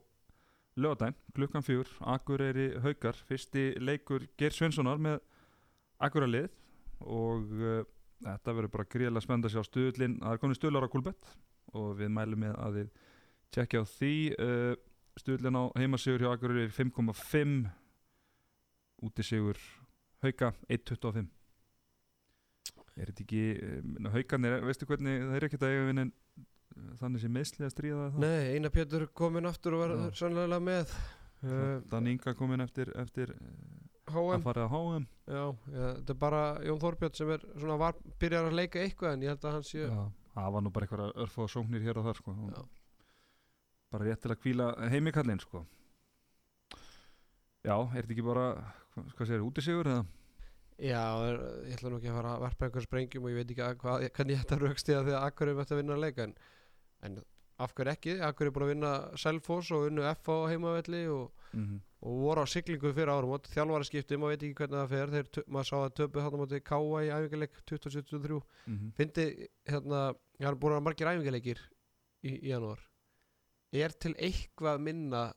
lögadaginn, 0.79 1.17
klukkan 1.35 1.65
fjúr 1.65 1.89
Akureyri 1.99 2.71
Haukar, 2.83 3.17
fyrsti 3.27 3.71
leikur 3.81 4.27
Geir 4.39 4.55
Svenssonar 4.55 5.01
með 5.01 5.19
Akureyri 5.99 6.47
og 7.01 7.51
uh, 7.57 7.81
þetta 8.21 8.55
verður 8.55 8.73
bara 8.75 8.87
gríðilega 8.93 9.25
spennandi 9.25 9.49
að 9.49 9.55
sjá 9.57 9.67
stuðlinn 9.67 10.19
það 10.21 10.35
er 10.35 10.41
komin 10.43 10.59
stuðlar 10.59 10.87
á 10.87 10.93
Kulbett 10.93 11.33
og 11.77 11.91
við 11.99 12.13
mælum 12.13 12.43
með 12.45 12.55
að 12.61 12.79
þið 12.79 12.89
tjekkja 13.57 13.83
á 13.83 13.85
því 13.91 14.13
uh, 14.37 14.73
stuðlinn 15.19 15.59
á 15.59 15.63
heimasigur 15.81 16.23
hjá 16.23 16.31
Akureyri 16.35 16.67
er 16.69 16.75
5,5 16.77 17.59
útisigur 19.01 19.61
Hauka 20.21 20.53
1,25 20.69 21.27
er 23.01 23.11
þetta 23.11 23.23
ekki 23.25 23.45
uh, 23.57 24.11
Haukarnir, 24.15 24.61
veistu 24.67 24.87
hvernig 24.87 25.25
það 25.25 25.37
er 25.37 25.47
ekkert 25.49 25.65
að 25.65 25.75
eiga 25.75 25.87
vinna 25.89 26.11
þannig 27.01 27.23
sem 27.23 27.33
meðsli 27.35 27.65
að 27.67 27.73
stríða 27.73 28.05
það 28.13 28.23
Nei, 28.25 28.43
Einar 28.55 28.73
Pétur 28.75 29.07
komin 29.17 29.49
aftur 29.49 29.75
og 29.77 29.81
Já. 29.81 29.83
verður 29.85 30.19
sannlega 30.21 30.61
með 30.67 30.95
Þannig 31.41 32.15
Inga 32.15 32.33
komin 32.37 32.61
eftir, 32.61 32.91
eftir 33.01 33.31
uh, 33.33 34.21
að 34.35 34.43
fara 34.45 34.67
að 34.67 34.73
HM 34.75 35.07
Já, 35.25 35.43
já, 35.73 35.85
þetta 35.97 36.13
er 36.13 36.19
bara 36.21 36.41
Jón 36.67 36.81
Þorbjörn 36.83 37.17
sem 37.17 37.31
er 37.33 37.45
svona 37.55 37.77
var, 37.81 37.97
byrjar 38.21 38.49
að 38.49 38.57
leika 38.59 38.83
eitthvað 38.83 39.15
en 39.15 39.25
ég 39.25 39.33
held 39.33 39.47
að 39.47 39.55
hann 39.57 39.67
sé 39.67 39.81
Já, 39.87 40.03
það 40.35 40.55
var 40.55 40.65
nú 40.65 40.73
bara 40.75 40.87
eitthvað 40.87 41.21
örfóða 41.25 41.53
sóknir 41.55 41.85
hér 41.85 41.99
og 42.01 42.07
þar 42.09 42.21
sko. 42.21 42.35
Já. 42.51 42.61
bara 43.91 44.07
rétt 44.07 44.21
til 44.23 44.31
að 44.31 44.41
kvíla 44.43 44.67
heimikallin 44.93 45.41
sko. 45.43 45.65
Já, 47.61 47.75
er 47.75 48.01
þetta 48.01 48.15
ekki 48.15 48.25
bara 48.25 48.45
hvað, 48.93 49.09
hvað 49.17 49.27
segir, 49.29 49.43
útisigur 49.45 49.89
eða? 49.91 50.05
Já, 50.81 51.03
er, 51.27 51.41
ég 51.69 51.75
ætla 51.77 51.91
nú 51.91 51.99
ekki 51.99 52.09
að 52.09 52.15
fara 52.17 52.31
að 52.35 52.43
verpa 52.45 52.67
einhver 52.67 52.85
sprengjum 52.87 53.25
og 53.27 53.33
ég 53.33 53.41
veit 53.41 53.51
ekki 53.53 53.65
að, 53.65 53.75
hvað, 53.83 54.05
hvernig 54.15 54.33
ég 54.33 54.45
ætta 54.45 54.57
að 54.57 54.63
raukst 54.65 54.87
í 54.89 54.95
það 54.95 55.03
því 55.09 55.13
að 55.17 55.25
Akkur 55.27 55.51
er 55.51 55.57
með 55.59 55.73
að 55.73 55.81
vinna 55.81 55.97
að 55.97 56.05
leika 56.05 56.25
en, 56.25 56.33
en 57.03 57.21
af 57.61 57.73
hverju 57.77 57.91
ekki, 57.91 58.13
Akkur 58.25 58.47
er 58.47 58.51
búin 58.55 58.63
að 58.65 58.71
vinna 58.73 58.91
Selfoss 59.17 59.71
og 59.71 59.87
unnu 59.91 60.01
F 60.15 60.29
á 60.29 60.49
heimavelli 60.49 61.07
og, 61.07 61.31
Mm 61.53 61.65
-hmm. 61.67 61.79
og 62.01 62.21
voru 62.21 62.41
á 62.41 62.45
siglingu 62.47 62.93
fyrir 62.93 63.09
árum? 63.11 63.29
Og 63.35 63.41
þjálfara 63.43 63.83
skipti, 63.83 64.15
maður 64.17 64.29
veit 64.29 64.43
ekki 64.43 64.53
hvernig 64.55 64.79
það 64.79 64.89
fer. 64.89 65.23
Tö- 65.35 65.47
maður 65.47 65.67
sá 65.69 65.75
að 65.85 65.93
töpu 65.99 66.21
hann 66.21 66.33
á 66.33 66.39
móti 66.41 66.59
Káa 66.63 67.03
í 67.03 67.09
æfingarleik 67.11 67.51
2023 67.65 68.41
Mm 68.67 68.77
-hmm. 68.77 68.91
fyndi, 68.93 69.47
hérna, 69.67 70.15
ég 70.39 70.45
har 70.45 70.55
búin 70.55 70.73
að 70.77 70.81
margir 70.83 71.07
æfingarleikir 71.07 71.59
í, 72.23 72.29
í 72.43 72.47
janúar. 72.49 72.79
Er 73.73 73.89
til 73.89 74.13
eitthvað 74.15 74.79
minna 74.79 75.33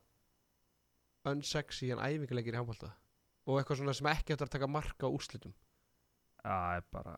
unsexy 1.25 1.91
en 1.93 1.99
æfingarleikir 1.99 2.55
í 2.55 2.57
handbólta 2.57 2.93
og 3.47 3.59
eitthvað 3.61 3.77
svona 3.81 3.93
sem 3.95 4.07
ekki 4.07 4.33
eftir 4.35 4.47
að 4.47 4.51
taka 4.57 4.67
marka 4.67 5.07
úrslitum? 5.07 5.53
Það 6.45 6.77
er 6.77 6.83
bara 6.93 7.15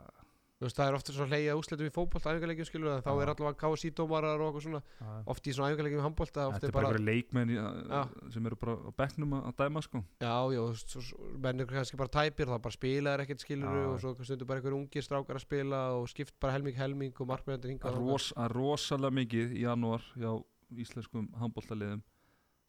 veist, 0.65 0.77
það 0.79 0.89
er 0.89 0.95
ofta 0.97 1.13
svona 1.13 1.29
hleyja 1.37 1.55
úslitum 1.61 1.85
í 1.85 1.93
fótbolta 1.93 2.31
æfingarleikjum 2.33 2.67
skilur 2.69 2.89
en 2.95 3.03
þá 3.05 3.11
Já. 3.13 3.23
er 3.23 3.31
allavega 3.33 3.59
KSI 3.61 3.91
dómarar 3.99 4.41
og 4.41 4.57
svona 4.65 4.81
oft 5.29 5.45
í 5.45 5.53
svona 5.53 5.69
æfingarleikjum 5.75 6.01
í 6.01 6.05
handbolta 6.07 6.47
oft 6.49 6.57
Þetta 6.63 6.71
er 6.71 6.73
bara 6.73 6.89
einhverju 6.89 7.05
leikmenn 7.11 7.53
Já. 7.53 8.01
sem 8.33 8.47
eru 8.49 8.57
bara 8.57 8.77
á 8.81 8.91
bekknum 9.03 9.35
að, 9.37 9.51
dæma 9.61 9.83
sko 9.85 10.01
já, 10.25 10.33
já, 10.57 10.61
þú 10.63 10.71
veist, 10.73 10.89
svo- 10.97 11.05
svo- 11.11 11.29
menn 11.45 11.61
er 11.61 11.67
kannski 11.67 12.01
bara 12.01 12.15
tæpir, 12.17 12.49
þá 12.49 12.57
bara 12.65 12.73
spila 12.79 13.13
er 13.13 13.25
ekkert 13.27 13.45
skilur 13.45 13.69
Já. 13.77 13.87
og 13.93 14.01
svo 14.01 14.15
stundur 14.25 14.47
bara 14.49 14.61
einhver 14.63 14.79
ungir 14.81 15.05
strákar 15.05 15.37
að 15.37 15.45
spila 15.45 15.83
og 16.01 16.09
skipt 16.09 16.35
bara 16.41 16.53
helming 16.57 16.77
helming 16.81 17.13
og 17.21 17.29
Það 17.29 17.61
er 17.61 18.01
og 18.01 18.09
ros, 18.09 18.33
að 18.37 18.53
rosalega 18.57 19.13
mikið 19.21 19.53
í 19.61 19.65
janúar 19.69 20.01
hjá 20.17 20.33
íslenskum 20.73 21.29
handbóltaliðum 21.37 22.01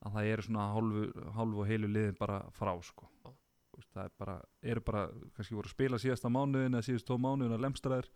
að 0.06 0.14
það 0.14 0.28
eru 0.36 0.44
svona 0.46 0.68
hálfu, 0.76 1.06
hálfu 1.34 1.62
og 1.64 1.68
heilu 1.72 1.88
liðin 1.88 2.18
bara 2.20 2.44
frá 2.52 2.76
sko 2.84 3.08
Já. 3.24 3.32
Veist, 3.78 3.92
það 3.94 4.08
er 4.08 4.14
bara, 4.18 4.36
eru 4.74 4.82
bara 4.82 5.04
kannski 5.38 5.54
voru 5.58 5.70
að 5.70 5.76
spila 5.76 6.00
síðasta 6.02 6.32
mánuðin 6.34 6.78
eða 6.78 6.88
síðust 6.88 7.08
tó 7.08 7.18
mánuðin 7.22 7.54
að 7.54 7.64
lemstraðir 7.68 8.08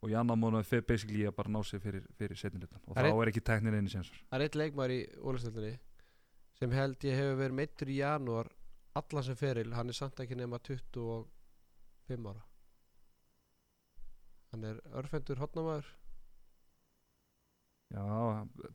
og 0.00 0.12
í 0.12 0.16
annan 0.16 0.40
mánuð 0.40 0.66
fyrir 0.68 0.86
basically 0.88 1.26
að 1.28 1.36
bara 1.38 1.52
ná 1.54 1.60
sig 1.64 1.80
fyrir, 1.80 2.04
fyrir 2.18 2.40
setnilutan 2.40 2.82
og 2.84 2.96
Það 2.98 3.08
þá 3.08 3.22
er 3.22 3.30
ekki 3.32 3.42
teknin 3.48 3.76
einu 3.78 3.92
sénsar 3.92 4.20
Það 4.20 4.36
er 4.38 4.44
eitt 4.46 4.58
leikmaður 4.60 4.94
í 4.96 5.00
ólistöldinni 5.30 5.72
sem 6.60 6.76
held 6.76 7.08
ég 7.08 7.16
hefur 7.16 7.40
verið 7.40 7.58
meittur 7.62 7.92
í 7.92 7.96
janúar 8.00 8.52
allan 9.00 9.24
sem 9.24 9.38
feril, 9.38 9.70
hann 9.72 9.88
er 9.88 9.96
samt 9.96 10.20
ekki 10.20 10.36
nema 10.36 10.58
25 10.66 12.28
ára. 12.28 12.42
Hann 14.50 14.66
er 14.66 14.80
örfendur 14.98 15.40
hotnamaður 15.40 15.88
Já, 17.90 18.04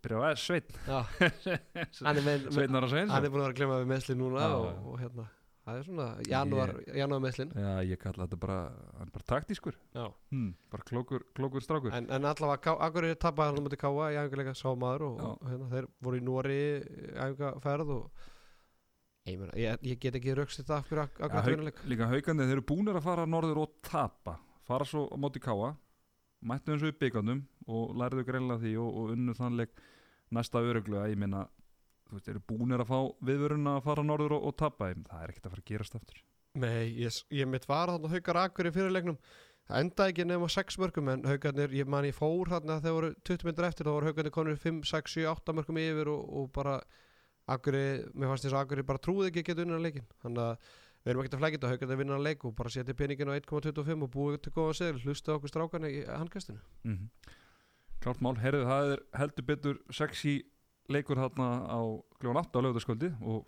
byrja 0.03 0.19
á 0.19 0.23
að 0.27 0.39
Sveitn 0.43 0.79
hann 0.89 2.19
Sveitnar 2.51 2.83
að 2.83 2.89
hann 2.89 2.91
segja 2.91 3.19
er 3.21 3.31
búin 3.31 3.43
að 3.43 3.45
vera 3.45 3.51
að 3.53 3.59
glemma 3.59 3.77
við 3.79 3.91
meðsli 3.93 4.15
núna 4.19 4.43
Já, 4.43 4.55
og, 4.55 4.87
og 4.91 4.97
hérna 4.99 5.27
það 5.65 5.79
er 5.79 5.87
svona 5.87 6.05
janúar, 6.29 6.71
janúar 6.93 7.21
meðslin 7.23 7.51
Já, 7.57 7.71
ég 7.89 7.99
kalla 8.01 8.25
þetta 8.27 8.39
bara, 8.43 8.57
hann 8.99 9.07
er 9.07 9.13
bara 9.15 9.27
taktískur. 9.31 9.77
Já. 9.95 10.05
hmm, 10.31 10.51
bara 10.71 10.85
klókur, 10.91 11.25
klókur 11.37 11.63
strákur. 11.65 11.93
En, 11.97 12.07
en 12.13 12.27
allavega 12.29 12.75
Akureyri 12.87 13.17
tappaði 13.21 13.55
hann 13.57 13.69
á 13.73 13.81
Káa 13.85 14.11
í 14.13 14.19
æfingarleika 14.21 14.53
sá 14.59 14.69
maður 14.77 15.07
og, 15.09 15.19
og 15.31 15.49
hérna, 15.49 15.69
þeir 15.73 15.87
voru 16.05 16.19
í 16.21 16.25
Nóri 16.25 16.59
æfingarferð 17.15 17.93
og 17.97 18.25
ég, 19.25 19.39
meina, 19.41 19.55
ég, 19.57 19.81
ég 19.89 19.99
get 20.05 20.19
ekki 20.19 20.35
raukst 20.37 20.61
þetta 20.61 20.77
af 20.81 20.89
hverju 20.91 21.03
Ak- 21.07 21.17
Já, 21.17 21.25
Akureyri 21.25 21.41
hauk, 21.41 21.55
vinnuleik 21.57 21.81
líka 21.89 22.11
haugandi, 22.13 22.45
þeir 22.49 22.57
eru 22.59 22.67
búnir 22.73 22.99
að 23.01 23.07
fara 23.09 23.25
norður 23.25 23.63
og 23.65 23.75
tapa. 23.89 24.37
Fara 24.65 24.85
svo 24.85 25.07
á 25.09 25.17
móti 25.17 25.41
káa 25.41 25.73
mættu 26.45 26.73
eins 26.75 26.83
og 26.85 26.91
upp 26.93 26.99
byggandum 27.01 27.39
og 27.73 27.95
læriðu 27.97 28.25
greinlega 28.27 28.61
því 28.61 28.75
og, 28.77 28.89
og 29.01 29.13
unnu 29.15 29.33
þannleik 29.33 29.71
næsta 30.35 30.61
öruglega, 30.61 31.07
ég 31.09 31.17
meina 31.17 31.47
þú 32.05 32.17
veist, 32.17 32.29
eru 32.31 32.43
búnir 32.51 32.83
að 32.83 32.91
fá 32.91 32.99
viðvörun 33.29 33.71
að 33.71 33.81
fara 33.87 34.05
norður 34.05 34.37
og, 34.37 34.47
og 34.49 34.79
meina, 34.79 35.03
það 35.09 35.23
er 35.23 35.33
ekkert 35.33 35.45
að 35.49 35.55
fara 35.55 35.63
að 35.65 35.71
gerast 35.71 35.97
aftur. 35.99 36.21
Nei, 36.55 36.85
ég, 37.01 37.17
ég 37.35 37.49
mitt 37.51 37.67
var 37.67 37.91
þarna 37.91 38.11
haukar 38.13 38.39
akkur 38.45 38.69
í 38.69 38.71
fyrirleiknum. 38.75 39.17
Það 39.65 39.81
endaði 39.81 40.13
ekki 40.13 40.25
nema 40.29 40.47
6 40.53 40.77
mörgum 40.77 41.09
en 41.09 41.25
haugarnir, 41.25 41.73
ég 41.73 41.89
man 41.89 42.05
ég 42.05 42.15
fór 42.15 42.51
þarna 42.53 42.77
þegar 42.83 42.95
voru 42.99 43.09
20 43.25 43.47
minnir 43.47 43.67
eftir, 43.67 43.87
þá 43.87 43.95
voru 43.95 44.09
haugarnir 44.11 44.33
konur 44.35 44.59
5, 44.61 44.81
6, 44.91 45.15
7, 45.17 45.25
8 45.31 45.55
mörgum 45.57 45.79
yfir 45.81 46.11
og, 46.13 46.27
og 46.39 46.51
bara 46.53 46.75
akkur, 47.49 47.77
mér 48.13 48.29
fannst 48.29 48.45
þess 48.45 48.53
að 48.53 48.61
akkur 48.61 48.83
bara 48.85 49.01
trúði 49.01 49.31
ekki 49.31 49.41
að 49.41 49.49
geta 49.49 49.65
unna 49.65 49.81
leikin 49.81 50.05
þannig 50.21 50.43
að 50.45 50.69
við 51.05 51.11
erum 51.11 51.23
ekkert 51.23 51.35
að 51.37 51.41
flækja 51.41 51.57
þetta, 51.57 51.71
haugarnir 51.73 51.99
vinna 52.03 52.15
að 52.19 52.27
leik 52.27 52.45
og 52.45 52.55
bara 52.57 52.73
setja 52.73 52.97
peningin 52.97 53.33
á 53.33 53.37
1,25 53.37 54.05
og 54.05 54.13
búið 54.13 54.37
til 54.45 54.53
góða 54.53 54.77
segil, 54.77 55.01
hlusta 55.01 55.35
okkur 55.35 55.51
strákan 55.51 55.89
í 55.89 55.95
handkastinu. 56.05 56.61
Mm 56.85 56.95
-hmm. 56.95 57.33
Klárt 58.05 58.21
mál, 58.21 58.37
herðu, 58.37 58.63
það 58.69 58.91
er 58.93 59.03
heldur 59.17 59.45
betur 59.45 59.81
sexy 59.89 60.35
leikur 60.91 61.17
þarna 61.19 61.47
á 61.69 61.79
kljóðan 62.21 62.41
8 62.43 62.59
á 62.59 62.63
lögðarskvöldi 62.65 63.09
og 63.25 63.45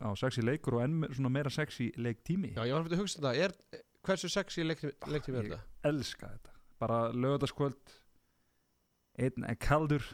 á 0.00 0.10
sexy 0.18 0.42
leikur 0.44 0.78
og 0.78 0.84
enn 0.84 1.06
svona 1.12 1.32
meira 1.32 1.50
sexy 1.50 1.90
leiktími. 1.98 2.52
Já, 2.54 2.62
ég 2.68 2.74
var 2.76 2.84
fyrir 2.86 2.98
að 2.98 3.02
hugsa 3.04 3.20
þetta, 3.20 3.32
er, 3.44 3.84
hversu 4.06 4.30
sexy 4.32 4.64
leiktími 4.66 4.92
leiktími 5.14 5.40
er 5.40 5.48
Ég 5.48 5.54
þetta? 5.56 5.88
elska 5.90 6.30
þetta. 6.34 6.54
Bara 6.80 7.00
lögðarskvöld 7.12 7.96
einn 9.20 9.44
er 9.50 9.58
kaldur 9.60 10.04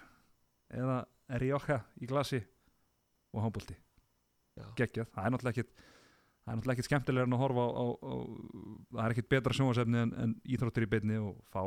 eða 0.74 1.02
er 1.30 1.42
rjóka 1.44 1.80
í 2.02 2.09
glasi 2.11 2.40
og 3.36 3.42
handbólti 3.44 3.76
Já. 4.57 4.64
geggjað, 4.78 5.11
það 5.12 5.26
er 5.28 5.34
náttúrulega 5.34 5.52
ekkit 5.61 5.72
það 5.76 6.50
er 6.52 6.57
náttúrulega 6.57 6.74
ekkit 6.76 6.88
skemmtilega 6.88 7.26
en 7.28 7.36
að 7.36 7.42
horfa 7.42 7.64
á, 7.66 7.70
á, 7.76 7.84
á 7.92 8.14
það 8.96 9.02
er 9.04 9.14
ekkit 9.14 9.28
betra 9.34 9.57
sjónvarsefni 9.59 10.00
en, 10.00 10.14
en 10.24 10.34
íþróttir 10.48 10.86
í 10.86 10.90
beinni 10.94 11.18
og 11.20 11.36
fá 11.52 11.62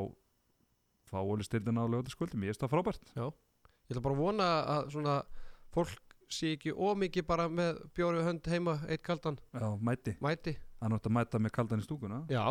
fá 1.09 1.19
ólistildina 1.21 1.85
á 1.85 1.91
lögðarskvöldum, 1.91 2.43
ég 2.45 2.51
veist 2.53 2.61
það 2.63 2.73
frábært 2.73 3.07
Ég 3.89 3.95
ætla 3.97 4.03
bara 4.05 4.15
að 4.15 4.21
vona 4.21 4.47
að 4.77 4.89
svona 4.93 5.15
fólk 5.73 6.15
sé 6.29 6.51
ekki 6.55 6.71
ómikið 6.77 7.25
bara 7.25 7.47
með 7.49 7.79
bjóri 7.97 8.21
hönd 8.21 8.45
heima, 8.51 8.75
eitt 8.87 9.01
kaldan. 9.01 9.39
Já, 9.57 9.65
mæti, 9.81 10.13
mæti. 10.21 10.53
Er 10.79 10.91
náttúrulega 10.93 11.09
að 11.09 11.15
mæta 11.17 11.39
með 11.41 11.51
kaldan 11.57 11.81
í 11.81 11.85
stúkuna. 11.87 12.19
Já, 12.29 12.43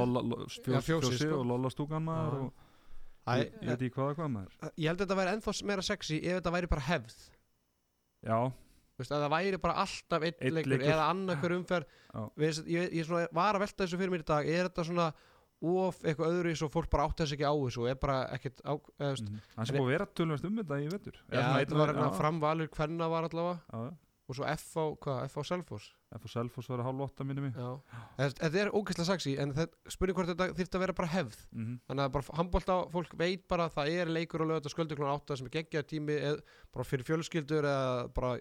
Lolla- 0.00 0.22
lo- 0.24 0.38
Já, 0.48 0.56
fjós- 0.64 0.86
fjósið, 0.88 1.02
fjósið 1.12 1.18
sko. 1.28 1.40
og 1.40 1.46
lolla 1.46 1.68
stúkan 1.70 2.02
maður 2.08 2.38
og 2.46 2.52
ég, 3.36 3.52
veit 3.60 3.82
ekki 3.84 3.90
hvað 3.98 4.14
hvað 4.16 4.30
maður. 4.32 4.56
Ég 4.78 4.88
held 4.88 4.98
að 4.98 5.04
þetta 5.06 5.18
væri 5.20 5.34
ennþá 5.36 5.54
meira 5.68 5.82
sexy 5.82 6.16
ef 6.24 6.40
þetta 6.40 6.52
væri 6.56 6.70
bara 6.72 6.80
hefð. 6.88 7.18
Já, 8.26 8.38
veist, 8.98 9.12
að 9.12 9.22
það 9.26 9.34
væri 9.36 9.60
bara 9.62 9.74
alltaf 9.84 10.22
einn 10.26 10.54
leikur, 10.56 10.70
leikur. 10.72 10.88
eða 10.88 11.04
annað 11.12 11.40
hver 11.44 11.54
umferð. 11.58 11.86
Við, 12.40 12.62
ég, 12.66 12.92
ég 12.98 13.28
var 13.36 13.54
að 13.54 13.60
velta 13.66 13.84
þessu 13.84 13.98
fyrir 14.00 14.10
mér 14.16 14.24
í 14.24 14.28
dag. 14.32 14.48
Er 14.48 14.68
þetta 14.70 14.84
svona 14.88 15.12
of 15.60 16.02
eitthvað 16.04 16.34
öðru 16.36 16.56
svo 16.58 16.68
fólk 16.72 16.90
bara 16.92 17.08
átti 17.08 17.24
þess 17.24 17.36
ekki 17.36 17.48
á 17.48 17.54
þessu 17.54 17.84
og 17.84 17.88
er 17.90 17.96
bara 18.02 18.18
ekkert 18.36 18.60
á, 18.62 18.72
eða, 18.78 19.14
mm. 19.14 19.30
mhm. 19.30 19.46
það 19.54 19.62
er 19.62 19.70
sem 19.70 19.78
búið 19.78 19.86
að 19.86 19.94
vera 19.94 20.10
tölvöld 20.20 20.50
um 20.50 20.60
þetta 20.62 20.82
í 20.82 20.90
vetur. 20.92 21.22
Já, 21.26 21.40
þetta 21.42 21.80
var 21.80 21.94
hérna 21.94 22.10
framvalur 22.18 22.70
hvenna 22.76 23.10
var 23.10 23.28
allavega. 23.28 23.58
Já, 23.72 23.96
og 24.28 24.36
svo 24.36 24.44
F 24.44 24.76
á, 24.76 24.84
hvað, 25.00 25.22
F 25.24 25.38
á 25.40 25.42
Selfoss? 25.48 25.86
F 26.12 26.24
og 26.24 26.32
Selfoss 26.32 26.68
var 26.68 26.82
að 26.82 26.88
hálfa 26.90 27.06
åtta 27.08 27.24
minni 27.24 27.46
mig. 27.46 27.56
Já, 27.56 28.00
Þess- 28.18 28.36
þetta 28.42 28.60
er 28.60 28.70
ógeðslega 28.76 29.08
sexy 29.08 29.32
en 29.40 29.54
spurning 29.88 30.18
hvort 30.18 30.28
þetta 30.28 30.48
þyrfti 30.58 30.76
að 30.76 30.84
vera 30.84 30.96
bara 31.00 31.12
hefð. 31.14 31.38
Mm 31.52 31.78
þannig 31.88 32.04
að 32.04 32.12
bara 32.12 32.36
handbólta 32.36 32.76
fólk 32.92 33.16
veit 33.16 33.48
bara 33.48 33.68
að 33.68 33.74
það 33.78 33.92
er 34.02 34.12
leikur 34.12 34.44
og 34.44 34.50
lögða 34.52 34.72
sköldu 34.72 34.98
klón 34.98 35.14
átta 35.14 35.36
sem 35.36 35.48
er 35.48 35.54
geggja 35.56 35.82
tími 35.82 36.18
eð, 36.30 36.42
bara 36.72 36.84
fyrir 36.84 37.08
fjölskyldur 37.08 37.64
eða 37.64 38.08
bara 38.12 38.36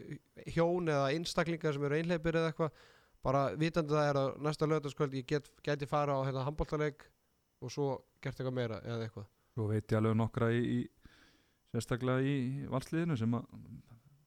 hjón 0.52 0.92
eða 0.92 1.12
einstaklingar 1.16 1.74
sem 1.74 1.88
eru 1.88 1.96
einleipir 1.96 2.36
eða 2.36 2.52
eitthvað 2.52 2.72
bara 3.28 3.44
vitandi 3.60 3.94
það 3.96 4.10
er 4.12 4.20
að 4.22 4.30
næsta 4.48 4.70
lögða 4.72 5.10
ég 5.20 5.26
get, 5.28 5.50
geti 5.66 5.90
fara 5.90 6.16
á 6.16 6.22
hérna, 6.24 6.46
handbóltaleik 6.48 7.04
og 7.62 7.74
svo 7.74 7.90
gert 8.24 8.38
eitthvað 8.40 8.56
meira 8.56 8.80
eða 8.86 9.04
eitthvað. 9.08 9.28
Svo 9.58 9.68
veit 9.72 9.88
ég 9.92 9.98
alveg 10.00 10.16
nokkra 10.20 10.52
í, 10.54 10.62
í 10.78 10.80
sérstaklega 11.74 12.24
í 12.24 12.36
valsliðinu 12.72 13.18
sem 13.20 13.38
að 13.38 13.48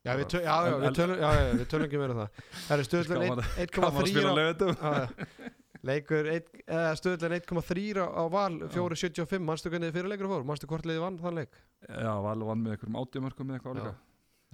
Já, 0.01 0.15
við, 0.17 0.27
tö 0.33 0.39
já, 0.41 0.53
já, 0.65 0.75
við, 0.81 0.95
tölum, 0.97 1.19
já, 1.21 1.31
við 1.61 1.67
tölum 1.69 1.87
ekki 1.87 1.99
meira 2.01 2.15
um 2.15 2.21
það. 2.23 2.45
Það 2.65 2.71
er 2.73 2.81
að- 2.81 3.49
1,3 3.61 3.73
Gaman 3.75 3.99
að 4.01 4.07
spila 4.09 4.31
á- 4.33 4.39
lögutum 4.39 4.71
Já, 4.81 4.93
já. 4.97 5.51
leikur 5.91 6.29
eða 6.33 6.95
stöðlun 7.01 7.35
1,3 7.37 8.01
á, 8.01 8.23
val 8.33 8.57
4.75, 8.73 9.45
manstu 9.45 9.69
hvernig 9.73 9.93
fyrir 9.93 10.09
leikur 10.09 10.31
fór 10.33 10.47
manstu 10.49 10.67
hvort 10.71 10.89
liði 10.89 11.03
vann 11.05 11.19
þann 11.21 11.37
leik? 11.43 11.53
Já, 11.85 12.13
Val 12.25 12.41
vann 12.49 12.65
með 12.65 12.79
einhverjum 12.79 12.97
átjumörkum 13.03 13.51
með 13.51 13.59
eitthvað 13.61 13.83
Já. 13.85 13.93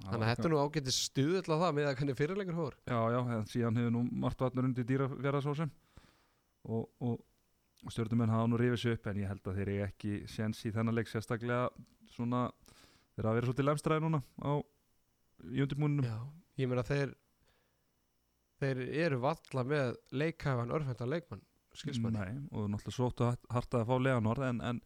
Þannig 0.05 0.27
að 0.27 0.31
þetta 0.33 0.51
nú 0.53 0.61
ágætið 0.61 0.97
stuðl 0.97 1.55
á 1.57 1.57
það 1.63 1.75
með 1.79 1.89
að 1.89 1.97
hvernig 2.01 2.19
fyrir 2.19 2.41
leikur 2.41 2.59
fór 2.59 2.77
Já, 2.85 3.01
já, 3.15 3.21
en 3.37 3.49
síðan 3.51 3.81
hefur 3.81 3.95
nú 3.95 4.03
margt 4.25 4.45
vatnur 4.45 4.69
undir 4.69 4.89
dýra 4.89 5.09
verðarsósum 5.13 5.73
og, 6.67 6.89
og, 7.01 7.19
stjórnumenn 7.87 8.33
hafa 8.33 8.49
nú 8.51 8.59
rifið 8.61 8.83
sér 8.83 8.97
upp 8.97 9.09
en 9.11 9.21
ég 9.23 9.31
held 9.31 9.47
að 9.47 9.61
þeir 9.61 9.69
eru 9.73 9.87
ekki 9.87 10.15
séns 10.33 10.63
í 10.67 10.73
þennan 10.75 10.97
leik 10.97 11.11
sérstaklega 11.11 11.69
svona 12.13 12.49
þeir 13.15 13.29
hafa 13.29 13.37
verið 13.37 13.51
svolítið 13.51 13.69
lemstræði 13.71 14.05
núna 14.05 14.23
á 14.43 14.53
í 15.53 15.65
undirbúninum 15.65 16.09
Já, 16.09 16.17
ég 16.61 16.71
meina 16.71 16.85
þeir 16.87 17.15
þeir 18.61 18.83
eru 19.07 19.21
valla 19.23 19.67
með 19.73 19.93
leikhæfan 20.13 20.73
örfendan 20.77 21.13
leikmann 21.13 21.45
skilsmanni 21.77 22.21
Nei, 22.21 22.41
og 22.57 22.71
náttúrulega 22.73 22.97
sóttu 22.97 23.29
hartað 23.53 23.83
að 23.83 23.91
fá 23.91 23.97
Leonard 24.01 24.45
en, 24.49 24.63
en, 24.65 24.81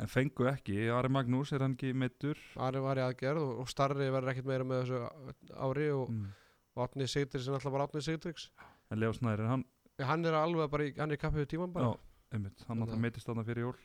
en 0.00 0.08
fengu 0.10 0.46
ekki. 0.48 0.76
Ari 0.94 1.10
Magnús 1.12 1.52
er 1.52 1.64
hann 1.64 1.76
ekki 1.76 1.92
meittur 1.96 2.38
Ari 2.56 2.80
var 2.82 3.00
í 3.00 3.04
aðgerð 3.04 3.42
og, 3.44 3.54
og 3.62 3.70
Starri 3.70 4.08
verður 4.08 4.32
ekkert 4.32 4.48
meira 4.48 4.66
með 4.66 4.84
þessu 4.84 5.56
ári 5.68 5.88
og, 5.92 6.10
mm. 6.10 6.28
og 6.76 6.84
Átni 6.86 7.08
Sigdriks 7.10 7.48
er 7.48 7.58
alltaf 7.58 7.74
bara 7.74 7.88
Átni 7.88 8.04
Sigdriks 8.04 8.48
en 8.90 8.98
Leo 8.98 9.12
Snæri, 9.14 9.46
hann, 9.46 9.64
hann 10.02 10.26
er 10.26 10.36
alveg 10.38 10.70
bara 10.72 10.86
í, 10.88 10.92
hann 10.98 11.12
er 11.12 11.18
í 11.18 11.20
kappið 11.20 11.44
við 11.44 11.50
tíman 11.54 11.74
bara. 11.74 11.92
Já, 11.92 12.36
einmitt, 12.36 12.64
hann 12.68 12.84
að- 12.86 12.96
meitist 12.98 13.28
þarna 13.28 13.44
fyrir 13.46 13.68
jól. 13.68 13.76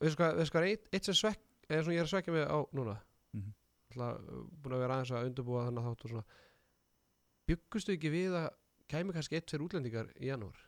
Veistu 0.00 0.20
hvað, 0.20 0.38
veistu 0.40 0.56
hvað 0.56 0.68
eitt, 0.68 0.88
eitt 0.92 1.08
sem 1.08 1.18
svekk 1.18 1.68
eða 1.68 1.82
svona 1.84 1.96
ég 1.96 2.00
er 2.00 2.08
að 2.08 2.12
svekja 2.14 2.34
mig 2.36 2.46
á 2.48 2.58
núna. 2.76 2.96
Mhm. 3.36 3.52
alltaf 3.90 4.22
uh, 4.22 4.46
búin 4.62 4.74
að 4.76 4.82
vera 4.84 4.96
aðeins 4.96 5.10
að 5.10 5.28
undurbúa 5.28 5.66
þannig 5.66 5.84
að 5.84 5.90
þáttu 5.90 6.10
svona. 6.10 6.24
Byggustu 7.50 7.94
ekki 7.96 8.10
við 8.10 8.36
að 8.38 8.48
kæmi 8.90 9.14
kannski 9.14 9.38
eitt 9.38 9.50
fyrir 9.50 9.64
útlendingar 9.66 10.10
í 10.16 10.30
janúar? 10.30 10.58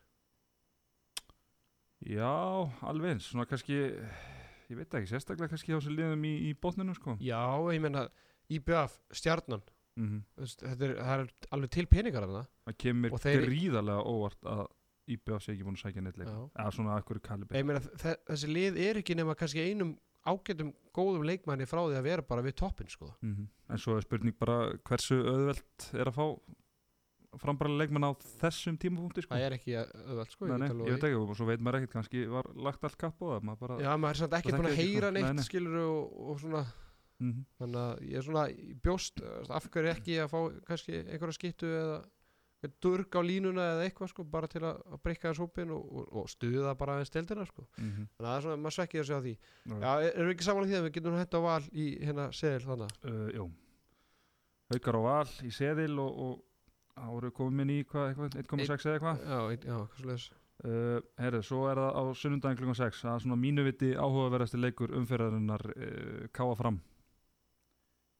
Já, 2.03 2.33
alveg 2.83 3.14
eins, 3.14 3.28
svona 3.30 3.47
kannski 3.47 3.78
ég 4.71 4.77
veit 4.79 4.95
ekki, 4.95 5.11
sérstaklega 5.11 5.49
kannski 5.53 5.73
á 5.75 5.79
þessu 5.79 5.95
liðum 5.97 6.25
í, 6.29 6.35
í 6.51 6.53
botninu 6.55 6.95
sko. 6.95 7.17
Já, 7.21 7.43
ég 7.73 7.81
meina 7.83 8.07
IBF, 8.53 8.99
stjarnan 9.13 9.63
mm 9.97 10.23
veist, 10.41 10.63
þetta 10.65 10.87
er, 10.89 10.95
það 11.03 11.21
er 11.25 11.33
alveg 11.53 11.71
til 11.71 11.87
peningar 11.87 12.25
þarna. 12.27 12.47
Það 12.69 12.79
kemur 12.85 13.13
Og 13.13 13.21
þeir- 13.21 13.45
gríðarlega 13.49 14.07
óvart 14.09 14.49
að 14.55 14.63
IBF 15.13 15.43
sé 15.43 15.53
ekki 15.53 15.67
búin 15.67 15.77
að 15.77 15.83
sækja 15.85 16.03
neitt 16.07 16.17
leik 16.23 16.29
Já. 16.31 16.39
eða 16.63 16.73
svona 16.73 17.01
hverju 17.03 17.23
kalibri. 17.27 17.63
Þessi 18.31 18.49
lið 18.55 18.79
er 18.87 19.01
ekki 19.03 19.17
nema 19.19 19.35
kannski 19.37 19.67
einum 19.69 19.97
ágætum 20.25 20.73
góðum 20.95 21.25
leikmanni 21.27 21.67
frá 21.67 21.83
því 21.83 21.97
að 21.99 22.07
vera 22.07 22.23
bara 22.23 22.43
við 22.47 22.55
toppin 22.63 22.89
sko. 22.89 23.11
mm 23.21 23.49
en 23.73 23.79
svo 23.81 23.97
er 23.97 24.03
spurning 24.05 24.35
bara 24.39 24.73
hversu 24.85 25.17
auðvelt 25.25 25.87
er 25.97 26.07
að 26.11 26.15
fá 26.15 26.27
frambærilega 27.41 27.80
leikmenn 27.87 28.05
á 28.05 28.12
þessum 28.43 28.76
tímapunkti 28.83 29.22
sko. 29.24 29.33
það 29.35 29.47
er 29.47 29.57
ekki 29.57 29.74
öðvöld 29.80 30.33
sko 30.35 30.49
Nei, 30.51 30.57
nei, 30.61 30.68
ég 30.68 30.97
veit 30.99 31.07
ekki, 31.09 31.18
og 31.22 31.35
svo 31.39 31.47
veit 31.49 31.61
maður 31.64 31.78
ekkert 31.80 31.97
kannski 31.97 32.24
var 32.28 32.49
lagt 32.68 32.85
allt 32.85 32.99
kapp 33.01 33.22
á 33.22 33.26
það 33.33 33.47
maður 33.49 33.61
bara, 33.66 33.78
já, 33.80 33.93
maður 33.97 34.14
er 34.16 34.20
samt 34.22 34.37
ekki 34.39 34.53
Það 34.53 34.61
búin 34.61 34.70
að 34.72 34.80
heyra 34.83 35.07
sko. 35.09 35.14
neitt 35.16 35.37
Nei, 35.39 35.47
skilur 35.49 35.78
og, 35.87 36.16
og 36.33 36.41
svona 36.45 36.64
Mhm. 37.22 37.45
þannig 37.61 37.78
að 37.78 38.01
ég 38.11 38.16
er 38.18 38.24
svona 38.26 38.43
bjóst 38.83 39.20
uh, 39.22 39.55
af 39.55 39.68
hverju 39.70 39.91
ekki 39.93 40.14
að 40.18 40.30
fá 40.33 40.39
kannski 40.66 40.97
einhverja 41.05 41.37
skittu 41.37 41.68
eða 41.70 42.01
durg 42.83 43.14
á 43.14 43.20
línuna 43.22 43.62
eða 43.76 43.85
eitthvað 43.87 44.11
sko 44.11 44.24
bara 44.24 44.49
til 44.51 44.62
að, 44.66 44.80
breyka 45.03 45.30
þess 45.30 45.43
hópin 45.43 45.70
og, 45.74 45.83
og, 45.87 46.09
og 46.22 46.28
stuða 46.30 46.74
bara 46.78 46.97
aðeins 46.99 47.11
deildina 47.14 47.47
sko 47.47 47.64
mhm. 47.78 48.09
þannig 48.16 48.26
að 48.26 48.26
það 48.26 48.37
er 48.37 48.47
svona, 48.47 48.61
maður 48.64 48.76
svekkir 48.78 49.07
sig 49.07 49.14
á 49.14 49.20
því 49.22 49.35
Já. 49.37 49.91
er- 50.03 50.12
erum 50.16 50.28
við 50.30 50.35
ekki 50.37 50.47
saman 50.49 50.62
á 50.62 50.68
því 50.70 50.76
að 50.80 50.87
við 50.89 50.95
getum 50.99 51.18
hægt 51.20 51.37
á 51.39 51.41
val 51.47 51.62
í 51.72 51.87
hérna 52.03 52.26
seðil 52.35 52.66
þannig 52.66 52.97
uh, 53.07 53.28
jú 53.39 53.47
Haukar 54.72 54.99
á 54.99 55.03
val 55.05 55.30
í 55.47 55.51
seðil 55.53 55.99
og, 56.01 56.20
og 56.26 56.33
þá 56.97 57.09
voru 57.09 57.30
komin 57.34 57.70
í 57.72 57.80
hvað, 57.88 58.12
eitthvað, 58.12 58.38
1,6 58.45 58.86
eða 58.86 58.95
eitthvað? 58.99 59.26
Já, 59.26 59.40
ein- 59.55 59.66
já, 59.68 59.76
hvað 59.80 59.99
svo 59.99 60.09
leiðis 60.11 60.26
uh, 60.62 61.01
herðu, 61.24 61.43
svo 61.49 61.61
er 61.70 61.80
það 61.82 61.99
á 61.99 62.03
sunnundaginn 62.22 62.61
klukkan 62.61 62.78
6 62.82 63.03
það 63.07 63.14
er 63.18 63.24
svona 63.26 63.40
mínu 63.43 63.64
viti 63.66 63.93
áhugaverðasti 63.97 64.61
leikur 64.62 64.95
umferðarinnar 65.01 65.64
uh, 65.72 66.24
káa 66.36 66.57
fram 66.59 66.80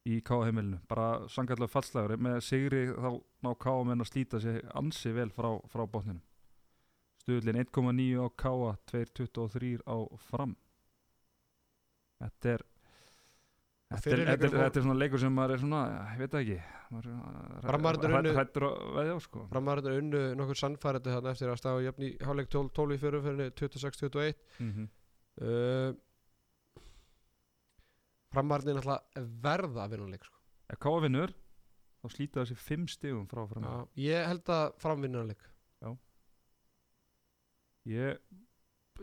í 0.08 0.16
káa 0.26 0.48
heimilinu. 0.48 0.80
Bara 0.90 1.28
sangallega 1.30 1.70
fallslegur 1.70 2.18
með 2.18 2.40
sigri 2.42 2.80
þá 2.90 3.10
ná 3.46 3.50
káa 3.62 3.84
menn 3.86 4.02
að 4.02 4.08
slíta 4.10 4.40
sig 4.42 4.58
ansi 4.74 5.12
vel 5.14 5.28
frá, 5.30 5.52
frá 5.70 5.84
botninum. 5.86 6.24
Stuðlinn 7.22 7.60
1,9 7.62 8.18
á 8.18 8.26
káa 8.34 8.72
2,23 8.90 9.76
á 9.86 9.96
fram. 10.26 10.56
Þetta 12.18 12.50
er 12.56 12.64
Þetta 13.93 13.99
er, 13.99 14.05
Fyrri 14.05 14.24
þetta, 14.28 14.49
er, 14.49 14.70
er 14.72 14.84
svona 14.86 14.95
leikur 14.99 15.20
sem 15.22 15.34
maður 15.36 15.53
er 15.55 15.61
svona, 15.62 15.80
já, 15.93 16.01
ég 16.12 16.20
veit 16.22 16.32
það 16.32 16.43
ekki. 16.43 16.59
Maður 16.93 17.09
er 17.11 17.66
Framararnir 17.66 18.11
hræ- 18.12 18.20
unnu- 18.22 18.34
hræddur 18.38 18.64
að 18.68 18.74
veðja 18.97 19.12
á 19.12 19.18
sko 19.26 19.43
Framarinn 19.53 19.99
unnu 19.99 20.22
nokkur 20.40 20.59
sannfærandi 20.61 21.14
þannig 21.16 21.30
eftir 21.32 21.53
að 21.53 21.61
stafa 21.61 21.84
jöfn 21.86 22.07
í 22.07 22.11
hálfleik 22.26 22.51
12, 22.55 22.72
12 22.78 22.97
í 22.97 23.01
fyrirferðinni 23.03 23.47
26-21 23.61 24.34
mm 24.62 24.72
-hmm. 24.72 24.88
uh, 25.43 25.90
Framarinn 28.32 28.76
náttúrulega 28.80 29.26
verða 29.47 29.84
að 29.86 29.90
vinna 29.97 30.11
leik 30.14 30.24
sko. 30.28 30.38
ef 30.72 30.78
Káa 30.80 31.01
vinnur 31.05 31.34
þá 32.03 32.07
slíta 32.16 32.40
þessi 32.43 32.57
fimm 32.59 32.86
stigum 32.88 33.26
frá 33.30 33.45
fram. 33.47 33.62
Já, 33.62 33.74
ég 34.09 34.26
held 34.26 34.49
að 34.51 34.72
framvinna 34.82 35.22
leik. 35.28 35.43
Ég, 37.84 38.18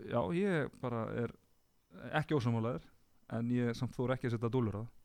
já, 0.07 0.19
ég 0.35 0.69
bara 0.79 1.01
er 1.19 1.33
ekki 2.15 2.35
ósamálaður 2.37 2.85
en 3.37 3.51
ég 3.53 3.75
samt 3.77 3.95
þór 3.97 4.15
ekki 4.15 4.29
að 4.29 4.37
setja 4.37 4.51
dúlur 4.53 4.79
á 4.79 4.81
það? 4.81 4.95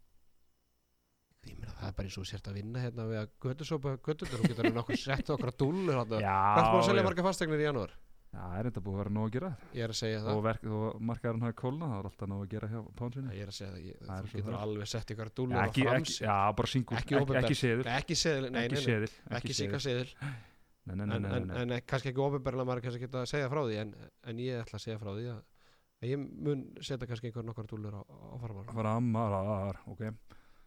Ég 1.44 1.58
meina 1.60 1.74
það 1.76 1.90
er 1.90 1.96
bara 1.98 2.08
eins 2.08 2.16
og 2.20 2.28
sért 2.28 2.46
að 2.48 2.56
vinna 2.60 2.80
hérna 2.80 3.04
við 3.10 3.20
að 3.20 3.34
göttusópa 3.44 3.98
göttutur 4.00 4.40
og 4.40 4.48
getur 4.48 4.70
nokkuð 4.72 5.02
sett 5.02 5.34
okkar 5.34 5.52
að 5.52 5.60
dúllur 5.60 6.00
hérna. 6.00 6.22
er 6.24 6.70
búin 6.70 6.80
að 6.80 6.88
selja 6.88 7.06
marga 7.08 7.26
fastegnir 7.28 7.60
í 7.60 7.68
janúar? 7.68 7.92
já, 8.34 8.44
er 8.58 8.68
þetta 8.68 8.82
búið 8.84 8.94
að 8.96 9.00
vera 9.02 9.12
nóg 9.14 9.26
að 9.28 9.34
gera. 9.34 9.50
Ég 9.74 9.84
er 9.86 9.92
að 9.92 9.98
segja 9.98 10.20
og, 10.20 10.26
það 10.28 10.40
verk, 10.46 10.64
og 10.76 11.02
markaðurinn 11.10 11.46
hafi 11.46 11.56
kólna 11.60 11.90
það 11.90 11.98
er 11.98 12.08
alltaf 12.10 12.30
nóg 12.30 12.42
að 12.44 12.50
gera 12.54 12.70
hjá 12.72 12.80
Pánsinni 13.00 13.34
Ég 13.34 13.44
er 13.44 13.52
að 13.52 13.58
segja 13.58 13.70
það, 13.70 13.84
ég, 13.84 14.00
Það 14.08 14.24
þú 14.24 14.38
getur 14.38 14.54
það 14.54 14.64
alveg 14.66 14.90
sett 14.92 15.12
ykkur 15.14 15.30
Já, 15.30 15.34
dúllur 15.38 15.54
á 15.54 15.68
frams 15.74 16.14
ekki, 16.14 16.26
já, 16.26 16.36
bara 16.58 16.72
singur, 16.72 17.00
Ekki 17.00 17.18
ekki, 17.20 17.38
ekki 17.40 17.58
seðil 17.60 17.86
Ekki 17.94 18.18
seðil, 18.18 18.50
nei, 18.50 18.64
nei, 18.72 18.82
nei, 18.84 19.12
ekki 19.38 19.56
síka 19.58 19.80
seðil 19.82 20.08
nei, 20.10 20.94
nei, 20.94 21.04
nei, 21.04 21.16
en, 21.16 21.24
nei, 21.24 21.34
en, 21.38 21.48
nei. 21.50 21.78
en 21.78 21.88
kannski 21.88 22.12
ekki 22.12 22.24
ofinberlega 22.24 22.68
maður 22.68 22.86
kannski 22.88 23.06
geta 23.06 23.22
að 23.22 23.30
segja 23.30 23.50
frá 23.52 23.62
því 23.64 23.80
en, 23.84 23.94
en 24.30 24.42
ég 24.44 24.64
ætla 24.64 24.80
að 24.80 24.84
segja 24.84 25.00
frá 25.00 25.12
því 25.14 25.28
að, 25.32 25.38
að 25.38 25.53
ég 26.08 26.20
mun 26.20 26.64
setja 26.80 27.06
kannski 27.08 27.30
einhver 27.30 27.44
nokkar 27.46 27.66
dúllur 27.70 27.94
á, 27.98 28.02
á 28.04 28.36
farmar 28.42 28.70
Framarar, 28.74 29.78
ok. 29.90 30.04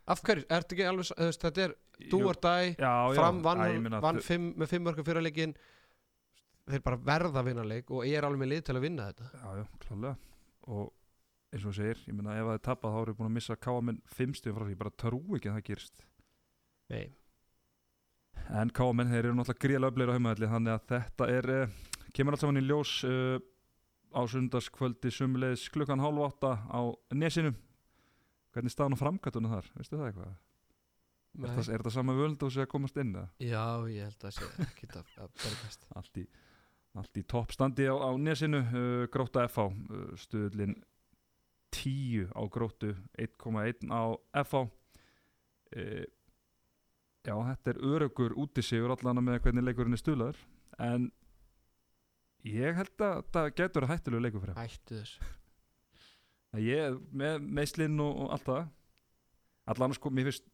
Af 0.08 0.22
hverju, 0.24 0.46
ertu 0.56 0.76
ekki 0.78 0.86
alveg, 0.88 1.10
veist, 1.20 1.42
þetta 1.44 1.64
er 1.66 1.74
do 2.12 2.20
or 2.30 2.38
die, 2.40 2.76
já, 2.80 2.92
já, 3.12 3.18
fram 3.20 3.42
vann, 3.44 3.64
þau- 4.00 4.22
fimm, 4.24 4.46
með 4.62 4.70
fimm 4.72 4.86
mörgum 4.88 5.08
fyrirleikin 5.10 5.56
þeir 6.68 6.84
bara 6.86 7.00
verða 7.10 7.42
að 7.42 7.50
vinna 7.50 7.66
leik 7.68 7.92
og 7.92 8.06
ég 8.08 8.16
er 8.20 8.28
alveg 8.28 8.40
með 8.44 8.52
lið 8.54 8.64
til 8.70 8.76
að 8.78 8.86
vinna 8.88 9.10
þetta. 9.12 9.28
Já, 9.34 9.50
já, 9.60 9.66
klálega 9.84 10.16
og 10.68 10.86
eins 11.52 11.64
og 11.66 11.72
þú 11.72 11.76
segir, 11.78 12.02
ég 12.08 12.16
meina 12.18 12.38
ef 12.40 12.48
það 12.48 12.58
er 12.58 12.64
tapað 12.70 12.96
þá 12.96 13.00
eru 13.02 13.16
búin 13.20 13.30
að 13.30 13.36
missa 13.38 13.56
káa 13.68 13.84
minn 13.88 14.00
fimm 14.16 14.34
stíðum 14.36 14.58
frá 14.58 14.66
því, 14.68 14.74
ég 14.76 14.82
bara 14.82 14.96
trú 15.04 15.20
ekki 15.38 15.52
að 15.52 15.58
það 15.60 15.68
gerist. 15.72 16.06
Nei, 16.92 17.06
en 18.64 18.72
káa 18.76 18.96
menn 18.96 19.12
þeir 19.12 19.26
eru 19.26 19.36
náttúrulega 19.38 19.64
gríðlega 19.66 19.92
öflegir 19.92 20.12
á 20.12 20.16
heimaðalli 20.18 20.50
þannig 20.54 20.74
að 20.78 20.84
þetta 20.94 21.30
er 21.36 21.50
uh, 21.52 21.78
kemur 22.16 22.36
allt 22.38 22.44
saman 22.46 22.62
í 22.62 22.66
ljós 22.68 22.92
uh, 23.08 23.38
á 24.14 24.22
sundarskvöldi 24.30 25.12
sumulegis 25.12 25.68
klukkan 25.74 26.02
hálf 26.04 26.24
átta 26.28 26.52
á 26.68 26.82
nesinu. 27.16 27.54
Hvernig 28.56 28.74
staðan 28.74 28.98
á 28.98 29.02
framkvæmtunum 29.04 29.54
þar, 29.54 29.72
veistu 29.78 30.00
það 30.00 30.10
eitthvað? 30.10 30.36
Er 31.38 31.54
það, 31.54 31.68
er 31.76 31.84
það 31.86 31.94
sama 31.94 32.14
völd 32.18 32.44
og 32.44 32.54
sé 32.54 32.64
að 32.64 32.72
komast 32.72 32.98
inn 32.98 33.14
eða? 33.14 33.28
Já, 33.44 33.66
ég 33.94 34.08
held 34.08 34.24
að 34.26 34.36
sé 34.40 34.48
ekki 34.64 34.88
að, 34.90 35.10
að 35.22 35.34
bergast 35.44 35.86
allt 36.00 36.22
í, 36.22 36.24
allt 36.98 37.20
í 37.20 37.24
toppstandi 37.30 37.86
á, 37.86 37.94
á 37.94 38.10
nesinu 38.18 38.64
uh, 38.66 39.04
gróta 39.14 39.46
FH 39.46 39.68
uh, 39.68 40.08
stuðlinn 40.18 40.78
10 41.78 42.32
á 42.34 42.42
grótu 42.50 42.96
1,1 43.20 43.92
á 43.94 44.18
FH 44.42 44.64
uh, 44.66 46.06
já 47.28 47.36
þetta 47.36 47.74
er 47.74 47.82
örugur 47.86 48.34
útisigur 48.40 48.96
allan 48.96 49.22
með 49.22 49.44
hvernig 49.46 49.68
leikurinn 49.68 49.98
er 49.98 50.02
stuðlaður. 50.02 50.42
En 50.82 51.12
ég 52.54 52.78
held 52.78 53.04
að 53.08 53.24
það 53.36 53.48
getur 53.60 53.86
að 53.88 53.92
hættulegu 53.96 54.24
leikur 54.26 54.44
fyrir 54.46 54.58
Hættu 54.62 55.00
þessu 55.02 55.34
að 56.58 56.64
ég 56.68 57.00
með 57.12 57.42
meðslinn 57.58 58.00
og, 58.02 58.14
og 58.24 58.30
allt 58.34 58.46
það. 58.48 58.68
Allan 59.74 59.94
sko 59.98 60.10
mér 60.16 60.30
finnst 60.30 60.46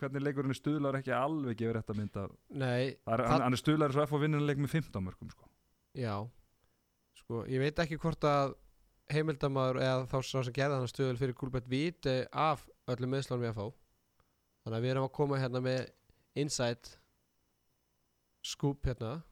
hvernig 0.00 0.24
leikurinn 0.24 0.50
er 0.52 0.58
stuðlaður 0.58 0.98
ekki 0.98 1.12
alveg 1.14 1.58
gefur 1.60 1.78
þetta 1.78 1.94
mynd 1.96 2.16
að 2.18 2.32
Nei, 2.50 2.96
það 3.04 3.12
er, 3.14 3.22
Það- 3.22 3.28
hann, 3.30 3.44
hann 3.46 3.56
er 3.56 3.60
stuðlaður 3.62 3.94
svo 3.94 4.06
FH 4.08 4.20
vinnur 4.24 4.42
leik 4.48 4.58
með 4.64 4.72
15 4.74 5.04
mörgum 5.06 5.30
sko. 5.30 5.46
Já. 5.94 6.14
Sko, 7.20 7.44
ég 7.46 7.62
veit 7.62 7.78
ekki 7.84 7.98
hvort 8.02 8.26
að 8.26 8.56
heimildamaður 9.14 9.78
eða 9.86 10.06
þá 10.10 10.16
sem 10.28 10.52
gerði 10.56 10.80
hann 10.80 10.90
stöðul 10.90 11.18
fyrir 11.20 11.36
Gulbert 11.38 11.68
viti 11.70 12.16
af 12.32 12.66
öllum 12.90 13.14
meðslunum 13.14 13.44
við 13.46 13.52
að 13.54 13.60
fá 13.60 13.66
Þannig 14.64 14.76
að 14.78 14.84
við 14.84 14.90
erum 14.96 15.06
að 15.06 15.14
koma 15.16 15.38
hérna 15.40 15.62
með 15.64 15.86
insight 16.42 16.90
scoop 18.44 18.84
hérna. 18.88 19.22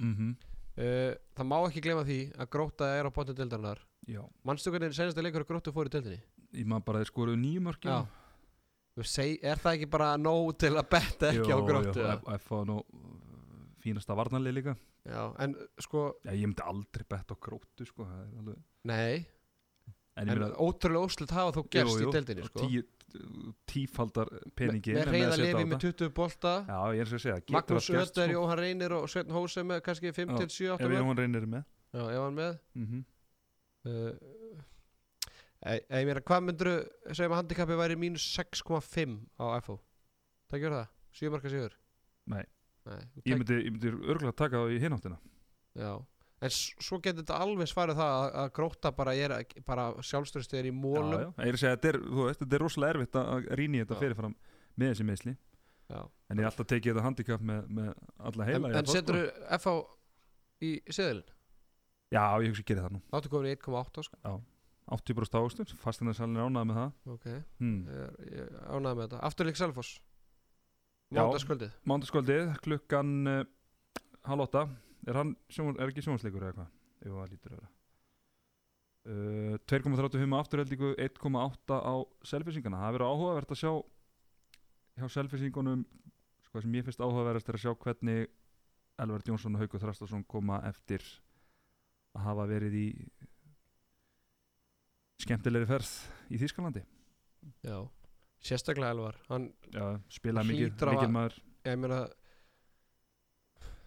Mhm 0.00 0.36
uh, 0.78 1.12
Það 1.36 1.48
má 1.50 1.56
ekki 1.66 1.82
glema 1.84 2.04
því 2.06 2.18
að 2.36 2.50
gróta 2.56 2.88
er 2.96 3.08
á 3.08 3.10
bóttin 3.14 3.38
deildarinnar 3.38 3.82
Já, 4.06 4.22
Manstu 4.46 4.70
hvernig 4.70 4.94
senasta 4.96 5.24
leikur 5.24 5.42
að 5.44 5.50
gróttu 5.50 5.74
fór 5.74 5.90
í 5.90 5.94
deildinni? 5.96 6.20
ég 6.56 6.68
maður 6.70 6.86
bara 6.88 7.02
þeir 7.02 7.10
skoruðu 7.12 7.40
nýju 7.42 7.64
mörk 7.66 7.88
Já 7.88 7.98
Þú 8.96 9.04
Seg, 9.04 9.38
Er 9.44 9.60
það 9.60 9.74
ekki 9.76 9.88
bara 9.92 10.12
nóg 10.16 10.54
til 10.56 10.72
að 10.72 10.86
betta 10.94 11.32
ekki 11.34 11.52
á 11.52 11.58
gróttu? 11.60 11.98
Jú, 12.00 12.04
eða? 12.06 12.36
F 12.38 12.46
fá 12.48 12.58
nú 12.64 12.78
fínasta 13.84 14.16
varnarlið 14.16 14.56
líka 14.60 14.76
Já, 15.06 15.22
en 15.44 15.52
sko, 15.84 16.08
Já, 16.24 16.32
ég 16.34 16.48
myndi 16.48 16.64
aldrei 16.66 17.04
betta 17.06 17.36
á 17.36 17.42
gróttu 17.44 17.86
sko, 17.86 18.06
nei 18.88 19.26
En 20.16 20.30
ég 20.30 20.38
En 20.40 20.52
ótrúlega 20.56 21.04
óslut 21.04 21.32
hafa 21.34 21.52
þó 21.52 21.66
gerst 21.72 22.00
í 22.00 22.12
deildinni 22.14 22.46
sko. 22.46 22.62
tíu, 22.64 22.84
tífaldar 23.68 24.30
peningi 24.56 24.94
Með 24.96 25.10
reyða 25.10 25.36
lifi 25.40 25.66
með 25.68 25.82
20 25.84 26.12
bolta. 26.16 26.54
Já, 26.68 26.78
ég 26.96 27.04
er 27.04 27.20
segja 27.20 27.36
Magnús 27.52 27.90
Ötter, 27.90 28.08
sko. 28.08 28.28
Jóhann 28.32 28.60
Reynir 28.62 28.94
og 28.96 29.04
Sveinn 29.12 29.34
Hóse 29.36 29.64
með 29.66 29.82
kannski 29.84 30.14
5 30.16 30.32
Já, 30.32 30.38
til 30.40 30.48
7 30.56 30.72
8 30.78 30.88
Ef 30.88 30.96
Jóhann 30.96 31.20
reynir 31.20 31.48
með. 31.52 31.68
Já, 31.92 32.02
ef 32.06 32.24
hann 32.24 32.40
með. 32.40 32.58
Mm 32.80 33.04
uh, 33.86 34.10
e, 35.60 35.76
Ég 35.76 36.08
meina, 36.08 36.24
hvað 36.32 36.44
myndur 36.48 36.72
segjum 37.12 37.36
að 37.36 37.42
handikapi 37.42 37.80
væri 37.84 38.00
mínus 38.00 38.24
6,5 38.38 39.16
á 39.36 39.44
FO 39.60 39.80
Það 40.50 40.62
gjör 40.62 40.76
það, 40.80 40.90
7 41.20 41.32
marka 41.36 41.52
sigur. 41.52 41.78
Nei, 42.32 42.44
Nei 42.86 43.00
þú 43.04 43.22
ég 43.28 43.40
myndi, 43.40 43.62
ég 43.66 43.72
myndi 43.74 43.96
örgulega 43.96 44.36
taka 44.36 44.62
það 44.62 44.76
í 44.76 44.84
hináttina. 44.84 45.18
Já 45.76 45.90
En 46.44 46.52
svo 46.52 46.98
getur 47.00 47.22
þetta 47.22 47.38
alveg 47.40 47.68
svarið 47.70 47.96
það 47.96 48.14
að, 48.14 48.26
að 48.42 48.50
gróta 48.58 48.92
bara 48.92 49.12
bara 49.64 49.86
sjálfstöðstu 50.04 50.58
er 50.58 50.68
í 50.68 50.72
mólum 50.74 51.32
er 51.40 51.56
þetta 51.56 51.88
er, 51.88 51.98
þú 52.04 52.26
er 52.28 52.60
rosalega 52.60 52.96
erfitt 52.96 53.16
að 53.20 53.46
rýna 53.56 53.78
í 53.78 53.84
þetta 53.84 53.96
Já. 53.96 54.00
fyrirfram 54.02 54.34
með 54.76 54.92
þessi 54.92 55.06
meðsli. 55.08 55.36
En 55.86 56.40
ég 56.40 56.42
er 56.42 56.50
alltaf 56.50 56.68
tekið 56.68 56.92
þetta 56.92 57.06
handicap 57.06 57.46
með, 57.46 57.70
með 57.78 57.88
alla 58.28 58.48
heila 58.48 58.68
En, 58.68 58.74
en 58.74 58.82
FH, 58.82 58.90
sko. 58.90 58.98
setur 58.98 59.60
FO 59.62 59.74
í 60.66 60.72
seðilin 60.90 61.32
Já, 62.12 62.22
ég 62.42 62.52
hugsi 62.52 62.62
að 62.62 62.68
gera 62.70 62.84
það 62.84 62.92
nú. 62.96 63.00
Áttu 63.16 63.30
komin 63.32 63.48
í 63.50 63.56
1,8 63.56 64.04
sko. 64.06 64.36
80% 64.94 65.38
ávöxtur, 65.40 65.72
fastinarsalinn 65.82 66.38
er 66.38 66.46
ánægð 66.46 66.68
með 66.68 66.76
það. 66.78 66.90
Ok, 67.10 67.24
hmm. 67.58 67.78
ég 68.28 68.44
er, 68.44 68.52
ánægð 68.70 68.92
með 68.92 69.00
þetta. 69.02 69.22
Afturleik 69.26 69.58
Selfoss. 69.58 69.96
Já. 71.14 71.22
Mándaskvöldið 71.86 72.52
klukkan 72.62 73.10
uh, 73.30 73.40
halv 74.26 74.44
åtta 74.46 74.62
er, 75.06 75.18
hann, 75.20 75.34
sjón, 75.52 75.76
er 75.78 75.90
ekki 75.90 76.04
sjónsleikur 76.04 76.46
eða 76.46 76.56
hvað 76.60 76.70
ef 77.06 77.12
það 77.16 77.34
lítur 77.34 77.54
að 77.54 77.60
vera. 77.60 77.72
Uh, 79.06 79.54
2,35 79.70 80.40
afturheldingu 80.40 80.88
1,8 80.98 81.76
á 81.78 81.94
selfisingana 82.26 82.80
það 82.82 82.96
verður 82.96 83.12
áhugavert 83.12 83.52
að 83.54 83.60
sjá 83.60 83.70
hjá 84.96 85.06
selfisingunum 85.14 85.84
sko 86.48 86.62
sem 86.64 86.74
ég 86.74 86.86
finnst 86.86 87.02
áhugaverðast 87.04 87.52
er 87.52 87.58
að 87.58 87.62
sjá 87.62 87.72
hvernig 87.84 88.26
Elvard 89.04 89.28
Jónsson 89.28 89.54
og 89.54 89.62
Haukur 89.62 89.82
Þrastarsson 89.82 90.24
koma 90.26 90.58
eftir 90.66 91.04
að 92.16 92.24
hafa 92.30 92.46
verið 92.48 92.78
í 92.80 92.86
skemmtilegri 95.22 95.68
ferð 95.68 95.92
í 96.32 96.40
Þýskalandi. 96.40 96.82
Já, 97.66 97.76
sérstaklega 98.42 98.94
Elvar. 98.96 99.18
Hann, 99.28 99.50
Já, 99.70 99.84
spilaði 100.12 100.52
mikið, 100.52 100.72
mikið 100.90 101.12
maður. 101.12 101.38
Ég 101.66 101.78
meina 101.82 102.00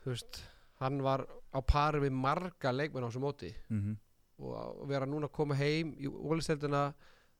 þú 0.03 0.13
veist 0.13 0.41
hann 0.79 1.01
var 1.03 1.25
á 1.51 1.59
pari 1.65 1.99
við 2.03 2.15
marga 2.15 2.71
leikmenn 2.75 3.05
á 3.05 3.09
þessu 3.09 3.23
móti. 3.23 3.53
Mm 3.69 3.97
og 4.39 4.55
að 4.55 4.83
vera 4.93 5.07
núna 5.09 5.29
að 5.29 5.35
koma 5.35 5.57
heim 5.59 5.93
í 5.99 6.07
ólisteldina 6.07 6.83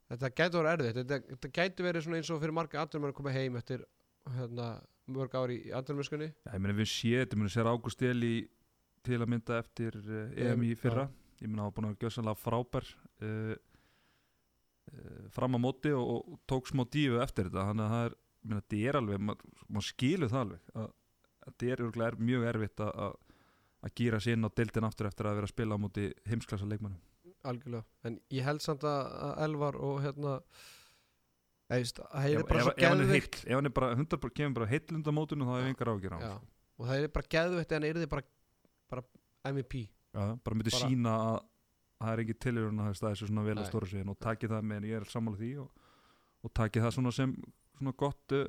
þetta 0.09 0.31
gæti 0.33 0.57
verið 0.57 0.71
erfitt. 0.73 0.99
Þetta, 0.99 1.19
þetta 1.33 1.51
gæti 1.55 1.85
verið 1.85 2.09
eins 2.17 2.31
og 2.33 2.41
fyrir 2.43 2.55
marga 2.57 2.83
atvinnum 2.83 3.11
að 3.11 3.17
koma 3.19 3.33
heim 3.35 3.57
eftir 3.59 3.85
hérna, 4.35 4.67
mörg 5.09 5.37
ári 5.39 5.59
í 5.69 5.73
atvinnumöskunni 5.75 6.29
Já, 6.33 6.51
ég 6.53 6.61
meina 6.61 6.77
við 6.77 6.91
séð, 6.91 7.23
ég 7.23 7.37
meina 7.39 7.53
sér 7.53 7.71
Ágúst 7.71 8.03
Eli 8.05 8.35
til 9.05 9.21
að 9.21 9.31
mynda 9.31 9.57
eftir 9.63 9.95
uh, 10.01 10.27
EM 10.35 10.67
í 10.67 10.73
já. 10.73 10.81
fyrra 10.81 11.07
ég 11.39 11.47
meina 11.47 11.63
hann 11.63 11.69
var 11.69 11.75
búin 11.77 11.87
að 11.87 11.95
vera 11.95 12.03
gjössanlega 12.03 12.41
frábær 12.43 12.89
uh, 13.23 13.55
uh, 14.91 15.23
fram 15.33 15.55
á 15.55 15.59
móti 15.63 15.95
og, 15.95 16.11
og 16.19 16.43
tók 16.49 16.69
smá 16.69 16.83
dífu 16.85 17.21
eftir 17.23 17.47
þetta. 17.47 17.69
Þannig 17.71 17.85
að 17.87 17.95
það 17.95 18.05
er, 18.09 18.19
ég 18.19 18.51
meina 18.51 18.65
þetta 18.65 18.83
er 18.91 18.99
alveg 18.99 19.25
maður 19.29 19.65
mað 19.69 19.87
skilur 19.87 20.33
það 20.33 20.45
alveg 20.45 20.75
að, 20.75 20.93
að 21.39 21.49
þetta 21.49 21.73
er, 21.73 21.85
er 22.09 22.21
mjög 22.29 22.47
erfitt 22.51 22.85
að, 22.85 23.17
að 23.85 23.95
gýra 23.95 24.19
sér 24.23 24.37
inn 24.37 24.47
á 24.47 24.51
deildin 24.51 24.87
aftur 24.87 25.09
eftir 25.09 25.29
að 25.29 25.39
vera 25.39 25.49
að 25.49 25.53
spila 25.53 25.77
á 25.79 25.83
móti 25.83 26.09
heimsklassa 26.29 26.67
leikmannum 26.67 26.99
algjörlega, 27.47 27.85
en 28.03 28.19
ég 28.35 28.43
held 28.43 28.63
samt 28.63 28.83
að 28.83 29.43
Elvar 29.45 29.77
og 29.79 30.01
hérna 30.03 30.39
það 31.69 31.85
ef, 31.85 32.01
er 32.01 32.89
hann 32.89 33.03
er 33.05 33.13
heill, 33.13 33.29
ef 33.29 33.53
hann 33.53 33.69
er 33.69 33.75
bara 33.75 33.93
100% 33.95 34.35
kemur 34.35 34.57
bara 34.59 34.71
heill 34.71 34.97
undan 34.97 35.15
mótinu 35.15 35.47
þá 35.47 35.53
hefur 35.55 35.71
yngar 35.71 35.93
ágjör 35.93 36.17
á 36.17 36.19
já, 36.25 36.33
og 36.79 36.89
það 36.89 37.05
er 37.05 37.13
bara 37.15 37.31
geðvikt 37.35 37.77
en 37.77 37.87
er 37.87 38.01
þið 38.01 38.11
bara, 38.15 38.25
bara 38.91 39.05
MVP 39.53 39.85
Já, 40.09 40.23
bara 40.43 40.57
myndi 40.57 40.73
Bara- 40.73 40.89
sína 40.89 41.15
að 41.29 41.39
það 41.99 42.11
er 42.11 42.21
ekki 42.23 42.35
tilhörun 42.45 42.81
að 42.81 42.89
það 42.89 42.99
staði 42.99 43.19
svo 43.19 43.27
svona 43.29 43.45
vel 43.45 43.57
að 43.59 43.67
stóra 43.69 43.89
sviðin 43.91 44.13
og 44.13 44.19
taki 44.23 44.49
það 44.49 44.67
með 44.69 44.77
en 44.79 44.87
ég 44.89 44.99
er 44.99 45.09
sammála 45.11 45.39
því 45.39 45.49
og, 45.63 45.87
og 46.43 46.53
taki 46.59 46.83
það 46.83 46.93
svona 46.95 47.11
sem 47.15 47.33
svona 47.77 47.93
gott 47.99 48.35
uh, 48.35 48.45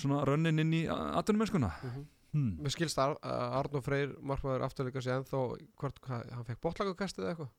svona 0.00 0.24
rönnin 0.28 0.62
inn 0.64 0.74
í 0.76 0.82
atvinnumennskuna 0.90 1.70
mm 1.70 1.90
-hmm. 1.94 2.08
Hmm. 2.32 2.52
Mér 2.60 2.74
skilst 2.74 3.00
að 3.02 3.16
Arnó 3.24 3.82
Freyr 3.84 4.14
markmaður 4.20 4.66
afturleika 4.66 5.02
sig 5.04 5.14
ennþá 5.16 5.42
hvort, 5.80 6.00
hann 6.10 6.46
fekk 6.48 6.62
botlagakastið 6.66 7.24
eða 7.24 7.34
eitthvað. 7.34 7.52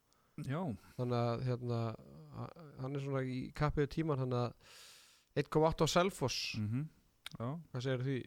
Já, 0.48 0.62
þannig 0.98 1.18
að 1.20 1.44
hérna, 1.50 1.82
hann 2.80 2.96
er 2.96 3.04
svona 3.04 3.22
í 3.28 3.42
kappiðu 3.58 3.92
tíman 3.92 4.22
hann 4.24 4.38
að 4.38 4.74
1.8 5.42 5.86
á 5.86 5.88
Selfoss. 5.92 6.56
Mm 6.60 6.90
já, 7.40 7.48
hvað 7.72 7.86
segir 7.86 8.06
því? 8.06 8.18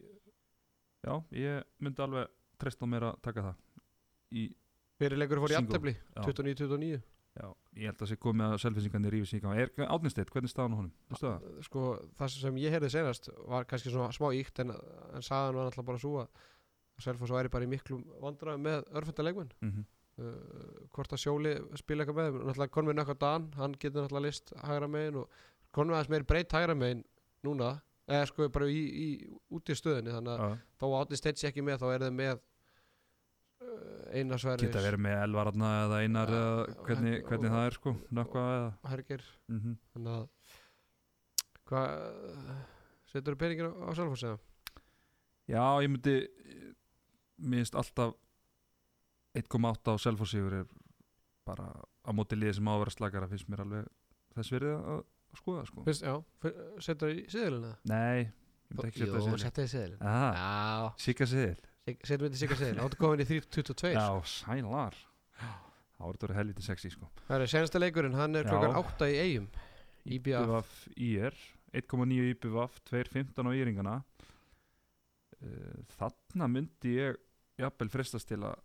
Já, 1.04 1.14
ég 1.36 1.82
myndi 1.84 2.04
alveg 2.04 2.30
treysta 2.60 2.88
á 2.88 2.88
mér 2.88 3.08
að 3.10 3.18
taka 3.24 3.44
það 3.48 4.38
í, 4.40 4.44
fyrirleikur 5.00 5.42
fór 5.42 5.54
í 5.54 5.58
aftefli 5.58 5.94
já, 5.96 6.22
29-29 6.22 7.00
já, 7.34 7.48
ég 7.80 7.90
held 7.90 8.04
að 8.04 8.10
sé 8.12 8.18
komið 8.22 8.54
að 8.54 8.62
selfinsingarnir 8.64 9.16
rífi 9.16 9.30
sig 9.30 9.42
í 9.42 9.44
gang. 9.44 9.58
Er 9.58 9.90
átnisteitt, 9.90 10.32
hvernig 10.32 10.50
er 10.50 10.54
staðan 10.54 10.90
það? 11.18 11.48
sko 11.66 11.86
það 12.18 12.36
sem 12.38 12.62
ég 12.62 12.74
heyrði 12.74 12.92
senast 12.94 13.30
var 13.50 13.66
kannski 13.70 13.92
svona 13.94 14.14
smá 14.14 14.30
íkt 14.38 14.62
en, 14.64 14.74
en 15.14 15.24
sagan 15.24 15.58
var 15.58 15.70
alltaf 15.70 15.88
bara 15.90 16.02
svo 16.02 16.20
að 16.24 16.50
Selfoss 17.02 17.32
væri 17.34 17.50
bara 17.50 17.66
í 17.66 17.68
miklum 17.72 18.04
vandræðum 18.22 18.62
með 18.62 18.84
örfenda 18.94 19.24
leikmenn. 19.26 19.48
Mm 19.66 19.84
uh, 20.20 20.86
hvort 20.94 21.14
að 21.14 21.22
sjóli 21.24 21.54
spila 21.80 22.04
eitthvað 22.04 22.20
með 22.20 22.38
náttúrulega 22.40 22.74
Konvið 22.76 22.98
Nökka 22.98 23.16
Dan, 23.20 23.50
hann 23.58 23.76
getur 23.80 24.04
náttúrulega 24.04 24.28
list 24.28 24.54
hægra 24.62 24.90
megin 24.90 25.20
og 25.22 25.42
Konvið 25.74 25.98
aðeins 25.98 26.12
meir 26.12 26.26
breytt 26.28 26.54
hægra 26.54 26.76
megin 26.78 27.04
núna 27.46 27.74
eða 28.06 28.28
sko 28.30 28.48
bara 28.52 28.68
í, 28.70 28.82
í, 29.04 29.08
út 29.54 29.70
í 29.70 29.78
stöðinni 29.78 30.14
þannig 30.14 30.34
að 30.34 30.42
Já, 30.44 30.58
þó 30.80 30.86
Átni 31.00 31.20
Steins 31.20 31.46
ekki 31.48 31.64
með 31.64 31.80
þá 31.82 31.86
er 31.90 32.06
þeim 32.06 32.18
með 32.20 32.34
uh, 32.34 32.42
Einar 34.14 34.38
Sverris 34.38 34.62
geta 34.68 34.82
verið 34.84 35.02
með 35.06 35.16
elvararna 35.24 35.70
eða 35.84 36.00
einar 36.04 36.30
Já, 36.30 36.34
eða 36.38 36.58
og- 36.64 36.84
hvernig, 36.86 37.14
og- 37.22 37.28
hvernig 37.30 37.50
það 37.54 37.66
er 37.66 37.76
sko, 37.78 37.94
eða 38.54 38.90
Herger 38.90 39.24
mm 39.48 39.60
-hmm. 39.60 39.76
þannig 39.94 40.12
að 40.18 40.28
hvað 41.64 41.88
setur 43.12 43.34
þú 43.34 43.38
peningin 43.38 43.70
á, 43.70 43.72
á 43.74 43.90
Selfoss 43.94 44.22
eða? 44.22 44.38
Já, 45.48 45.64
ég 45.82 45.90
myndi 45.90 46.14
minnst 47.38 47.74
alltaf 47.74 48.14
1.8 49.34 49.90
á 49.90 49.94
selfosígur 49.98 50.52
er 50.60 50.66
bara 51.44 51.66
á 52.06 52.10
móti 52.14 52.36
liði 52.38 52.54
sem 52.54 52.68
á 52.70 52.72
að 52.74 52.78
vera 52.84 52.90
slagara 52.94 53.28
finnst 53.28 53.48
mér 53.48 53.64
alveg 53.64 53.88
þess 54.36 54.54
verið 54.54 54.78
að, 54.78 55.04
skoða 55.34 55.66
sko. 55.66 55.84
Fyrst, 55.84 56.02
já, 56.06 56.14
setur 56.80 57.08
þú 57.08 57.12
í 57.18 57.24
siðilina? 57.28 57.76
Nei, 57.90 58.20
ég 58.22 58.70
myndi 58.70 58.88
ekki 58.88 58.98
setja 59.02 59.10
Jú, 59.10 59.18
þessi 59.18 59.44
setja 59.44 59.64
í 59.64 59.72
siðilina 59.74 60.92
Sigga 60.96 61.26
Siðil 61.26 61.58
setur 61.84 62.26
við 62.26 62.36
í 62.36 62.40
sigga 62.40 62.56
siðilina 62.58 62.86
Áttu 62.86 62.98
komin 63.00 63.22
í 63.24 63.26
3.22 63.28 63.92
Já, 63.92 64.08
sælar. 64.28 64.96
Verið 66.04 66.36
helviti 66.36 66.64
sexy 66.64 66.90
sko. 66.92 67.08
Það 67.28 67.44
er 67.44 67.50
senasta 67.52 67.80
leikurinn, 67.80 68.16
hann 68.18 68.36
er 68.36 68.48
klokkan 68.48 68.76
8 68.76 69.08
í 69.12 69.18
eigum 69.22 69.46
IBF. 70.04 70.72
IR 71.00 71.36
1.9 71.74 72.26
IBVF 72.34 72.80
2.15 72.90 73.48
á 73.48 73.52
Íringana. 73.56 73.94
Uh, 75.40 75.80
Þarna 75.96 76.48
myndi 76.50 76.96
ég 76.98 77.20
jafnvel 77.60 77.90
fristast 77.92 78.28
til 78.28 78.42
að 78.44 78.58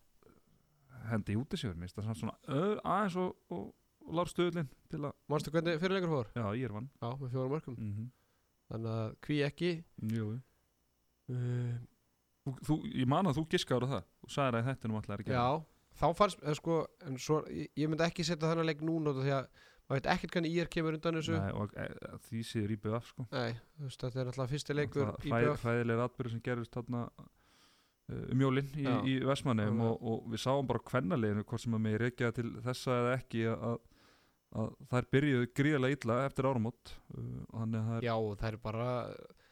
hendi 1.10 1.36
í 1.36 1.40
útisjöfur 1.40 1.78
minnst 1.80 1.98
það 1.98 2.10
samt 2.10 2.20
svona 2.20 2.36
aðeins 2.84 3.16
og, 3.22 3.36
og, 3.54 3.70
og 4.06 4.18
lár 4.20 4.30
stöðlinn 4.30 4.70
til 4.92 5.02
að, 5.04 5.16
Manstu 5.32 5.54
hvernig 5.54 5.80
fyrirleikur 5.82 6.12
fór? 6.12 6.32
já, 6.36 6.46
er 6.50 6.76
vann. 6.76 6.90
Já, 7.00 7.10
með 7.14 7.32
fjórum 7.36 7.54
mörgum 7.56 7.78
mm 7.78 7.94
-hmm. 7.94 8.10
Þannig 8.70 8.92
að 8.96 9.16
hví 9.26 9.38
ekki? 9.48 9.72
Jú, 10.14 10.28
uh, 11.30 11.78
þú, 12.50 12.68
þú, 12.70 12.78
ég 13.00 13.10
man 13.10 13.30
að 13.30 13.40
þú 13.40 13.46
giskaður 13.54 13.86
á 13.86 13.90
það. 13.94 14.06
Þú 14.20 14.32
sagðir 14.36 14.60
að 14.60 14.70
þetta 14.70 14.90
er 14.90 15.16
að 15.16 15.26
gera. 15.30 15.40
Já, 15.40 15.90
þá 16.00 16.08
fannst 16.20 16.46
sko, 16.60 16.78
en 17.08 17.20
svo, 17.22 17.42
ég, 17.54 17.74
ég 17.80 17.92
myndi 17.92 18.06
ekki 18.06 18.26
setja 18.28 18.52
þennan 18.52 18.70
leik 18.70 18.86
núna 18.86 19.14
út 19.14 19.20
af 19.22 19.28
því 19.28 19.36
að 19.38 19.50
maður 19.90 20.00
veit 20.00 20.10
ekkert 20.14 20.36
hvernig 20.36 20.56
IR 20.56 20.70
kemur 20.70 20.98
undan 21.00 21.20
þessu. 21.20 21.36
Nei, 21.36 21.52
og 21.58 21.74
e, 21.74 21.88
því 22.28 22.46
séður 22.46 22.74
IBF 22.76 23.12
sko. 23.12 23.26
Nei, 23.34 23.60
þú 23.76 23.88
veist, 23.88 24.06
þetta 24.06 24.22
er 24.22 24.32
alltaf 24.32 24.54
fyrsti 24.54 24.78
leikur 24.78 25.06
Náttúrulega 25.10 25.40
hræ, 25.40 25.48
IBF 25.50 25.66
hræðilega 25.66 26.08
atbyrður 26.10 26.36
sem 26.36 26.44
gerist 26.46 26.78
þarna 26.78 27.04
uh, 27.10 28.26
um 28.36 28.44
jólinn 28.46 28.74
í, 28.78 28.86
í 28.86 29.16
Vestmannheim 29.26 29.82
Já. 29.82 29.88
og, 29.90 30.04
og 30.12 30.30
við 30.34 30.44
sáum 30.46 30.70
bara 30.70 30.86
kvennaleginu 30.92 31.46
hvort 31.50 31.66
sem 31.66 31.78
að 31.80 31.84
mig 31.88 31.98
reykja 32.04 32.32
til 32.38 32.52
þessa 32.68 33.00
eða 33.02 33.16
ekki 33.18 33.44
að, 33.56 33.82
að 34.62 34.78
þær 34.94 35.10
byrjuðu 35.18 35.52
gríðarlega 35.58 36.00
illa 36.00 36.22
eftir 36.30 36.50
og 36.52 36.62
þannig 37.50 37.82
að 37.82 37.90
það 37.90 37.98
er 37.98 38.10
Já, 38.12 38.16
er 38.52 38.62
bara 38.70 38.90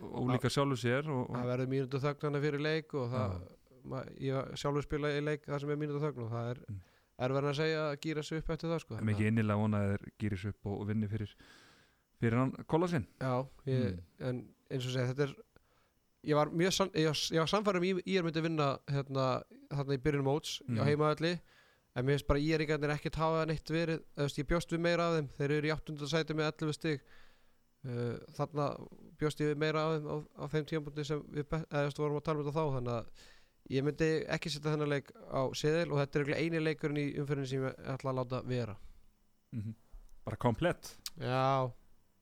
ólíka 0.02 0.50
sjálfur 0.54 0.78
sér 0.78 1.08
og, 1.10 1.28
það 1.32 1.42
og, 1.42 1.48
verður 1.52 1.72
mínútu 1.72 2.02
þögn 2.04 2.28
hana 2.28 2.42
fyrir 2.44 2.62
leik 2.62 2.94
og 2.94 3.08
það, 3.14 3.38
ma, 3.84 4.04
ég 4.22 4.52
sjálfur 4.62 4.86
spila 4.86 5.10
í 5.16 5.24
leik 5.26 5.46
það 5.48 5.60
sem 5.64 5.70
er 5.74 5.80
mínútu 5.82 6.02
þögn 6.04 6.24
og 6.28 6.32
það 6.36 6.52
er 6.52 6.62
Mm. 6.68 6.82
erfæðan 7.26 7.50
að 7.50 7.56
segja 7.58 7.80
að 7.90 7.96
gýra 8.06 8.24
sig 8.24 8.38
upp 8.38 8.50
eftir 8.54 8.70
það 8.70 8.80
sko. 8.84 8.94
það 8.94 9.00
er 9.02 9.08
mikið 9.10 9.28
innilega 9.32 9.58
vonað 9.64 9.82
að 9.88 9.94
þeir 9.98 10.12
gýris 10.22 10.46
upp 10.52 10.66
og, 10.70 10.76
og 10.82 10.88
vinni 10.88 11.08
fyrir 11.10 11.32
fyrir 12.22 12.38
hann 12.38 12.52
kolla 12.68 12.88
sinn 12.88 13.08
Já, 13.22 13.48
ég, 13.66 13.98
Mm. 13.98 14.00
en 14.20 14.42
eins 14.70 14.86
og 14.86 14.92
segja, 14.94 15.08
þetta 15.14 15.24
er 15.24 15.36
ég 16.28 16.36
var 16.36 16.50
var- 17.08 17.32
samfærum 17.48 17.84
í 17.88 17.94
ég 18.06 18.18
er 18.20 18.24
myndi 18.24 18.38
að 18.42 18.48
vinna 18.50 18.80
hérna, 18.88 19.44
þarna 19.72 19.94
í 19.98 20.02
byrjun 20.04 20.26
móts 20.30 20.62
Mm. 20.68 20.78
á 20.78 20.84
heimaðalli 20.86 21.40
en 21.96 22.06
mér 22.06 22.14
finnst 22.20 22.28
bara 22.28 22.40
ég 22.40 22.54
er 22.54 22.60
ekki 22.62 22.74
neitt 22.78 23.16
hafa 23.16 23.46
neitt 23.48 23.66
verið, 23.74 24.04
ég 24.38 24.46
bjóst 24.46 24.70
við 24.70 24.80
meira 24.80 25.08
af 25.10 25.16
þeim 25.18 25.30
þeir 25.40 25.52
eru 25.58 25.68
í 25.68 25.74
8. 25.74 26.06
sæti 26.06 26.36
með 26.38 26.52
11 26.54 26.74
stig 26.74 27.02
uh, 27.88 28.18
þarna 28.38 28.68
bjóst 29.20 29.42
ég 29.42 29.58
meira 29.58 29.86
þeim 29.96 30.08
á, 30.12 30.16
á 30.38 30.44
þeim 30.52 30.66
tímapunkti 30.70 31.06
sem 31.08 31.24
við 31.34 31.48
be- 31.50 31.64
eða, 31.66 31.82
þú 31.82 31.90
veist, 31.90 32.02
vorum 32.04 32.20
að 32.22 32.26
tala 32.28 32.40
um 32.44 32.46
þetta 32.48 32.60
þá 32.60 32.76
þannig 32.78 32.94
að 32.98 33.26
ég 33.78 33.84
myndi 33.84 34.10
ekki 34.38 34.50
setja 34.54 34.72
þennan 34.74 34.92
leik 34.94 35.10
á 35.28 35.42
seðil 35.60 35.90
og 35.92 36.00
þetta 36.04 36.20
er 36.22 36.30
eini 36.40 36.62
leikurinn 36.64 37.02
í 37.02 37.08
umferðin 37.20 37.48
sem 37.50 37.66
ég 37.66 37.82
ætla 37.96 38.14
að 38.14 38.20
láta 38.22 38.42
vera 38.48 38.78
mm 39.56 39.74
bara 40.28 40.36
komplett 40.44 40.90
Já, 41.24 41.72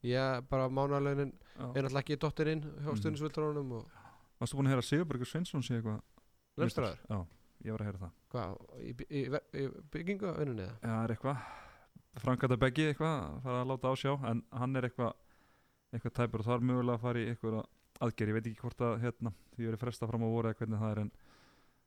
ég 0.06 0.44
bara 0.50 0.68
mánuðalögnin 0.70 1.32
Já. 1.34 1.66
er 1.74 1.84
náttúrulega 1.88 2.02
ekki 2.04 2.18
dottir 2.22 2.48
inn 2.52 2.62
hjá 2.62 2.92
Mhm. 2.92 2.98
stundisvöldrónum 3.02 3.72
og 3.80 3.88
Varstu 4.40 4.58
búin 4.58 4.68
að 4.68 4.76
heyra 4.76 4.84
Sigurbergur 4.86 5.26
Sveinsson 5.26 5.64
sé 5.64 5.80
eitthvað 5.80 6.02
lemstraður 6.58 7.00
Já, 7.10 7.26
ég 7.66 7.72
var 7.72 7.82
að 7.82 7.88
heyra 7.90 8.02
það 8.04 8.12
Hvað, 8.30 8.58
í, 8.78 8.92
í, 9.10 9.24
í, 9.26 9.64
í 9.64 9.68
byggingu? 9.96 10.28
Já, 10.28 10.70
það 10.86 11.04
er 11.04 11.14
eitthvað 11.16 11.38
Frankata 12.22 12.58
Beggi 12.58 12.86
eitthvað 12.92 13.16
að 13.16 13.42
fara 13.44 13.62
að 13.64 13.70
láta 13.74 13.92
ásjá 13.96 14.14
en 14.30 14.44
hann 14.54 14.76
er 14.76 14.88
eitthvað 14.90 15.14
eitthvað 15.96 16.16
tæpur 16.20 16.44
og 16.44 16.48
það 16.50 16.58
er 16.58 16.68
mögulega 16.70 16.98
að 16.98 17.06
fara 17.06 17.22
í 17.22 17.30
eitthvað 17.32 17.62
aðgerð, 18.06 18.32
ég 18.32 18.38
veit 18.38 18.50
ekki 18.50 18.62
hvort 18.64 18.84
að 18.86 18.98
hérna 19.06 19.32
því 19.56 19.70
verið 19.70 19.84
fresta 19.86 20.10
fram 20.10 20.26
á 20.26 20.30
voru 20.30 20.52
eða 20.52 20.60
hvernig 20.60 20.82
það 20.82 20.92
er 20.92 21.02
en 21.06 21.12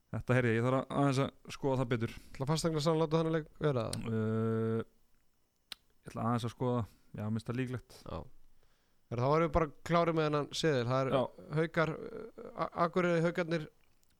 þetta 0.09 0.37
heyrði 0.37 0.53
ég, 0.55 0.65
þarf 0.65 0.79
að 0.79 0.99
aðeins 0.99 1.21
að 1.23 1.55
skoða 1.55 1.79
það 1.81 1.91
betur. 1.93 2.15
Ætla 2.33 2.49
fastegna 2.49 2.83
sann 2.85 2.99
láta 2.99 3.19
þannig 3.19 3.35
leik 3.37 3.51
vera 3.61 3.85
það 3.93 4.09
uh, 4.09 4.79
ég 4.79 6.09
ætla 6.09 6.25
aðeins 6.25 6.47
að 6.49 6.55
skoða 6.55 6.83
já, 7.13 7.23
minnst 7.29 7.49
það 7.49 7.59
líklegt. 7.61 7.99
Já. 8.05 8.19
Þá 9.09 9.25
erum 9.25 9.43
við 9.43 9.53
bara 9.55 9.71
klárið 9.89 10.17
með 10.17 10.27
hennan 10.27 10.47
seðil. 10.53 10.87
Það 10.89 10.99
er 10.99 11.13
haukar, 11.57 11.91
Akureyri 12.85 13.23
haukarnir 13.25 13.63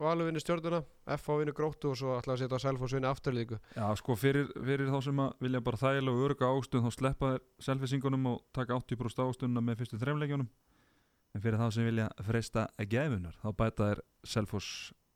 og 0.00 0.08
alveg 0.08 0.30
vinni 0.30 0.40
stjórnuna 0.42 0.80
F 1.16 1.28
á 1.28 1.34
vinni 1.36 1.52
gróttu 1.56 1.90
og 1.92 1.98
svo 2.00 2.14
ætla 2.16 2.34
að 2.34 2.42
setja 2.42 2.56
á 2.56 2.64
Selfoss 2.64 2.94
vinni 2.96 3.08
afturlíku 3.10 3.58
Já, 3.76 3.86
sko 4.00 4.16
fyrir, 4.16 4.48
fyrir 4.56 4.88
þá 4.92 4.98
sem 5.04 5.20
að 5.20 5.34
vilja 5.44 5.60
bara 5.66 5.80
þægilega 5.82 6.16
og 6.16 6.24
öruga 6.28 6.50
ástöðun 6.56 6.86
þá 6.88 6.96
sleppa 6.96 7.32
þér 7.34 7.44
selfisingunum 7.66 8.30
og 8.32 8.38
taka 8.56 8.78
80% 8.80 9.24
ástöðunna 9.26 9.64
með 9.66 9.82
fyrstu 9.82 10.00
þreimleikjunum 10.00 10.48
en 11.36 11.44
fyrir 11.44 11.60
þá 11.60 11.66
sem 11.76 11.86
vilja 11.90 12.08
freysta 12.26 12.64
að 12.80 12.90
gefunar 12.94 13.36
þá 13.42 13.48
bæta 13.60 13.90
þér 13.90 14.02
Selfoss 14.32 14.70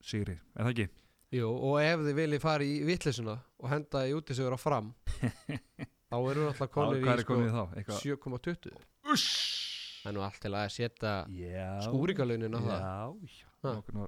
sigri, 0.04 0.36
er 0.54 0.68
það 0.68 0.74
ekki? 0.74 0.88
Jú, 1.34 1.48
og 1.50 1.80
ef 1.82 2.04
þið 2.04 2.18
viljið 2.20 2.42
fara 2.44 2.66
í 2.68 2.74
vittlisuna 2.86 3.38
og 3.58 3.70
henda 3.72 4.04
í 4.06 4.12
útisugur 4.14 4.54
á 4.54 4.58
fram 4.60 4.92
þá 6.10 6.16
við 6.20 6.42
alltaf 6.44 6.70
Hvað 6.74 6.98
í 7.00 7.08
er 7.08 7.24
sko, 7.24 7.32
komið 7.32 7.56
þá? 7.56 7.62
Eitthvað 7.80 8.02
7,20 8.04 8.76
Uss! 9.14 9.24
Það 10.04 10.10
er 10.10 10.16
nú 10.18 10.22
allt 10.26 10.42
til 10.44 10.52
að 10.52 10.66
setja 10.74 11.14
Já 11.32 11.68
skúrikalaunin 11.86 12.54
á 12.54 12.60
það 12.60 12.84
Já, 12.84 13.40
já. 13.40 13.72
Okkur 13.72 14.04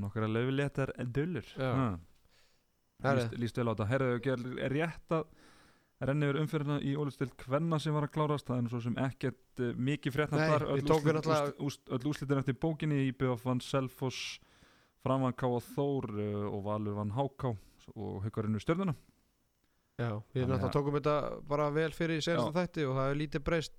nokkara 0.00 0.26
löfiléttar 0.28 0.92
dullur. 1.14 1.46
Já. 1.58 1.98
Líst 3.36 3.56
vel 3.58 3.68
á 3.68 3.72
þetta. 3.74 3.86
Herðu, 3.90 4.58
er, 4.62 4.72
rétt 4.72 5.12
að 5.12 5.24
renni 6.04 6.26
yfir 6.28 6.38
umfyrirna 6.42 6.76
í 6.84 6.94
ólistild 7.00 7.34
hvenna 7.46 7.78
sem 7.80 7.94
var 7.94 8.06
að 8.08 8.12
klárast 8.16 8.46
það 8.48 8.62
er 8.64 8.70
svo 8.72 8.80
sem 8.84 8.96
ekkert 9.04 9.60
uh, 9.62 9.70
mikið 9.76 10.12
frétna 10.16 10.40
Nei, 10.40 10.48
þar. 10.50 10.64
öll 11.94 12.08
úslitin 12.10 12.40
eftir 12.40 12.56
bókinni 12.60 12.98
í 13.08 13.12
BF 13.16 13.44
vann 13.46 13.60
Selfoss 13.64 14.38
Framvan 15.04 15.34
K. 15.36 15.48
Þór 15.74 16.08
uh, 16.12 16.46
og 16.50 16.62
Valur 16.66 16.96
vann 16.98 17.12
HK 17.16 17.52
og 17.94 18.22
Haukarinn 18.24 18.56
við 18.56 18.64
stjörnuna. 18.64 18.94
Já, 20.00 20.10
við 20.34 20.48
náttúrulega 20.48 20.66
að- 20.66 20.72
tókum 20.74 20.96
þetta 20.98 21.16
bara 21.46 21.68
vel 21.70 21.90
fyrir 21.94 22.18
í 22.18 22.24
senasta 22.24 22.56
þætti 22.64 22.86
og 22.88 22.96
það 22.98 23.10
er 23.12 23.20
lítið 23.20 23.44
breyst. 23.46 23.76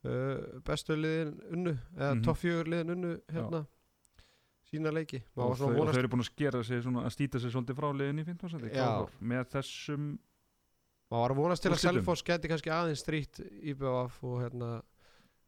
Uh, 0.00 0.60
bestu 0.64 0.94
liðin 0.96 1.34
unnu 1.52 1.74
eða 1.98 2.14
Mhm. 2.14 2.22
topp 2.24 2.38
fjögur 2.40 2.70
liðin 2.72 2.94
unnu 2.94 3.10
hérna 3.28 3.66
sína 4.70 4.92
leiki 4.94 5.20
og 5.34 5.34
þau, 5.34 5.56
svona 5.58 5.70
og 5.70 5.76
þau 5.76 5.78
vonast 5.82 5.98
eru 6.00 6.08
búin 6.12 6.22
að 6.24 6.28
skera 6.30 6.62
sig 6.64 6.82
svona, 6.84 7.04
að 7.08 7.14
stýta 7.16 7.40
sig 7.42 7.50
svolítið 7.54 7.78
frá 7.80 7.88
liðin 7.96 8.22
í 8.22 8.24
15. 8.28 8.68
Já. 8.70 8.88
með 9.20 9.48
þessum 9.56 10.08
maður 11.10 11.20
var 11.24 11.34
að 11.34 11.40
vonast 11.42 11.62
til 11.66 11.72
að. 11.74 11.80
Selfoss 11.82 12.22
geti 12.26 12.48
kannski 12.52 12.70
aðeins 12.70 13.02
strýtt 13.02 13.40
IBF 13.72 14.20
og 14.30 14.36
hérna 14.44 14.68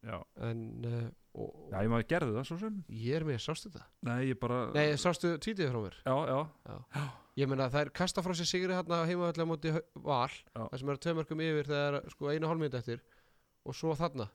já, 0.03 0.17
en 0.43 0.63
uh, 0.83 1.05
og, 1.39 1.53
já 1.71 1.77
ég 1.85 1.91
maður 1.93 2.07
gerði 2.11 2.33
það 2.35 2.47
svo 2.49 2.57
sem 2.65 2.81
ég 2.91 3.15
er 3.21 3.23
með, 3.29 3.39
sástu 3.45 3.71
þetta? 3.71 3.85
nei, 4.09 4.17
ég 4.33 4.39
bara 4.43 4.57
Nei, 4.75 4.85
sástu 4.99 5.31
tvítið 5.39 5.71
frá 5.71 5.79
mér? 5.87 5.99
já, 6.03 6.15
já, 6.33 7.09
Ég 7.33 7.47
meina 7.49 7.65
það 7.73 7.87
er 7.87 7.89
kasta 7.97 8.21
frá 8.21 8.29
sér 8.37 8.45
sigri 8.45 8.75
hérna 8.75 8.99
heimavallega 9.09 9.47
móti 9.49 9.71
Hau- 9.73 10.03
val 10.05 10.29
Já. 10.29 10.67
það 10.67 10.75
sem 10.83 10.89
eru 10.93 10.99
tveimörkum 11.01 11.39
yfir 11.41 11.65
þegar 11.71 11.95
sko 12.13 12.27
einu 12.29 12.45
hálfmynd 12.51 12.75
eftir 12.77 12.99
og 13.65 13.73
svo 13.79 13.95
þarna 13.97 14.27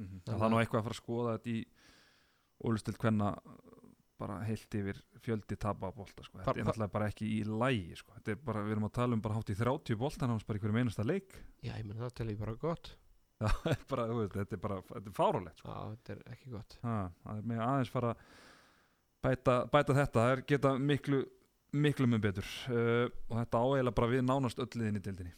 Mhm. 0.00 0.22
Þannig 0.24 0.38
það 0.40 0.46
er 0.46 0.50
nú 0.54 0.56
að- 0.56 0.62
eitthvað 0.64 0.78
að 0.80 0.84
fara 0.86 0.94
að 0.96 1.00
skoða 1.02 1.32
þetta 1.36 1.50
í 1.50 1.58
ólistild 2.64 2.96
hvenna 3.02 3.28
bara 4.20 4.38
heilt 4.46 4.76
yfir 4.80 5.00
fjöldi 5.24 5.56
tapabólta 5.60 6.24
sko. 6.26 6.38
þetta 6.40 6.54
er 6.60 6.68
náttúrulega 6.68 6.94
bara 6.94 7.08
ekki 7.10 7.28
í 7.38 7.40
lægi 7.48 7.96
sko. 8.00 8.14
þetta 8.18 8.34
er 8.36 8.40
bara, 8.46 8.62
við 8.66 8.76
erum 8.76 8.88
að 8.90 8.94
tala 9.00 9.16
um 9.18 9.22
bara 9.24 9.38
hátt 9.40 9.52
í 9.52 9.56
30 9.58 9.98
bólta 10.00 10.28
náttúrulega 10.28 10.50
bara 10.52 10.60
í 10.60 10.64
hverjum 10.64 10.80
einasta 10.84 11.06
leik 11.08 11.38
Já, 11.64 11.72
ég 11.78 11.86
meina 11.88 12.04
það 12.04 12.14
tel 12.20 12.28
ég 12.34 12.38
bara 12.44 12.54
gott 12.60 12.92
bara, 13.90 14.04
veist, 14.12 14.34
þetta 14.36 14.56
er 14.58 14.60
bara 14.60 14.78
þetta 14.84 15.08
er 15.08 15.16
fárálegt 15.16 15.60
sko. 15.62 15.72
Já, 15.72 15.80
þetta 15.96 16.12
er 16.18 16.22
ekki 16.36 16.50
gott 16.54 16.78
ha, 16.84 16.96
það 17.24 17.38
er 17.42 17.50
með 17.54 17.62
aðeins 17.66 17.92
fara 17.96 18.14
að 18.14 18.24
bæta, 19.24 19.54
bæta 19.72 19.96
þetta 20.00 20.20
það 20.24 20.32
er 20.36 20.42
geta 20.54 20.72
miklu 20.80 21.20
miklu 21.80 22.08
með 22.10 22.24
betur 22.24 22.48
uh, 22.72 23.06
og 23.30 23.36
þetta 23.40 23.60
áeila 23.62 23.92
bara 23.94 24.10
við 24.10 24.24
nánast 24.26 24.58
öll 24.60 24.70
liðin 24.76 24.98
í 25.00 25.04
dildinni 25.04 25.32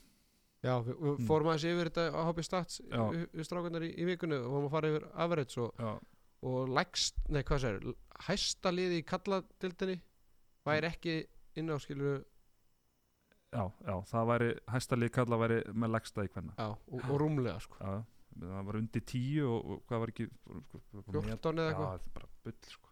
Já, 0.62 0.76
við, 0.87 0.95
við 1.03 1.16
Mm. 1.18 1.26
fórum 1.26 1.49
aðeins 1.51 1.64
yfir 1.66 1.89
þetta 1.91 2.03
á 2.14 2.20
HB 2.28 2.43
Stats 2.47 2.76
Já. 2.87 3.01
við, 3.11 3.22
við 3.35 3.47
strákunar 3.49 3.83
í, 3.83 3.89
í 3.99 4.05
vikunni 4.07 4.37
og 4.39 4.45
fórum 4.53 4.66
að 4.68 4.74
fara 4.76 4.91
yfir 4.93 5.07
average 5.24 5.57
og, 5.64 5.72
já, 5.83 5.91
og 6.43 6.72
lægst, 6.74 7.18
nei 7.30 7.43
hvað 7.47 7.62
sér 7.64 7.78
hæsta 8.26 8.72
liði 8.74 9.01
í 9.03 9.07
kalladildinni 9.07 9.99
væri 10.66 10.90
ekki 10.90 11.16
inn 11.61 11.70
á 11.70 11.76
skilur 11.82 12.22
já, 13.53 13.64
já, 13.86 13.95
það 14.11 14.30
væri 14.32 14.51
hæsta 14.74 14.99
lið 14.99 15.12
kalla 15.18 15.38
væri 15.43 15.61
með 15.74 15.95
legsta 15.97 16.26
í 16.26 16.32
hvenna 16.32 16.57
já, 16.57 16.70
og, 16.72 17.03
og 17.03 17.20
rúmlega 17.22 17.61
sko. 17.62 17.78
Já, 17.80 18.03
það 18.40 18.64
var 18.70 18.80
undir 18.80 19.05
10 19.05 19.45
og, 19.49 19.59
og 19.59 19.84
hvað 19.88 20.03
var 20.05 20.14
ekki 20.14 20.28
sko, 20.30 21.05
14 21.11 21.53
eða 21.53 21.68
Já, 21.68 21.74
eitthvað 21.74 21.95
er 21.95 22.16
bara 22.16 22.32
bull 22.47 22.72
sko. 22.72 22.88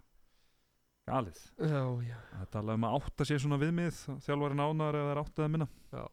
Galið. 1.11 1.39
Já, 1.59 1.83
já, 2.07 2.19
Það 2.31 2.51
tala 2.53 2.75
um 2.77 2.85
að 2.87 2.97
átta 3.01 3.27
sér 3.27 3.41
svona 3.43 3.59
viðmið 3.59 3.97
Þjálfarinn 4.27 4.63
ánar 4.63 4.99
eða 5.01 5.15
er 5.15 5.21
áttaði 5.25 5.53
minna. 5.55 5.67
Já. 5.91 6.05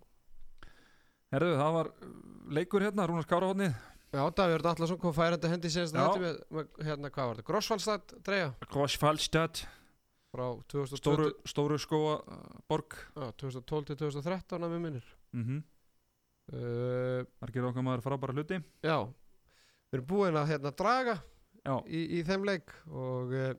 Herðu, 1.36 1.58
það 1.60 1.74
var 1.76 1.90
uh, 1.92 2.14
leikur 2.56 2.86
hérna, 2.88 3.06
Rúnars 3.10 3.28
Kárahotni 3.28 3.68
Já, 4.08 4.22
Davíður 4.32 4.70
Allarsson 4.72 5.00
kom 5.02 5.16
færandi 5.16 5.50
hendi 5.52 5.70
senast 5.72 5.96
hérna, 6.80 7.10
hvað 7.12 7.26
var 7.28 7.40
þetta, 7.40 7.48
Grossfallstad 7.50 8.14
dreja 8.24 8.54
Grossfallstad 8.72 9.64
frá 10.32 10.46
2012 10.72 11.00
Stóru, 11.02 11.28
stóru 11.48 11.80
skóa 11.82 12.18
uh, 12.22 12.46
borg 12.70 12.96
já, 12.96 13.28
2012 13.44 13.90
til 13.90 14.00
2013 14.06 14.64
að 14.64 14.74
mér 14.74 14.84
minnir. 14.84 15.10
Mm 15.36 15.44
-hmm. 15.44 15.64
uh, 16.54 17.26
Þar 17.40 17.52
gerir 17.52 17.70
okkar 17.70 17.88
maður 17.88 18.06
frábæra 18.06 18.36
hluti. 18.36 18.62
Já, 18.84 18.98
við 19.92 20.00
erum 20.00 20.08
búin 20.08 20.40
að 20.40 20.50
hérna 20.52 20.72
draga 20.72 21.18
í, 21.88 22.20
í 22.20 22.24
þeim 22.24 22.46
leik 22.46 22.72
og 22.88 23.34
uh, 23.34 23.54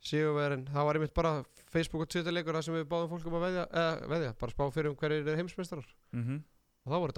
Sigurverðin, 0.00 0.64
það 0.72 0.86
var 0.86 0.96
einmitt 0.96 1.14
bara 1.14 1.44
Facebook 1.68 2.02
og 2.02 2.08
Twitter 2.08 2.32
leikur 2.32 2.56
þar 2.56 2.64
sem 2.64 2.74
við 2.74 2.86
báðum 2.88 3.10
fólkum 3.10 3.34
að 3.36 3.42
veðja, 3.44 3.64
eða, 3.68 4.08
veðja 4.08 4.30
bara 4.40 4.54
spá 4.54 4.70
fyrir 4.72 4.90
um 4.90 4.96
hverjir 4.96 5.28
er 5.28 5.36
heimsmeistarar. 5.36 5.88
Mm 6.12 6.42
og 6.84 6.92
það 6.92 7.00
voru 7.04 7.16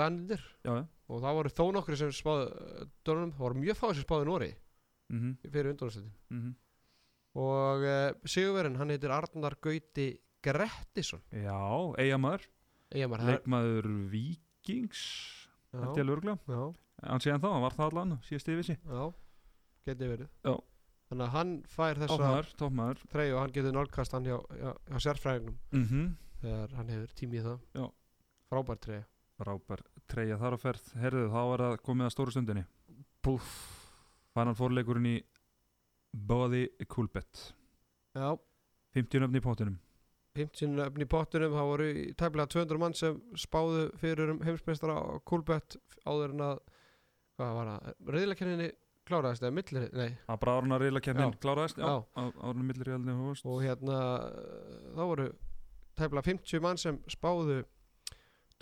já 0.65 0.87
og 1.13 1.21
það 1.21 1.39
voru 1.39 1.53
þó 1.53 1.65
nokkri 1.77 1.99
sem 1.99 2.13
spáðu 2.15 2.49
uh, 2.49 2.83
dönunum, 3.05 3.33
það 3.35 3.45
voru 3.47 3.63
mjög 3.63 3.79
fáið 3.79 3.95
sem 3.99 4.07
spáðu 4.07 4.29
Nóri 4.29 4.51
mm 5.13 5.19
fyrir 5.53 5.71
undanúrslitin. 5.73 6.13
-hmm. 6.31 6.55
og 7.43 7.85
uh, 7.85 8.11
Sigurverðin, 8.25 8.79
hann 8.81 8.91
heitir 8.91 9.11
Arnar 9.13 9.57
Gauti 9.61 10.09
Grettisson. 10.43 11.23
Já, 11.31 11.95
eigamæður 11.99 12.49
Leikmaður 13.29 13.87
Víkings 14.11 15.03
Þetta 15.73 16.01
er 16.01 16.05
já, 16.05 16.13
örgla 16.13 16.39
já, 16.49 16.75
Hann 17.03 17.21
sé 17.21 17.31
hann 17.31 17.41
þá, 17.41 17.53
hann 17.53 17.63
var 17.63 17.73
það 17.73 17.87
allan 17.91 18.19
Síðast 18.23 18.49
yfir 18.49 18.65
sig. 18.65 18.79
Já, 18.85 19.13
geti 19.87 20.09
verið. 20.09 20.29
Já. 20.45 20.57
þannig 21.09 21.27
að 21.27 21.33
hann 21.33 21.63
fær 21.69 21.97
þessa 22.01 22.17
treyju 23.13 23.35
og 23.37 23.41
hann 23.43 23.53
getur 23.53 23.73
nálgast 23.73 24.13
hann 24.13 24.25
hjá, 24.25 24.39
hjá, 24.49 24.71
hjá 24.89 24.99
sérfræðingnum 24.99 25.59
mm 25.73 25.85
-hmm. 25.85 26.13
þegar 26.41 26.77
hann 26.77 26.89
hefur 26.89 27.11
tími 27.15 27.37
í 27.37 27.43
það. 27.43 27.59
Já. 27.75 27.93
frábær 28.49 28.79
treyja 28.81 29.05
Frábær 29.43 29.83
treyja 30.11 30.39
þar 30.39 30.55
á 30.55 30.59
ferð. 30.63 30.91
Herðu, 31.03 31.27
þá 31.33 31.41
var 31.51 31.65
það 31.67 31.79
komið 31.89 32.09
að 32.09 32.15
stóru 32.15 32.35
stundinni. 32.35 32.65
Púff. 33.23 33.53
Fannan 34.33 34.57
fórleikurinn 34.59 35.09
í 35.11 35.17
Bóði 36.13 36.67
Kulbett. 36.89 37.49
Já, 38.17 38.37
50 38.95 39.25
nöfni 39.25 39.41
í 39.41 39.45
pótunum 39.45 39.81
50 40.37 40.81
öfni 40.87 41.05
í 41.05 41.11
pottunum, 41.13 41.53
það 41.53 41.69
voru 41.69 41.89
í 41.93 42.05
tæplega 42.17 42.49
200 42.55 42.81
mann 42.81 42.95
sem 42.97 43.19
spáðu 43.37 43.83
fyrir 44.01 44.33
um 44.33 44.41
heimsmeistara 44.45 44.95
á 44.97 45.21
Kulbett 45.29 45.77
áður 46.09 46.33
en 46.33 46.45
að, 46.47 46.63
hvað 47.37 47.53
var 47.59 47.71
það, 47.73 47.91
reyðlakenninni 48.17 48.69
kláraðist 49.09 49.45
eða 49.45 49.57
millir, 49.59 49.87
nei, 49.99 50.11
að 50.31 50.41
bráðurna 50.45 50.79
reyðlakennin 50.81 51.35
Já. 51.35 51.39
kláraðist 51.43 51.81
já, 51.83 51.91
Já. 51.91 52.25
árunum 52.47 52.71
millir 52.71 52.93
í 52.95 53.17
hófust. 53.19 53.49
Og 53.51 53.61
hérna 53.65 53.99
þá 54.95 55.03
voru 55.03 55.29
tæplega 55.99 56.27
50 56.31 56.65
mann 56.65 56.81
sem 56.81 57.01
spáðu 57.13 57.63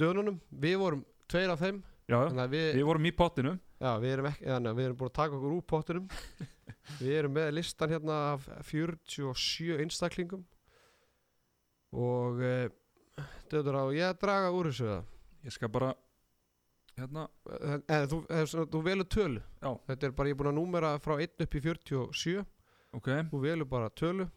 dönunum, 0.01 0.41
við 0.51 0.79
vorum 0.81 1.05
tveir 1.31 1.53
af 1.53 1.61
þeim, 1.63 1.83
já, 2.11 2.19
við, 2.51 2.67
við 2.79 2.87
vorum 2.89 3.07
í 3.07 3.13
pottinu 3.15 3.55
já, 3.81 3.91
við 4.03 4.15
erum 4.15 4.31
ekki, 4.31 4.49
að 4.51 4.71
við 4.71 4.87
erum 4.89 4.99
búin 5.01 5.11
að 5.11 5.19
taka 5.21 5.39
okkur 5.39 5.57
úr 5.57 5.67
pottunum 5.73 6.09
við 7.01 7.15
erum 7.21 7.37
með 7.37 7.53
listan 7.59 7.95
hérna 7.95 8.19
af 8.35 8.49
47 8.71 9.81
einstaklingum. 9.85 10.45
Og 11.91 12.39
þetta 13.51 13.63
er 13.65 13.79
á 13.83 13.85
ég 13.95 14.07
að 14.07 14.21
draga 14.23 14.53
úr 14.55 14.71
þessu 14.71 15.01
ég 15.47 15.55
skal 15.55 15.71
bara 15.73 15.91
hérna, 16.99 17.27
eða 17.89 18.09
þú, 18.11 18.19
eða, 18.29 18.51
svona, 18.53 18.67
þú 18.71 18.83
velur 18.87 19.09
tölu. 19.11 19.43
Já. 19.63 19.71
þetta 19.89 20.07
er 20.07 20.17
bara, 20.19 20.31
ég 20.31 20.37
er 20.37 20.41
búin 20.41 20.51
að 20.53 20.59
númera 20.61 20.93
frá 21.03 21.17
1 21.17 21.47
upp 21.47 21.57
í 21.57 21.65
47 21.65 22.45
ok. 22.99 23.11
Þú 23.33 23.43
velur 23.47 23.71
bara 23.71 23.91
tölu. 23.97 24.29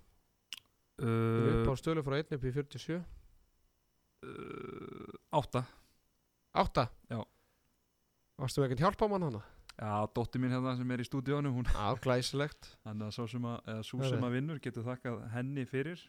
Uh, 1.01 1.64
upp 1.66 1.74
á 1.74 1.76
stölu 1.82 2.03
frá 2.05 2.20
1 2.22 2.36
upp 2.38 2.43
í 2.45 2.53
47 2.53 3.01
uh, 4.24 5.39
átta. 5.39 5.65
8 6.53 6.88
Já. 7.09 7.19
varstu 8.38 8.63
ekkert 8.63 8.84
hjálpa 8.86 9.07
mann 9.09 9.26
hana? 9.26 9.41
já, 9.74 10.05
dótti 10.13 10.38
mín 10.38 10.53
hérna 10.53 10.76
sem 10.78 10.91
er 10.93 11.01
í 11.01 11.05
stúdíónu 11.07 11.49
hún, 11.49 11.65
Já, 11.65 11.95
glæsilegt. 12.01 12.69
Þannig 12.86 13.07
að 13.07 13.15
svo 13.15 13.26
sem 13.32 13.47
að, 13.49 13.57
eða 13.74 13.86
Nei, 14.03 14.09
sem 14.11 14.28
að 14.28 14.36
vinnur 14.38 14.61
getur 14.61 14.86
þakkað 14.86 15.24
henni 15.34 15.65
fyrir. 15.65 16.03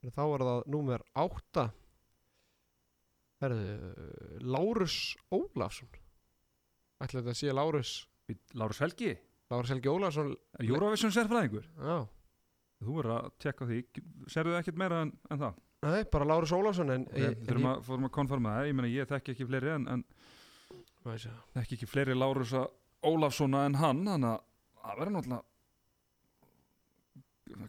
Þá 0.00 0.22
er 0.24 0.44
það 0.48 0.62
númer 0.74 1.04
8 1.14 1.66
Herðu, 3.40 3.74
Lárus 4.44 4.96
Ólafsson. 5.32 5.88
Ætla 7.00 7.22
þetta 7.22 7.32
að 7.32 7.38
sé 7.38 7.52
Lárus? 7.56 7.92
Lárus 8.58 8.80
Helgi, 8.82 9.14
Lárus 9.52 9.72
Helgi 9.72 9.88
Ólafsson. 9.88 10.34
Eurovision 10.60 11.14
sérfræðingur? 11.14 11.70
Já, 11.78 12.02
þú 12.84 12.98
verður 12.98 13.14
að 13.16 13.30
tjekka 13.40 13.64
á 13.64 13.70
því, 13.70 13.80
serðu 14.34 14.58
ekkert 14.58 14.80
meira 14.82 15.00
en, 15.06 15.14
en 15.32 15.40
það 15.40 15.62
nei, 15.86 16.02
bara 16.12 16.28
Lárus 16.28 16.52
að, 16.52 17.84
fórum 17.86 18.06
að 18.08 18.14
konforma 18.14 18.56
það, 18.56 18.68
ég 18.70 18.76
meina 18.78 18.90
ég 18.92 19.08
þekki 19.10 19.34
ekki 19.34 19.48
fleiri 19.48 19.70
en, 19.74 19.84
en 19.94 20.02
þekki 21.56 21.78
ekki 21.78 21.88
fleiri 21.90 22.14
Lárusa 22.18 22.66
Ólafssona 23.06 23.64
en 23.68 23.78
hann 23.80 24.04
þannig 24.04 24.30
að 24.34 24.40
það 24.80 24.98
verður 25.00 25.14
náttúrulega 25.16 25.46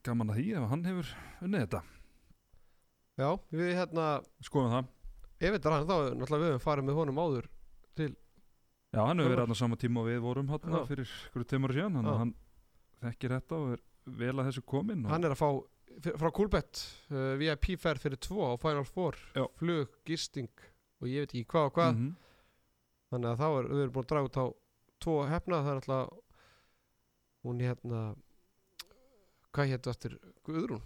gaman 0.06 0.32
að 0.32 0.38
því 0.40 0.48
ef 0.56 0.64
hann 0.72 0.84
hefur 0.88 1.08
unnið 1.42 1.64
þetta. 1.64 1.82
Já, 3.22 3.30
við 3.52 3.72
hérna 3.78 4.06
skoðum 4.44 4.76
það, 4.76 4.92
ef 5.40 5.56
þetta 5.56 5.70
er 5.70 5.76
hann 5.76 5.88
þá 5.88 5.96
náttúrulega 5.96 6.44
við 6.44 6.52
höfum 6.52 6.66
farið 6.68 6.88
með 6.88 7.00
honum 7.02 7.22
áður 7.22 7.48
já 8.92 9.02
hann 9.08 9.22
hefur 9.22 9.32
verið 9.32 9.46
hann 9.46 9.56
á 9.56 9.62
sama 9.62 9.78
tíma 9.80 10.02
og 10.02 10.10
við 10.10 10.24
vorum 10.24 10.50
hann 10.52 10.74
Já. 10.76 10.82
fyrir 10.90 11.12
hverju 11.32 11.48
tömur 11.48 11.74
síðan 11.76 12.00
að 12.02 12.18
hann 12.22 12.34
þekkir 13.06 13.36
þetta 13.38 13.60
og 13.60 13.76
er 13.76 13.84
vel 14.20 14.34
að 14.36 14.48
þessu 14.50 14.64
komin 14.68 15.06
og 15.06 15.14
hann 15.14 15.28
er 15.28 15.36
að 15.36 15.40
fá 15.40 15.50
frá 16.18 16.32
Coolbet 16.34 16.82
uh, 17.12 17.36
VIP 17.40 17.76
ferð 17.80 18.02
fyrir 18.06 18.20
tvo 18.22 18.54
á 18.54 18.60
Final 18.62 18.86
Four 18.86 19.16
Já. 19.36 19.46
flug, 19.60 19.90
gisting 20.06 20.50
og 21.02 21.08
ég 21.10 21.24
veit 21.26 21.34
ekki 21.36 21.46
hvað 21.52 21.66
og 21.70 21.74
hvað 21.78 21.94
Mhm. 21.96 22.12
þannig 23.12 23.30
að 23.34 23.40
þá 23.42 23.48
er 23.60 23.70
við 23.72 23.82
erum 23.84 23.94
búin 23.96 24.06
að 24.06 24.12
draga 24.12 24.30
út 24.30 24.38
á 24.42 24.46
tvo 25.02 25.16
hefna 25.28 25.62
það 25.66 25.72
er 25.72 25.80
alltaf 25.82 26.10
hún 27.44 27.60
hérna 27.66 28.02
hvað 29.52 29.72
héttu 29.74 29.90
aftur 29.92 30.14
Guðrún 30.46 30.84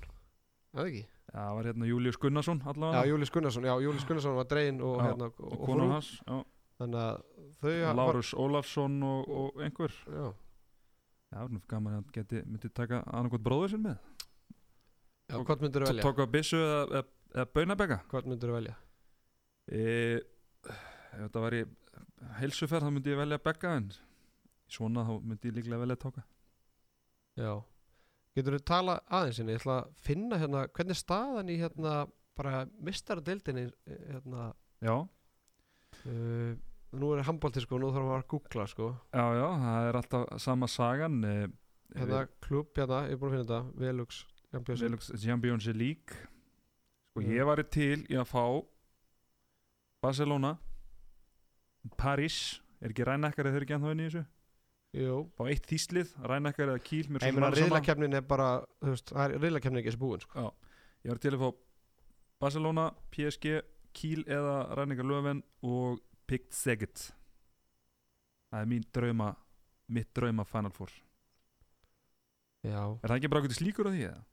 eða 0.76 0.88
ekki? 0.89 1.03
Já, 1.06 1.39
það 1.41 1.56
var 1.58 1.68
hérna 1.70 1.89
Július 1.89 2.18
Gunnarsson 2.22 2.62
Já, 2.64 2.70
allavega 2.72 3.06
Július 3.10 3.32
Gunnarsson, 3.36 3.64
já, 3.68 3.74
Július 3.84 4.06
Gunnarsson 4.08 4.36
var 4.39 4.47
dregin 4.49 4.82
og, 4.82 4.97
Já, 4.99 5.03
hérna, 5.10 5.26
og 5.38 5.51
og, 5.51 5.66
konu 5.68 5.89
hans 5.91 6.10
já. 6.28 6.39
þannig 6.80 7.01
að 7.01 7.22
þau 7.62 7.76
var- 7.86 7.95
Lárus 7.99 8.34
Ólafsson 8.34 8.97
og, 9.03 9.30
og 9.30 9.62
einhver 9.62 9.91
Já, 10.08 10.34
Já, 11.32 11.38
það 11.39 11.43
er 11.45 11.53
nú 11.56 11.62
gaman 11.68 11.97
að 11.99 12.12
geti 12.16 12.41
myndi 12.45 12.70
taka 12.74 13.03
annarkot 13.12 13.43
bróður 13.43 13.70
sinn 13.76 13.84
með 13.84 13.97
já. 15.30 15.38
hvort 15.41 15.61
myndur 15.65 15.86
þú 15.86 15.91
velja? 15.91 16.05
Tóka 16.05 16.28
byssu 16.32 16.59
eða, 16.61 16.82
eða, 16.86 17.03
eða 17.36 17.47
baunabega 17.57 17.99
Hvort 18.11 18.30
myndur 18.32 18.51
þú 18.51 18.57
velja? 18.59 18.76
e, 19.71 19.86
Ef 20.65 21.21
þetta 21.21 21.45
var 21.45 21.55
í 21.57 21.63
heilsuferð 22.41 22.88
þá 22.88 22.91
myndi 22.95 23.13
ég 23.13 23.21
velja 23.21 23.41
begga 23.45 23.76
en 23.80 23.89
svona 24.71 25.05
þá 25.07 25.13
myndi 25.21 25.51
ég 25.51 25.57
líklega 25.59 25.82
velja 25.86 25.99
tóka 26.01 26.26
Já. 27.39 27.53
Getur 28.36 28.55
þú 28.57 28.61
tala 28.67 28.93
aðeins 29.07 29.39
hérna, 29.39 29.55
ég 29.55 29.61
ætla 29.61 29.76
að 29.82 29.91
finna 30.05 30.38
hérna 30.39 30.61
hvernig 30.76 30.95
er 30.95 30.99
staðan 30.99 31.51
í 31.51 31.57
hérna 31.59 31.95
bara 32.36 32.65
mistaradeildinni 32.84 33.65
hérna? 33.88 34.49
Já, 34.84 34.95
uh, 36.05 36.55
nú 36.95 37.11
er 37.15 37.23
handbólti 37.28 37.63
sko, 37.63 37.80
nú 37.80 37.91
þarf 37.95 38.07
maður 38.07 38.23
að 38.23 38.30
googla 38.34 38.65
sko. 38.71 38.89
Já, 39.15 39.26
já, 39.39 39.45
það 39.63 39.88
er 39.89 39.99
alltaf 39.99 40.26
sama 40.43 40.67
sagan 40.71 41.17
e, 41.28 41.34
hérna 41.95 42.26
klubb 42.43 42.76
hérna, 42.76 43.01
ég 43.07 43.15
er 43.15 43.21
búin 43.21 43.32
að 43.32 43.38
finna 43.38 43.47
þetta 43.49 43.84
Velux, 43.86 44.19
Champions 44.56 45.66
League. 45.76 46.16
Sko 47.12 47.22
Já. 47.24 47.28
ég 47.36 47.45
var 47.47 47.60
til 47.76 48.06
í 48.08 48.16
að 48.20 48.28
fá 48.30 48.43
Barcelona 50.03 50.53
Paris 51.97 52.62
Er 52.84 52.91
ekki 52.91 53.06
rænekkar 53.08 53.47
eða 53.47 53.56
þau 53.56 53.60
eru 53.60 53.66
ekki 53.68 53.76
ennþá 53.78 53.91
inn 53.95 54.01
í 54.03 54.08
þessu? 54.10 54.24
Jú, 54.95 55.16
Fá 55.36 55.43
eitt 55.51 55.66
þýslið, 55.68 56.12
rænekkar 56.30 56.70
eða 56.72 56.82
kýl 56.88 57.08
mér 57.12 57.24
alveg 57.49 57.58
sama. 57.60 57.66
riðlakefnin 57.68 58.16
er 58.20 58.26
bara 58.30 58.47
það 58.84 59.22
er 59.26 59.34
ekki 59.82 59.91
þessi 59.91 59.99
búin 60.03 60.24
sko. 60.24 60.45
Ég 61.06 61.12
var 61.12 61.20
til 61.24 61.34
að 61.36 61.41
fá 61.43 61.49
Barcelona, 62.45 62.86
PSG, 63.16 63.58
Kiel 63.95 64.24
eða 64.28 64.56
Ræningar 64.76 65.08
Löfven 65.08 65.41
og 65.64 65.99
Pikt 66.28 66.53
Seget 66.56 67.10
Það 68.51 68.62
er 68.62 68.70
mín 68.72 68.86
drauma 68.95 69.34
mitt 69.88 70.12
drauma 70.16 70.43
Final 70.47 70.72
Four 70.76 70.91
Já, 72.66 72.82
Er 73.03 73.08
það 73.12 73.18
ekki 73.20 73.30
bara 73.32 73.43
okkur 73.43 73.56
slíkur 73.60 73.88
á 73.88 73.91
því 73.93 74.03
eða? 74.10 74.24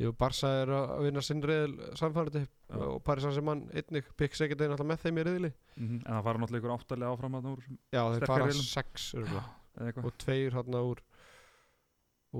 Jú, 0.00 0.12
Barca 0.16 0.48
er 0.62 0.70
að 0.72 0.92
vinna 1.04 1.22
sinn 1.24 1.42
riðil 1.44 1.74
samfærandi 2.00 2.40
Já. 2.46 2.76
og 2.86 3.02
Paris 3.04 3.24
Saint-Germain 3.26 3.66
einnig, 3.76 4.06
Big 4.16 4.34
Second 4.38 4.60
er 4.64 4.70
náttúrulega 4.72 4.92
með 4.94 5.02
þeim 5.04 5.18
í 5.20 5.24
riðili 5.28 5.50
En 5.76 5.98
það 6.06 6.22
fara 6.28 6.40
náttúrulega 6.42 6.62
ykkur 6.62 6.74
áttalega 6.76 7.10
áfram 7.14 7.36
að 7.38 7.44
það 7.46 7.52
úr 7.56 7.64
Já, 7.68 8.02
þeir 8.14 8.26
fara 8.32 8.46
riðlum. 8.48 8.68
sex 8.70 9.10
eitthvað. 9.20 10.04
Og 10.08 10.16
tveir 10.24 10.56
hérna 10.56 10.80
úr 10.88 11.02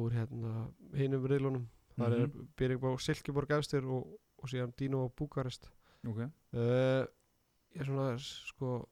úr 0.00 0.12
hérna 0.14 0.54
hinum 0.94 1.24
riðlunum. 1.26 1.64
Það 1.98 2.12
er 2.16 2.26
Mhm. 2.30 2.48
Byrjum 2.56 2.84
á 2.86 2.92
Silkeborg 3.02 3.50
efstir 3.58 3.84
og, 3.84 4.06
og 4.40 4.48
síðan 4.48 4.72
Dino 4.78 5.04
á 5.04 5.08
Búkarest 5.12 5.68
Ok, 6.06 6.16
uh, 6.16 7.04
ég 7.74 7.80
er 7.80 7.84
svona 7.84 8.14
sko 8.18 8.86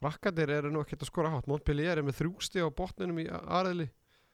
frakkandir 0.00 0.50
eru 0.52 0.70
nú 0.70 0.82
ekkert 0.84 1.02
að 1.02 1.08
skora 1.10 1.30
hátt. 1.32 1.48
Montpellier 1.50 1.98
er 1.98 2.04
með 2.06 2.20
þrjústi 2.20 2.62
á 2.62 2.68
botninum 2.70 3.18
í 3.22 3.26
aðriðli 3.26 3.88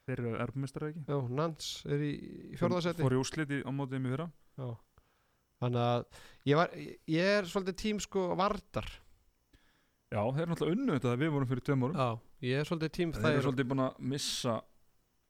þeir 0.07 0.19
eru 0.23 0.33
erbumestrar 0.43 0.89
ekki? 0.91 1.03
já, 1.07 1.17
Nans 1.39 1.69
er 1.87 2.01
í, 2.03 2.11
í 2.53 2.57
fjórðasetti 2.59 3.05
Fór 3.05 3.15
í 3.15 3.21
úrslit 3.21 3.53
í- 3.55 3.63
á 3.63 3.71
mótið 3.71 3.99
í 4.01 4.11
fyrra 4.11 4.27
já. 4.59 4.67
þannig 5.63 5.85
að 5.87 6.03
ég, 6.51 6.57
var, 6.59 6.75
ég 7.15 7.31
er 7.37 7.49
svolítið 7.53 7.79
tím 7.83 8.01
sko 8.03 8.27
vardar 8.39 8.89
Já, 10.13 10.21
þeir 10.29 10.43
eru 10.43 10.51
náttúrulega 10.53 10.77
unnu 10.77 10.97
þetta 10.99 11.13
við 11.23 11.31
vorum 11.33 11.49
fyrir 11.49 11.63
tveim 11.65 11.85
árum 11.87 11.97
já, 11.97 12.09
ég 12.45 12.59
er 12.61 12.67
svolítið 12.69 12.91
tím 12.99 13.13
Þeir 13.15 13.29
eru 13.31 13.39
er 13.39 13.45
svolítið 13.47 13.69
búin 13.71 13.83
að 13.87 14.03
missa 14.13 14.57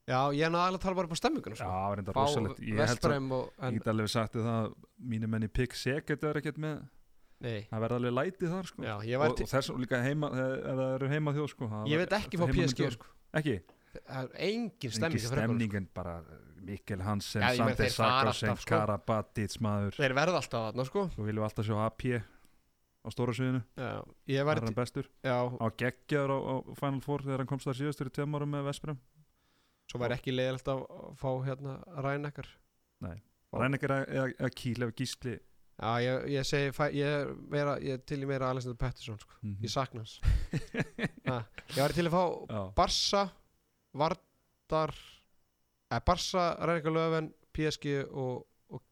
já, 0.04 0.18
ég 0.36 0.42
er 0.44 0.52
náttúrulega 0.52 0.76
að 0.76 0.82
tala 0.84 0.98
bara 0.98 1.08
upp 1.08 1.14
á 1.16 1.20
stemminguna 1.22 1.54
Já, 1.54 1.60
sko. 1.62 1.70
það 1.70 1.86
var 1.94 2.02
enda 2.02 2.16
rosalegt 2.18 2.60
Ég 2.60 2.82
held 2.82 3.06
að 3.08 3.32
og 3.38 3.64
Ég 3.64 3.78
get 3.78 3.88
alveg 3.94 4.10
sagt 4.12 4.36
þér 4.36 4.44
það 4.50 4.58
að 4.58 4.74
Mínu 5.14 5.30
menni 5.32 5.48
Pick 5.48 5.78
Seget 5.80 6.26
er 6.28 6.40
ekkert 6.42 6.60
með 6.60 6.82
nei, 7.44 7.62
Það 7.70 7.84
verða 7.86 8.00
alveg 8.02 8.16
lætið 8.18 8.52
þar 8.58 8.68
sko 8.74 8.84
já, 8.84 8.94
og, 8.98 9.24
og 9.40 9.48
þess 9.54 9.72
líka 9.80 10.02
heima 10.04 10.30
heima 11.14 11.34
þjóð 11.38 11.48
sko 11.54 11.70
ég 11.88 12.02
veit 12.04 12.12
ekki 12.18 12.36
heimamenn 12.42 12.60
PSG 12.60 12.84
þjóð. 12.84 12.98
sko 12.98 13.10
ekki, 13.40 13.56
það 14.02 14.28
er 14.28 14.44
engin 14.48 14.94
fyrir 14.94 15.16
ykkur, 15.18 15.26
stemning 15.32 15.74
en 15.80 15.88
bara 15.94 16.14
Mikkel 16.64 17.02
Hansen, 17.04 17.42
meina, 17.44 17.88
Sander 17.92 18.30
alltaf, 18.30 18.62
sko. 18.64 18.70
Karabatic 18.72 19.58
maður. 19.60 19.94
Sko. 19.94 20.02
þeir 20.02 20.16
verða 20.16 20.40
alltaf 20.40 20.68
þarna 20.68 20.86
sko. 20.88 21.08
Svo 21.14 21.26
viljum 21.28 21.44
alltaf 21.48 21.66
sjá 21.68 21.76
AP 21.84 22.06
á 23.04 23.08
stóra 23.12 23.34
sviðinu. 23.36 23.60
Það 23.76 24.46
var 24.48 24.60
er 24.60 24.64
hann 24.64 24.78
bestur. 24.78 25.10
Já, 25.24 25.36
Á 25.44 25.66
geggjaður 25.82 26.32
á, 26.32 26.38
á 26.40 26.54
Final 26.80 27.02
Four 27.04 27.26
þegar 27.26 27.42
hann 27.44 27.50
komst 27.50 27.68
þar 27.68 27.80
síðastur 27.82 28.08
í 28.08 28.14
tveim 28.16 28.38
árum 28.38 28.54
með 28.56 28.70
Vesprem 28.70 29.00
svo 29.90 30.00
væri 30.02 30.16
ekki 30.16 30.34
leiðilegt 30.34 30.70
að 30.72 30.84
fá 31.20 31.28
hérna 31.46 31.78
rænekkar. 32.04 32.48
Ó. 33.04 33.58
Rænekar 33.60 33.92
eða, 34.02 34.48
Kíl 34.56 34.78
eða 34.80 34.94
Gísli. 34.98 35.36
Já, 35.74 35.90
ég, 36.04 36.26
ég 36.30 36.46
segi, 36.46 36.70
ég 36.94 37.16
er 37.20 37.30
meira 37.50 37.74
ég 37.82 37.96
er 37.98 38.02
til 38.06 38.20
í 38.22 38.28
meira 38.30 38.52
Alexander 38.54 38.78
Pettersson 38.78 39.18
sko. 39.18 39.38
Mhm. 39.42 39.56
ég 39.66 39.72
sakna 39.72 40.04
hans. 40.04 40.20
Ha, 41.26 41.38
ég 41.74 41.80
var 41.82 41.94
til 41.96 42.06
að 42.06 42.14
fá 42.14 42.22
Já, 42.46 42.60
Barsa 42.78 43.22
Vardar 43.94 44.94
eða 45.90 46.04
Barsa, 46.06 46.44
Rænekkar 46.66 46.94
Löfven 46.94 47.30
PSG 47.54 47.96
og, 48.10 48.44
og 48.74 48.82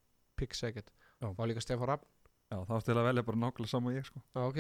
Seget 0.55 0.91
Já. 1.23 1.29
var 1.37 1.51
líka 1.51 1.63
Stefán 1.65 1.89
Rapp. 1.91 2.07
Já 2.53 2.59
það 2.69 2.75
átti 2.77 2.93
að 3.01 3.07
velja 3.09 3.23
bara 3.25 3.41
nákvæmlega 3.41 3.71
saman 3.73 3.95
ég 3.97 4.05
sko. 4.07 4.21
Já, 4.37 4.41
ok. 4.45 4.59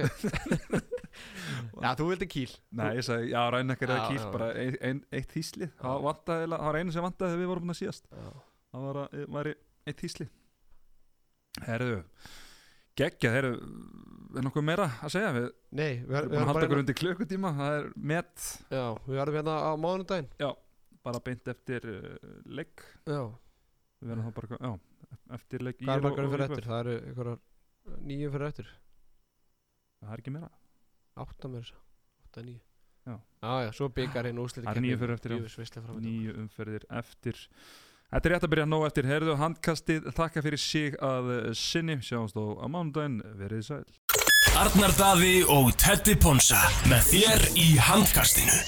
Já, 1.82 1.90
þú 1.98 2.06
vildi 2.08 2.28
kýl 2.30 2.52
Nei, 2.78 2.86
ég 2.96 3.04
sagði, 3.04 3.26
já, 3.34 3.40
Rænekar 3.52 3.90
eða 3.92 4.06
Kíl 4.08 4.16
já. 4.22 4.28
bara 4.32 4.46
ein, 4.56 4.76
ein, 4.80 5.00
eitt 5.12 5.34
Já. 5.68 5.74
Það 5.82 5.92
var 6.64 6.78
einu 6.80 6.94
sem 6.94 7.04
vantaði 7.04 7.34
þegar 7.34 7.42
við 7.42 7.50
vorum 7.52 7.66
búin 7.66 7.74
að 7.74 7.80
síðast. 7.82 8.08
Já, 8.08 8.30
það 8.72 8.86
var, 8.86 9.00
að, 9.02 9.26
var 9.36 9.50
eitt 9.52 10.00
þýsli 10.06 10.28
Herðu 11.66 11.98
geggja, 12.98 13.32
herðu 13.34 13.58
er 14.32 14.46
nokkuð 14.46 14.64
meira 14.64 14.88
að 15.04 15.14
segja? 15.14 15.32
Við 15.36 15.46
nei, 15.76 15.90
við, 16.06 16.16
erum 16.18 16.32
búin 16.32 16.36
að 16.36 16.40
erum 16.40 16.50
halda 16.50 16.66
okkur 16.68 16.82
undir 16.82 16.98
klukkutíma 16.98 17.52
það 17.58 17.76
er 17.78 17.88
met. 18.12 18.48
Já, 18.72 18.84
við 19.06 19.20
verðum 19.20 19.38
hérna 19.38 19.56
á 19.60 19.72
mánudaginn. 19.80 20.30
Bara 21.02 21.22
beint 21.26 21.48
eftir 21.50 21.86
uh, 21.90 22.32
legg 22.46 22.82
já, 23.10 23.22
við 23.98 24.12
verðum 24.12 24.28
þá 24.28 24.34
bara, 24.38 24.58
já, 24.58 25.16
eftir 25.38 25.64
legg 25.66 25.80
hvað 25.82 25.94
er 25.94 26.04
margar 26.06 26.28
fyrir 26.32 26.46
eftir? 26.46 26.68
það 26.68 26.82
eru 26.82 26.98
einhverjar 26.98 28.02
nýjum 28.10 28.34
fyrir 28.36 28.48
eftir. 28.48 28.74
Það 30.02 30.12
er 30.14 30.22
ekki 30.22 30.36
meira. 30.36 30.52
Átta 31.22 31.50
þess 31.56 31.74
átta, 32.22 32.44
níu. 32.46 32.60
Já. 33.02 33.16
já, 33.42 33.52
já, 33.66 33.72
svo 33.74 33.88
byggar 33.90 34.28
hinn 34.28 34.38
úrslit 34.38 34.62
Það 34.62 34.78
er 34.78 34.84
níu 34.84 34.98
fyrir 35.00 35.16
eftir, 35.16 35.32
já. 35.34 35.64
já 35.74 35.94
nýju 36.04 36.34
umferðir 36.38 36.84
eftir 37.00 37.40
Þetta 38.12 38.28
er 38.28 38.34
rétt 38.34 38.44
að 38.44 38.50
byrja 38.52 38.64
nóg 38.68 38.82
eftir. 38.84 39.06
Herðu 39.08 39.36
handkastið, 39.40 40.10
þakka 40.12 40.42
fyrir 40.44 40.60
sig 40.60 40.98
að 41.00 41.30
uh, 41.32 41.46
sinni, 41.56 41.96
sjáumst 42.04 42.36
á 42.36 42.44
á 42.60 42.66
mánudaginn, 42.68 43.22
verið 43.40 43.64
sæl. 43.70 43.82
Arnar 44.60 44.92
Daði 44.98 45.34
og 45.48 45.72
Teddy 45.80 46.18
Ponsa 46.20 46.60
með 46.92 47.08
þér 47.08 47.48
í 47.56 47.68
handkastinu 47.88 48.60